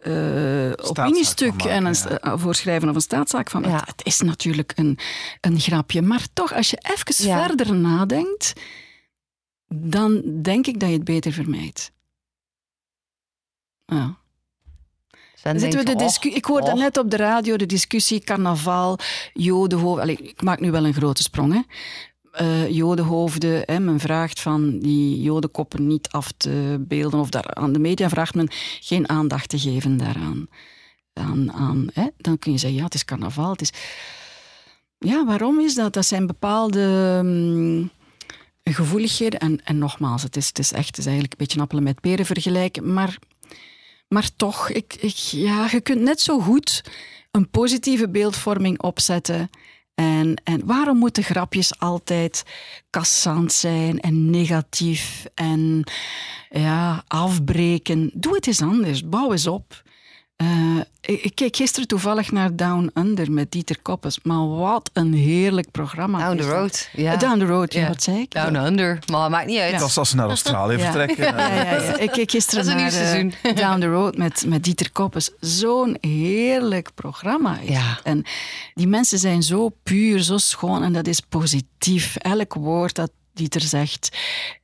eh, 0.03 0.89
opiniestuk 0.89 1.63
en 1.63 1.85
een, 1.85 1.95
ja. 1.95 2.19
eh, 2.19 2.33
voorschrijven 2.37 2.89
of 2.89 2.95
een 2.95 3.01
staatszaak 3.01 3.51
van. 3.51 3.63
Ja. 3.63 3.69
Het, 3.69 3.87
het 3.87 4.05
is 4.05 4.21
natuurlijk 4.21 4.73
een, 4.77 4.99
een 5.41 5.61
grapje. 5.61 6.03
Maar 6.03 6.27
toch, 6.33 6.55
als 6.55 6.71
je 6.71 6.79
even 6.83 7.27
Ja. 7.27 7.47
verder 7.47 7.75
nadenkt, 7.75 8.53
dan 9.69 10.23
denk 10.43 10.67
ik 10.67 10.81
dat 10.81 10.89
je 10.89 10.95
het 10.95 11.05
beter 11.05 11.33
vermijdt. 11.33 11.93
Ja. 13.87 14.19
Sven 15.35 15.61
Zitten 15.61 15.79
we 15.79 15.85
de 15.85 15.93
oh, 15.93 15.99
discu- 15.99 16.29
ik 16.29 16.45
hoorde 16.45 16.71
oh. 16.71 16.79
net 16.79 16.97
op 16.97 17.11
de 17.11 17.17
radio 17.17 17.57
de 17.57 17.67
discussie 17.67 18.21
carnaval, 18.21 18.99
jodenhoofden. 19.33 20.03
Allee, 20.03 20.17
ik 20.17 20.43
maak 20.43 20.61
nu 20.61 20.71
wel 20.71 20.85
een 20.85 20.95
grote 20.95 21.23
sprong. 21.23 21.53
Hè. 21.53 21.61
Eh, 22.39 22.69
jodenhoofden, 22.69 23.63
hè, 23.65 23.81
men 23.81 24.01
vraagt 24.01 24.41
van 24.41 24.79
die 24.79 25.23
jodenkoppen 25.23 25.87
niet 25.87 26.09
af 26.09 26.33
te 26.37 26.85
beelden. 26.89 27.21
Of 27.21 27.31
daar, 27.31 27.55
aan 27.55 27.73
de 27.73 27.79
media 27.79 28.09
vraagt 28.09 28.35
men 28.35 28.49
geen 28.81 29.09
aandacht 29.09 29.49
te 29.49 29.59
geven 29.59 29.97
daaraan. 29.97 30.49
Aan, 31.13 31.89
hè. 31.93 32.07
Dan 32.17 32.39
kun 32.39 32.53
je 32.53 32.59
zeggen, 32.59 32.79
ja, 32.79 32.85
het 32.85 32.95
is 32.95 33.05
carnaval. 33.05 33.51
Het 33.51 33.61
is... 33.61 33.73
Ja, 34.99 35.25
waarom 35.25 35.61
is 35.61 35.75
dat? 35.75 35.93
Dat 35.93 36.07
zijn 36.07 36.27
bepaalde 36.27 37.21
mm, 37.25 37.91
gevoeligheden. 38.65 39.41
En, 39.41 39.65
en 39.65 39.79
nogmaals, 39.79 40.23
het 40.23 40.37
is, 40.37 40.47
het 40.47 40.59
is 40.59 40.73
echt 40.73 40.87
het 40.87 40.99
is 40.99 41.05
eigenlijk 41.05 41.33
een 41.33 41.47
beetje 41.47 41.61
appelen 41.61 41.83
met 41.83 42.01
peren 42.01 42.27
vergelijken. 42.27 42.93
Maar 42.93 43.19
maar 44.09 44.31
toch, 44.37 44.69
ik, 44.69 44.95
ik, 45.01 45.17
ja, 45.17 45.69
je 45.71 45.81
kunt 45.81 46.01
net 46.01 46.21
zo 46.21 46.41
goed 46.41 46.85
een 47.31 47.51
positieve 47.51 48.09
beeldvorming 48.09 48.83
opzetten. 48.83 49.51
En, 49.99 50.41
en 50.45 50.67
waarom 50.67 50.99
moeten 50.99 51.23
grapjes 51.23 51.79
altijd 51.79 52.43
kassant 52.91 53.53
zijn 53.53 54.01
en 54.01 54.31
negatief 54.31 55.27
en 55.35 55.85
ja, 56.51 57.05
afbreken? 57.07 58.11
Doe 58.15 58.35
het 58.35 58.47
eens 58.47 58.63
anders, 58.63 59.09
bouw 59.09 59.33
eens 59.33 59.47
op. 59.47 59.83
Eh, 60.39 60.47
ik, 61.01 61.23
ik 61.23 61.35
keek 61.35 61.57
gisteren 61.57 61.89
toevallig 61.89 62.31
naar 62.33 62.57
Down 62.57 62.91
Under 62.95 63.31
met 63.33 63.53
Dieter 63.53 63.79
Koppes. 63.83 64.19
Maar 64.23 64.49
wat 64.49 64.91
een 64.93 65.13
heerlijk 65.15 65.71
programma. 65.71 66.19
Down 66.27 66.37
the 66.41 66.49
road. 66.51 66.89
Ja. 66.93 67.13
Eh, 67.13 67.19
Down 67.19 67.39
the 67.39 67.45
Road, 67.47 67.73
ja, 67.73 67.81
Ja. 67.81 67.89
wat 67.89 68.03
zei 68.03 68.19
ik? 68.21 68.31
Down 68.31 68.55
under. 68.57 68.99
Maar 69.13 69.31
maakt 69.31 69.47
niet 69.47 69.59
uit. 69.59 69.79
Dat 69.79 69.89
is 69.89 69.99
als 69.99 70.11
ze 70.11 70.17
naar 70.17 70.29
Australië 70.29 70.77
Ja. 70.77 70.83
vertrekken. 70.93 71.25
Ja, 71.25 71.49
ja, 71.55 71.81
ja. 71.83 71.97
Ik 72.07 72.11
keek 72.11 72.31
gisteren 72.31 72.65
Dat 72.65 72.75
is 72.75 72.81
een 72.81 72.89
naar 72.89 72.93
nieuw 72.93 73.01
seizoen. 73.11 73.35
eh, 73.43 73.57
Down 73.67 73.81
the 73.81 73.87
Road 73.87 74.17
met, 74.17 74.45
met 74.47 74.65
Dieter 74.65 74.93
Koppes. 74.93 75.31
Zo'n 75.41 75.97
heerlijk 76.01 76.89
programma. 76.95 77.59
is 77.61 77.69
Ja. 77.69 77.81
het. 77.81 78.01
En 78.03 78.25
die 78.75 78.89
mensen 78.89 79.19
zijn 79.19 79.43
zo 79.43 79.69
puur, 79.83 80.21
zo 80.23 80.37
schoon 80.39 80.83
en 80.83 80.93
dat 80.93 81.07
is 81.07 81.21
positief. 81.21 82.17
Elk 82.17 82.55
woord 82.55 82.95
dat 82.95 83.11
Dieter 83.39 83.61
zegt, 83.61 84.17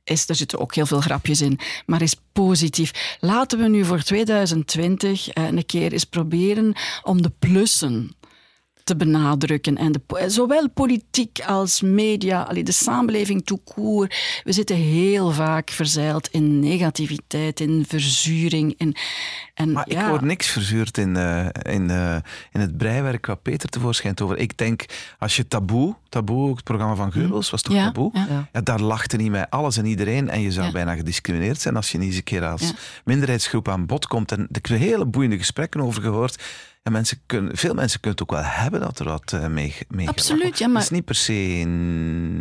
is, 0.03 0.29
er 0.29 0.35
zitten 0.35 0.59
ook 0.59 0.75
heel 0.75 0.85
veel 0.85 1.01
grapjes 1.01 1.41
in, 1.41 1.59
maar 1.85 2.01
is 2.01 2.15
positief. 2.31 3.17
Laten 3.19 3.59
we 3.59 3.67
nu 3.67 3.85
voor 3.85 4.01
2020 4.01 5.29
eh, 5.29 5.45
een 5.45 5.65
keer 5.65 5.91
eens 5.91 6.03
proberen 6.03 6.73
om 7.03 7.21
de 7.21 7.31
plussen 7.39 8.15
te 8.85 8.95
benadrukken. 8.95 9.77
En 9.77 9.91
de, 9.91 10.01
zowel 10.27 10.69
politiek 10.69 11.39
als 11.47 11.81
media, 11.81 12.41
allee, 12.41 12.63
de 12.63 12.71
samenleving 12.71 13.45
tout 13.45 13.61
court. 13.75 14.15
We 14.43 14.51
zitten 14.51 14.75
heel 14.75 15.31
vaak 15.31 15.69
verzeild 15.69 16.27
in 16.27 16.59
negativiteit, 16.59 17.59
in 17.59 17.85
verzuring. 17.87 18.73
In, 18.77 18.95
en, 19.53 19.71
Maar 19.71 19.89
ja, 19.89 20.01
ik 20.01 20.07
hoor 20.07 20.25
niks 20.25 20.47
verzuurd 20.47 20.97
in, 20.97 21.15
eh, 21.15 21.45
in, 21.73 21.89
eh, 21.89 22.15
in 22.51 22.59
het 22.59 22.77
breiwerk 22.77 23.25
wat 23.25 23.41
Peter 23.41 23.69
tevoorschijn 23.69 24.19
over. 24.19 24.37
Ik 24.37 24.57
denk, 24.57 24.85
als 25.19 25.35
je 25.35 25.47
Taboe, 25.47 25.95
Taboe, 26.09 26.55
het 26.55 26.63
programma 26.63 26.95
van 26.95 27.11
Geubels, 27.11 27.49
was 27.49 27.61
toch 27.61 27.73
Ja, 27.73 27.85
Taboe? 27.85 28.11
ja. 28.13 28.47
Ja, 28.53 28.61
daar 28.61 28.81
lachte 28.81 29.17
niet 29.17 29.31
met 29.31 29.49
alles 29.49 29.77
en 29.77 29.85
iedereen 29.85 30.29
en 30.29 30.41
je 30.41 30.51
zou 30.51 30.65
Ja. 30.65 30.71
bijna 30.71 30.95
gediscrimineerd 30.95 31.61
zijn 31.61 31.75
als 31.75 31.91
je 31.91 31.97
niet 31.97 32.07
eens 32.07 32.17
een 32.17 32.23
keer 32.23 32.45
als 32.45 32.61
Ja. 32.61 32.71
minderheidsgroep 33.05 33.67
aan 33.69 33.85
bod 33.85 34.07
komt. 34.07 34.31
En 34.31 34.47
ik 34.51 34.65
heb 34.65 34.79
hele 34.79 35.05
boeiende 35.05 35.37
gesprekken 35.37 35.81
over 35.81 36.01
gehoord. 36.01 36.43
En 36.85 36.91
mensen 36.91 37.21
kunnen, 37.25 37.57
veel 37.57 37.73
mensen 37.73 37.99
kunnen 37.99 38.19
het 38.19 38.29
ook 38.29 38.39
wel 38.41 38.49
hebben 38.49 38.79
dat 38.79 38.99
er 38.99 39.05
wat 39.05 39.33
eh, 39.33 39.47
mee, 39.47 39.75
mee 39.87 40.07
Absoluut, 40.07 40.57
ja, 40.57 40.67
maar- 40.67 40.75
Het 40.81 40.91
is 40.91 40.97
niet 40.97 41.05
per 41.05 41.15
se 41.15 41.33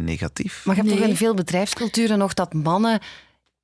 negatief. 0.05 0.65
Maar 0.65 0.77
je 0.77 0.83
hebt 0.83 0.95
toch 0.97 1.09
in 1.09 1.17
veel 1.17 1.35
bedrijfsculturen 1.35 2.19
nog 2.19 2.35
dat 2.35 2.53
mannen... 2.55 3.01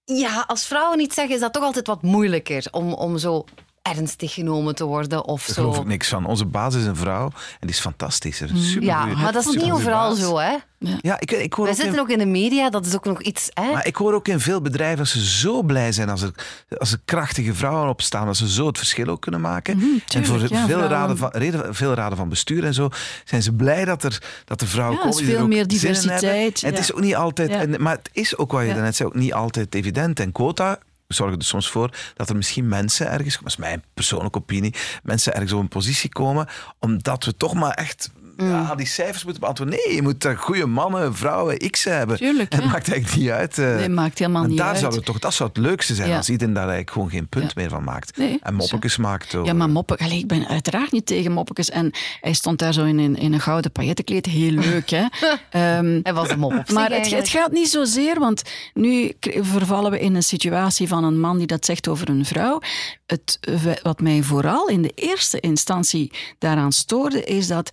Ja, 0.04 0.44
als 0.46 0.66
vrouwen 0.66 1.00
iets 1.00 1.14
zeggen, 1.14 1.34
is 1.34 1.40
dat 1.40 1.52
toch 1.52 1.62
altijd 1.62 1.86
wat 1.86 2.02
moeilijker 2.02 2.66
om, 2.70 2.92
om 2.92 3.18
zo 3.18 3.44
ernstig 3.82 4.32
genomen 4.34 4.74
te 4.74 4.84
worden 4.84 5.24
of 5.24 5.46
Daar 5.46 5.54
geloof 5.54 5.74
zo. 5.74 5.80
ik 5.80 5.86
niks 5.86 6.08
van. 6.08 6.26
Onze 6.26 6.44
baas 6.44 6.74
is 6.74 6.84
een 6.84 6.96
vrouw 6.96 7.24
en 7.24 7.32
die 7.60 7.70
is 7.70 7.80
fantastisch. 7.80 8.36
Super 8.36 8.82
Ja, 8.82 9.04
maar 9.06 9.32
dat 9.32 9.46
is 9.46 9.54
niet 9.54 9.72
overal 9.72 10.14
zo, 10.14 10.38
hè. 10.38 10.56
Ja, 11.00 11.20
ik, 11.20 11.30
ik 11.30 11.52
hoor 11.52 11.64
Wij 11.64 11.74
ook 11.74 11.78
in- 11.80 11.84
zitten 11.84 12.00
ook 12.00 12.08
in 12.10 12.18
de 12.18 12.26
media, 12.26 12.70
dat 12.70 12.86
is 12.86 12.94
ook 12.94 13.04
nog 13.04 13.22
iets... 13.22 13.48
Hè? 13.54 13.72
Maar 13.72 13.86
ik 13.86 13.96
hoor 13.96 14.14
ook 14.14 14.28
in 14.28 14.40
veel 14.40 14.60
bedrijven 14.60 14.98
dat 14.98 15.08
ze 15.08 15.24
zo 15.26 15.62
blij 15.62 15.92
zijn 15.92 16.08
als 16.10 16.22
er, 16.22 16.32
als 16.78 16.92
er 16.92 17.00
krachtige 17.04 17.54
vrouwen 17.54 17.88
opstaan, 17.88 18.26
dat 18.26 18.36
ze 18.36 18.48
zo 18.48 18.66
het 18.66 18.78
verschil 18.78 19.06
ook 19.06 19.20
kunnen 19.20 19.40
maken. 19.40 19.74
en 19.74 19.80
voor 19.80 19.88
Mhm, 19.88 20.22
tuurlijk, 20.22 20.50
ja, 20.52 20.56
veel, 20.58 20.66
vrouwen- 20.66 20.88
raden 20.90 21.16
van, 21.16 21.28
reden, 21.32 21.74
veel 21.74 21.94
raden 21.94 22.16
van 22.18 22.28
bestuur 22.28 22.64
en 22.64 22.74
zo 22.74 22.88
zijn 23.24 23.42
ze 23.42 23.52
blij 23.52 23.84
dat 23.84 24.02
er, 24.02 24.22
dat 24.44 24.60
er 24.60 24.66
vrouwen 24.66 24.96
Ja, 24.96 25.02
komen. 25.02 25.18
is 25.22 25.26
veel 25.28 25.40
ook 25.40 25.48
meer 25.48 25.60
in 25.62 25.68
diversiteit, 25.68 26.62
En 26.62 26.68
het 26.68 26.76
ja. 26.76 26.82
is 26.82 26.92
ook 26.92 27.00
niet 27.00 27.16
altijd, 27.16 27.50
Ja. 27.50 27.60
en, 27.60 27.82
maar 27.82 27.96
het 27.96 28.10
is 28.12 28.36
ook 28.36 28.52
wat 28.52 28.60
je 28.62 28.66
Ja. 28.68 28.74
daarnet 28.74 28.96
zei, 28.96 29.08
ook 29.08 29.14
niet 29.14 29.32
altijd 29.34 29.74
evident. 29.74 30.20
En 30.20 30.32
quota 30.32 30.78
zorgen 31.14 31.38
er 31.38 31.44
soms 31.44 31.70
voor 31.70 31.90
dat 32.14 32.28
er 32.28 32.36
misschien 32.36 32.68
mensen 32.68 33.10
ergens, 33.10 33.36
dat 33.36 33.46
is 33.46 33.56
mijn 33.56 33.84
persoonlijke 33.94 34.38
opinie, 34.38 34.74
mensen 35.02 35.32
ergens 35.32 35.52
op 35.52 35.60
een 35.60 35.68
positie 35.68 36.10
komen, 36.10 36.48
omdat 36.78 37.24
we 37.24 37.36
toch 37.36 37.54
maar 37.54 37.74
echt 37.74 38.10
Mm. 38.42 38.50
ja, 38.50 38.74
die 38.74 38.86
cijfers 38.86 39.24
moeten 39.24 39.40
beantwoorden. 39.42 39.78
Nee, 39.86 39.94
je 39.94 40.02
moet 40.02 40.26
goede 40.36 40.66
mannen, 40.66 41.14
vrouwen, 41.16 41.58
x 41.70 41.84
hebben. 41.84 42.16
Tuurlijk, 42.16 42.52
Het 42.52 42.62
ja. 42.62 42.68
maakt 42.68 42.90
eigenlijk 42.92 43.20
niet 43.22 43.30
uit. 43.30 43.58
eh. 43.58 43.74
Nee, 43.76 43.88
maakt 43.88 44.18
helemaal 44.18 44.42
en 44.42 44.48
niet 44.48 44.58
daar 44.58 44.68
uit. 44.68 44.78
Zou 44.78 44.94
het 44.94 45.04
toch, 45.04 45.18
dat 45.18 45.34
zou 45.34 45.48
het 45.48 45.58
leukste 45.58 45.94
zijn 45.94 46.08
Ja. 46.08 46.16
als 46.16 46.28
iedereen 46.30 46.54
daar 46.54 46.62
eigenlijk 46.62 46.92
gewoon 46.92 47.10
geen 47.10 47.28
punt 47.28 47.44
Ja. 47.44 47.50
meer 47.54 47.68
van 47.68 47.84
maakt. 47.84 48.16
Nee, 48.16 48.38
en 48.42 48.54
moppetjes 48.54 48.96
maakt. 48.96 49.34
over- 49.34 49.46
Ja, 49.46 49.52
maar 49.54 49.70
moppen, 49.70 49.96
allee, 49.96 50.18
ik 50.18 50.26
ben 50.26 50.46
uiteraard 50.48 50.92
niet 50.92 51.06
tegen 51.06 51.32
moppetjes. 51.32 51.70
En 51.70 51.90
hij 52.20 52.32
stond 52.32 52.58
daar 52.58 52.72
zo 52.72 52.84
in 52.84 52.98
een, 52.98 53.16
in 53.16 53.32
een 53.32 53.40
gouden 53.40 53.72
pailletenkleed. 53.72 54.26
Heel 54.26 54.50
leuk, 54.52 54.90
hè? 54.90 55.04
Ehm, 55.50 56.00
Hij 56.02 56.14
was 56.14 56.30
een 56.30 56.38
mop 56.38 56.52
op 56.58 56.70
maar 56.70 56.90
het, 56.92 57.10
het 57.10 57.28
gaat 57.28 57.52
niet 57.52 57.70
zozeer, 57.70 58.18
want 58.18 58.42
nu 58.74 59.12
vervallen 59.40 59.90
we 59.90 60.00
in 60.00 60.14
een 60.14 60.22
situatie 60.22 60.88
van 60.88 61.04
een 61.04 61.20
man 61.20 61.38
die 61.38 61.46
dat 61.46 61.64
zegt 61.64 61.88
over 61.88 62.08
een 62.08 62.24
vrouw. 62.24 62.60
Het, 63.06 63.38
eh, 63.40 63.54
wat 63.82 64.00
mij 64.00 64.22
vooral 64.22 64.68
in 64.68 64.82
de 64.82 64.92
eerste 64.94 65.40
instantie 65.40 66.12
daaraan 66.38 66.72
stoorde, 66.72 67.24
is 67.24 67.46
dat 67.46 67.70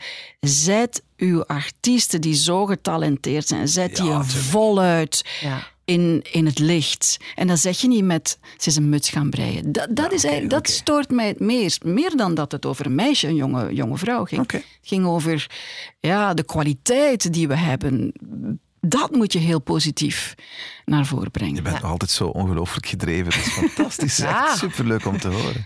zet 0.64 1.03
uw 1.18 1.45
artiesten 1.45 2.22
die 2.22 2.34
zo 2.34 2.66
getalenteerd 2.66 3.47
zijn, 3.47 3.68
zet 3.68 3.95
die 3.95 4.05
Ja, 4.05 4.18
er 4.18 4.26
tuurlijk. 4.26 4.45
voluit 4.45 5.26
Ja. 5.41 5.68
in, 5.86 6.24
in 6.32 6.45
het 6.45 6.60
licht. 6.60 7.18
En 7.36 7.47
dat 7.47 7.60
zeg 7.60 7.82
je 7.82 7.88
niet 7.88 8.03
met 8.03 8.39
ze 8.58 8.70
is 8.70 8.76
een 8.76 8.89
muts 8.89 9.10
gaan 9.10 9.30
breien. 9.30 9.72
Dat, 9.72 9.88
dat, 9.95 10.12
is 10.12 10.24
eigenlijk, 10.24 10.53
dat 10.64 10.74
stoort 10.74 11.10
mij 11.10 11.28
het 11.28 11.39
meest. 11.39 11.84
Meer 11.84 12.16
dan 12.16 12.34
dat 12.36 12.51
het 12.51 12.66
over 12.66 12.86
een 12.86 12.95
meisje, 12.95 13.28
een 13.28 13.36
jonge, 13.36 13.74
jonge 13.74 13.97
vrouw 13.97 14.24
ging. 14.26 14.51
Het 14.51 14.64
ging 14.82 15.05
over 15.05 15.49
ja, 15.99 16.34
de 16.34 16.43
kwaliteit 16.43 17.34
die 17.34 17.47
we 17.47 17.55
hebben. 17.58 18.14
Dat 18.88 19.11
moet 19.11 19.33
je 19.33 19.39
heel 19.39 19.59
positief 19.59 20.35
naar 20.85 21.05
voren 21.05 21.31
brengen. 21.31 21.55
Je 21.55 21.61
bent 21.61 21.81
nog 21.81 21.91
altijd 21.91 22.11
zo 22.11 22.27
ongelooflijk 22.27 22.85
gedreven. 22.85 23.25
Dat 23.25 23.35
is 23.45 23.51
fantastisch. 23.53 24.17
Ja. 24.27 24.47
Echt 24.47 24.57
superleuk 24.57 25.05
om 25.05 25.19
te 25.19 25.27
horen. 25.27 25.65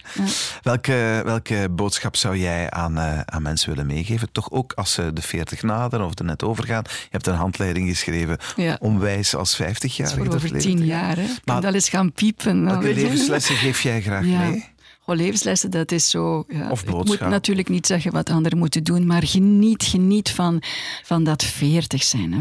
Welke, 0.61 1.21
welke 1.25 1.67
boodschap 1.71 2.15
zou 2.15 2.37
jij 2.37 2.69
aan, 2.69 2.97
eh, 2.97 3.19
aan 3.19 3.41
mensen 3.41 3.69
willen 3.69 3.85
meegeven? 3.85 4.31
Toch 4.31 4.51
ook 4.51 4.73
als 4.73 4.93
ze 4.93 5.13
de 5.13 5.21
40 5.21 5.61
naderen 5.61 6.05
of 6.05 6.19
er 6.19 6.25
net 6.25 6.43
overgaan. 6.43 6.83
Je 6.87 7.07
hebt 7.09 7.27
een 7.27 7.35
handleiding 7.35 7.89
geschreven 7.89 8.37
om 8.79 8.99
wijs 8.99 9.35
als 9.35 9.55
50 9.55 9.95
jaar. 9.97 10.09
voor 10.09 10.33
over 10.33 10.57
tien 10.59 10.85
jaar. 10.85 11.15
Hè. 11.15 11.23
Ik 11.23 11.39
kan 11.43 11.61
dat 11.61 11.73
eens 11.73 11.89
gaan 11.89 12.11
piepen. 12.13 12.65
Welke 12.65 12.81
Nou, 12.83 12.93
levenslessen 12.95 13.55
geef 13.55 13.81
jij 13.81 14.01
graag 14.01 14.23
mee? 14.23 14.65
Oh, 15.05 15.15
levenslessen, 15.15 15.71
dat 15.71 15.91
is 15.91 16.09
zo... 16.09 16.45
Ja, 16.47 16.69
Of 16.69 16.83
ik 16.83 16.89
moet 16.89 17.19
natuurlijk 17.19 17.69
niet 17.69 17.87
zeggen 17.87 18.11
wat 18.11 18.29
anderen 18.29 18.57
moeten 18.57 18.83
doen, 18.83 19.05
maar 19.05 19.23
geniet, 19.23 19.83
geniet 19.83 20.29
van, 20.29 20.61
van 21.03 21.23
dat 21.23 21.43
veertig 21.43 22.03
zijn. 22.03 22.33
Hè. 22.33 22.39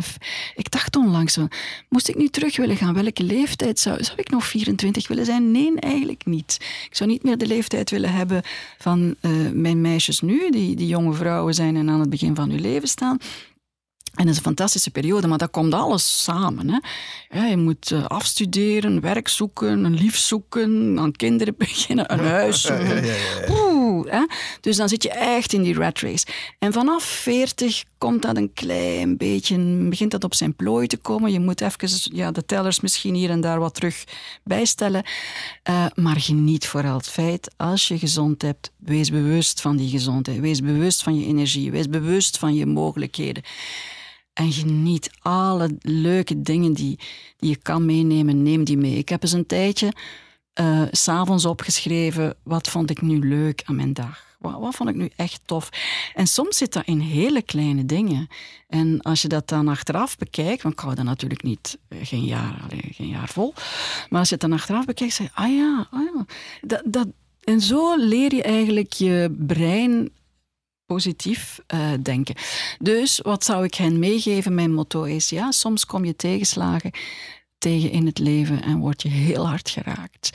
Ik 0.54 0.70
dacht 0.70 0.96
onlangs, 0.96 1.38
moest 1.88 2.08
ik 2.08 2.16
nu 2.16 2.28
terug 2.28 2.56
willen 2.56 2.76
gaan, 2.76 2.94
welke 2.94 3.22
leeftijd 3.22 3.78
zou, 3.78 4.04
zou 4.04 4.18
ik 4.18 4.30
nog 4.30 4.46
24 4.46 5.08
willen 5.08 5.24
zijn? 5.24 5.50
Nee, 5.50 5.72
eigenlijk 5.78 6.26
niet. 6.26 6.56
Ik 6.90 6.96
zou 6.96 7.10
niet 7.10 7.22
meer 7.22 7.38
de 7.38 7.46
leeftijd 7.46 7.90
willen 7.90 8.12
hebben 8.12 8.42
van 8.78 9.14
eh, 9.20 9.30
mijn 9.52 9.80
meisjes 9.80 10.20
nu, 10.20 10.50
die, 10.50 10.76
die 10.76 10.86
jonge 10.86 11.12
vrouwen 11.12 11.54
zijn 11.54 11.76
en 11.76 11.90
aan 11.90 12.00
het 12.00 12.10
begin 12.10 12.34
van 12.34 12.50
hun 12.50 12.60
leven 12.60 12.88
staan. 12.88 13.18
En 14.14 14.24
dat 14.24 14.28
is 14.28 14.36
een 14.36 14.42
fantastische 14.42 14.90
periode, 14.90 15.26
maar 15.26 15.38
dat 15.38 15.50
komt 15.50 15.74
alles 15.74 16.22
samen. 16.22 16.68
Hè. 16.68 16.78
Ja, 17.38 17.46
je 17.46 17.56
moet 17.56 17.90
eh, 17.90 18.06
afstuderen, 18.06 19.00
werk 19.00 19.28
zoeken, 19.28 19.84
een 19.84 19.94
lief 19.94 20.16
zoeken, 20.16 20.98
aan 20.98 21.12
kinderen 21.12 21.54
beginnen, 21.66 22.12
een 22.12 22.26
huis. 22.26 22.70
Oeh, 23.50 24.10
hè. 24.10 24.26
Dus 24.60 24.76
dan 24.76 24.88
zit 24.88 25.02
je 25.02 25.10
echt 25.10 25.52
in 25.52 25.62
die 25.62 25.74
rat 25.74 25.98
race. 25.98 26.26
En 26.58 26.72
vanaf 26.72 27.04
40 27.04 27.84
komt 28.00 28.22
dat 28.22 28.36
een 28.36 28.52
klein 28.52 29.16
beetje, 29.16 29.58
begint 29.88 30.10
dat 30.10 30.24
op 30.24 30.34
zijn 30.34 30.54
plooi 30.54 30.86
te 30.86 30.96
komen. 30.96 31.32
Je 31.32 31.40
moet 31.40 31.60
even 31.60 31.88
ja, 32.16 32.30
de 32.30 32.44
tellers 32.44 32.80
misschien 32.80 33.14
hier 33.14 33.30
en 33.30 33.40
daar 33.40 33.58
wat 33.58 33.74
terug 33.74 34.04
bijstellen. 34.44 35.02
Eh, 35.62 35.86
maar 35.94 36.20
geniet 36.20 36.66
vooral 36.66 36.96
het 36.96 37.08
feit, 37.08 37.54
als 37.56 37.88
je 37.88 37.98
gezond 37.98 38.42
hebt, 38.42 38.72
wees 38.78 39.10
bewust 39.10 39.60
van 39.60 39.76
die 39.76 39.88
gezondheid. 39.88 40.40
Wees 40.40 40.60
bewust 40.60 41.02
van 41.02 41.18
je 41.18 41.26
energie. 41.26 41.70
Wees 41.70 41.88
bewust 41.88 42.38
van 42.38 42.54
je 42.54 42.66
mogelijkheden. 42.66 43.42
En 44.32 44.52
geniet 44.52 45.10
alle 45.18 45.76
leuke 45.80 46.42
dingen 46.42 46.72
die, 46.72 46.98
je 47.36 47.56
kan 47.56 47.86
meenemen, 47.86 48.42
neem 48.42 48.64
die 48.64 48.78
mee. 48.78 48.96
Ik 48.96 49.08
heb 49.08 49.22
eens 49.22 49.32
een 49.32 49.46
tijdje 49.46 49.92
eh, 50.52 50.82
s 50.90 51.02
s'avonds 51.02 51.44
opgeschreven, 51.44 52.36
wat 52.42 52.68
vond 52.68 52.90
ik 52.90 53.02
nu 53.02 53.28
leuk 53.28 53.62
aan 53.64 53.76
mijn 53.76 53.92
dag? 53.92 54.29
Wat, 54.40 54.58
wat 54.58 54.74
vond 54.74 54.88
ik 54.88 54.94
nu 54.94 55.10
echt 55.16 55.40
tof? 55.44 55.68
En 56.14 56.26
soms 56.26 56.56
zit 56.56 56.72
dat 56.72 56.86
in 56.86 56.98
hele 56.98 57.42
kleine 57.42 57.86
dingen. 57.86 58.28
En 58.68 59.00
als 59.00 59.22
je 59.22 59.28
dat 59.28 59.48
dan 59.48 59.68
achteraf 59.68 60.16
bekijkt, 60.16 60.62
want 60.62 60.74
ik 60.74 60.80
hou 60.80 60.94
dat 60.94 61.04
natuurlijk 61.04 61.42
niet, 61.42 61.78
eh, 61.88 61.98
geen 62.02 62.24
jaar, 62.24 62.64
geen 62.90 63.08
jaar 63.08 63.28
vol. 63.28 63.54
Maar 64.08 64.18
als 64.18 64.28
je 64.28 64.34
het 64.34 64.42
dan 64.42 64.52
achteraf 64.52 64.84
bekijkt, 64.84 65.14
zeg 65.14 65.26
je, 65.26 65.32
ah 65.34 65.54
ja, 65.54 65.86
ah 65.90 66.00
ja. 66.14 66.24
Dat, 66.60 66.82
dat, 66.84 67.08
en 67.44 67.60
zo 67.60 67.96
leer 67.96 68.34
je 68.34 68.42
eigenlijk 68.42 68.92
je 68.92 69.34
brein 69.38 70.10
positief 70.86 71.60
eh, 71.66 71.90
denken. 72.02 72.34
Dus 72.78 73.18
wat 73.18 73.44
zou 73.44 73.64
ik 73.64 73.74
hen 73.74 73.98
meegeven? 73.98 74.54
Mijn 74.54 74.74
motto 74.74 75.02
is, 75.02 75.28
ja, 75.28 75.50
soms 75.50 75.86
kom 75.86 76.04
je 76.04 76.16
tegenslagen 76.16 76.90
tegen 77.60 77.90
in 77.90 78.06
het 78.06 78.18
leven 78.18 78.62
en 78.62 78.78
word 78.78 79.02
je 79.02 79.08
heel 79.08 79.48
hard 79.48 79.70
geraakt. 79.70 80.30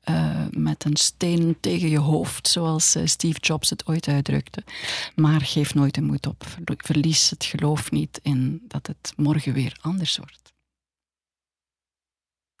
Eh, 0.00 0.44
met 0.50 0.84
een 0.84 0.96
steen 0.96 1.56
tegen 1.60 1.88
je 1.88 1.98
hoofd, 1.98 2.48
zoals 2.48 2.94
eh, 2.94 3.06
Steve 3.06 3.38
Jobs 3.40 3.70
het 3.70 3.86
ooit 3.86 4.08
uitdrukte. 4.08 4.62
Maar 5.14 5.40
geef 5.40 5.74
nooit 5.74 5.94
de 5.94 6.02
moed 6.02 6.26
op. 6.26 6.44
Verlies 6.64 7.30
het 7.30 7.44
geloof 7.44 7.90
niet 7.90 8.20
in 8.22 8.62
dat 8.68 8.86
het 8.86 9.12
morgen 9.16 9.52
weer 9.52 9.76
anders 9.80 10.16
wordt. 10.16 10.52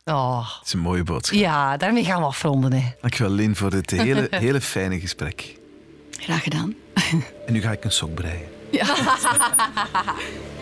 Oh. 0.04 0.54
Dat 0.56 0.66
is 0.66 0.72
een 0.72 0.80
mooie 0.80 1.02
boodschap. 1.02 1.38
Ja, 1.38 1.76
daarmee 1.76 2.04
gaan 2.04 2.20
we 2.20 2.26
afronden. 2.26 2.72
Hè. 2.72 2.90
Dankjewel, 3.00 3.32
Lin, 3.32 3.56
voor 3.56 3.70
dit 3.70 3.90
hele, 3.90 4.28
hele 4.46 4.60
fijne 4.60 5.00
gesprek. 5.00 5.56
Graag 6.10 6.42
gedaan. 6.42 6.74
En 7.46 7.52
nu 7.52 7.60
ga 7.60 7.72
ik 7.72 7.84
een 7.84 7.92
sok 7.92 8.14
breien. 8.14 8.48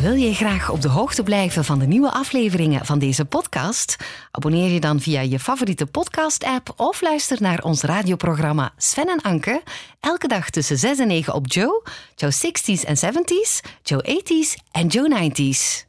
Wil 0.00 0.14
je 0.14 0.34
graag 0.34 0.70
op 0.70 0.82
de 0.82 0.88
hoogte 0.88 1.22
blijven 1.22 1.64
van 1.64 1.78
de 1.78 1.86
nieuwe 1.86 2.10
afleveringen 2.10 2.86
van 2.86 2.98
deze 2.98 3.24
podcast? 3.24 3.96
Abonneer 4.30 4.70
je 4.70 4.80
dan 4.80 5.00
via 5.00 5.20
je 5.20 5.38
favoriete 5.38 5.86
podcast-app 5.86 6.72
of 6.76 7.00
luister 7.00 7.36
naar 7.40 7.62
ons 7.62 7.82
radioprogramma 7.82 8.72
Sven 8.76 9.08
en 9.08 9.22
Anke. 9.22 9.62
Elke 10.00 10.28
dag 10.28 10.50
tussen 10.50 10.78
6 10.78 10.98
en 10.98 11.06
9 11.06 11.34
op 11.34 11.52
Joe, 11.52 11.82
Joe 12.14 12.32
60s 12.32 12.84
en 12.84 12.96
70s, 12.96 13.70
Joe 13.82 14.22
80s 14.22 14.64
en 14.72 14.86
Joe 14.86 15.30
90s. 15.30 15.88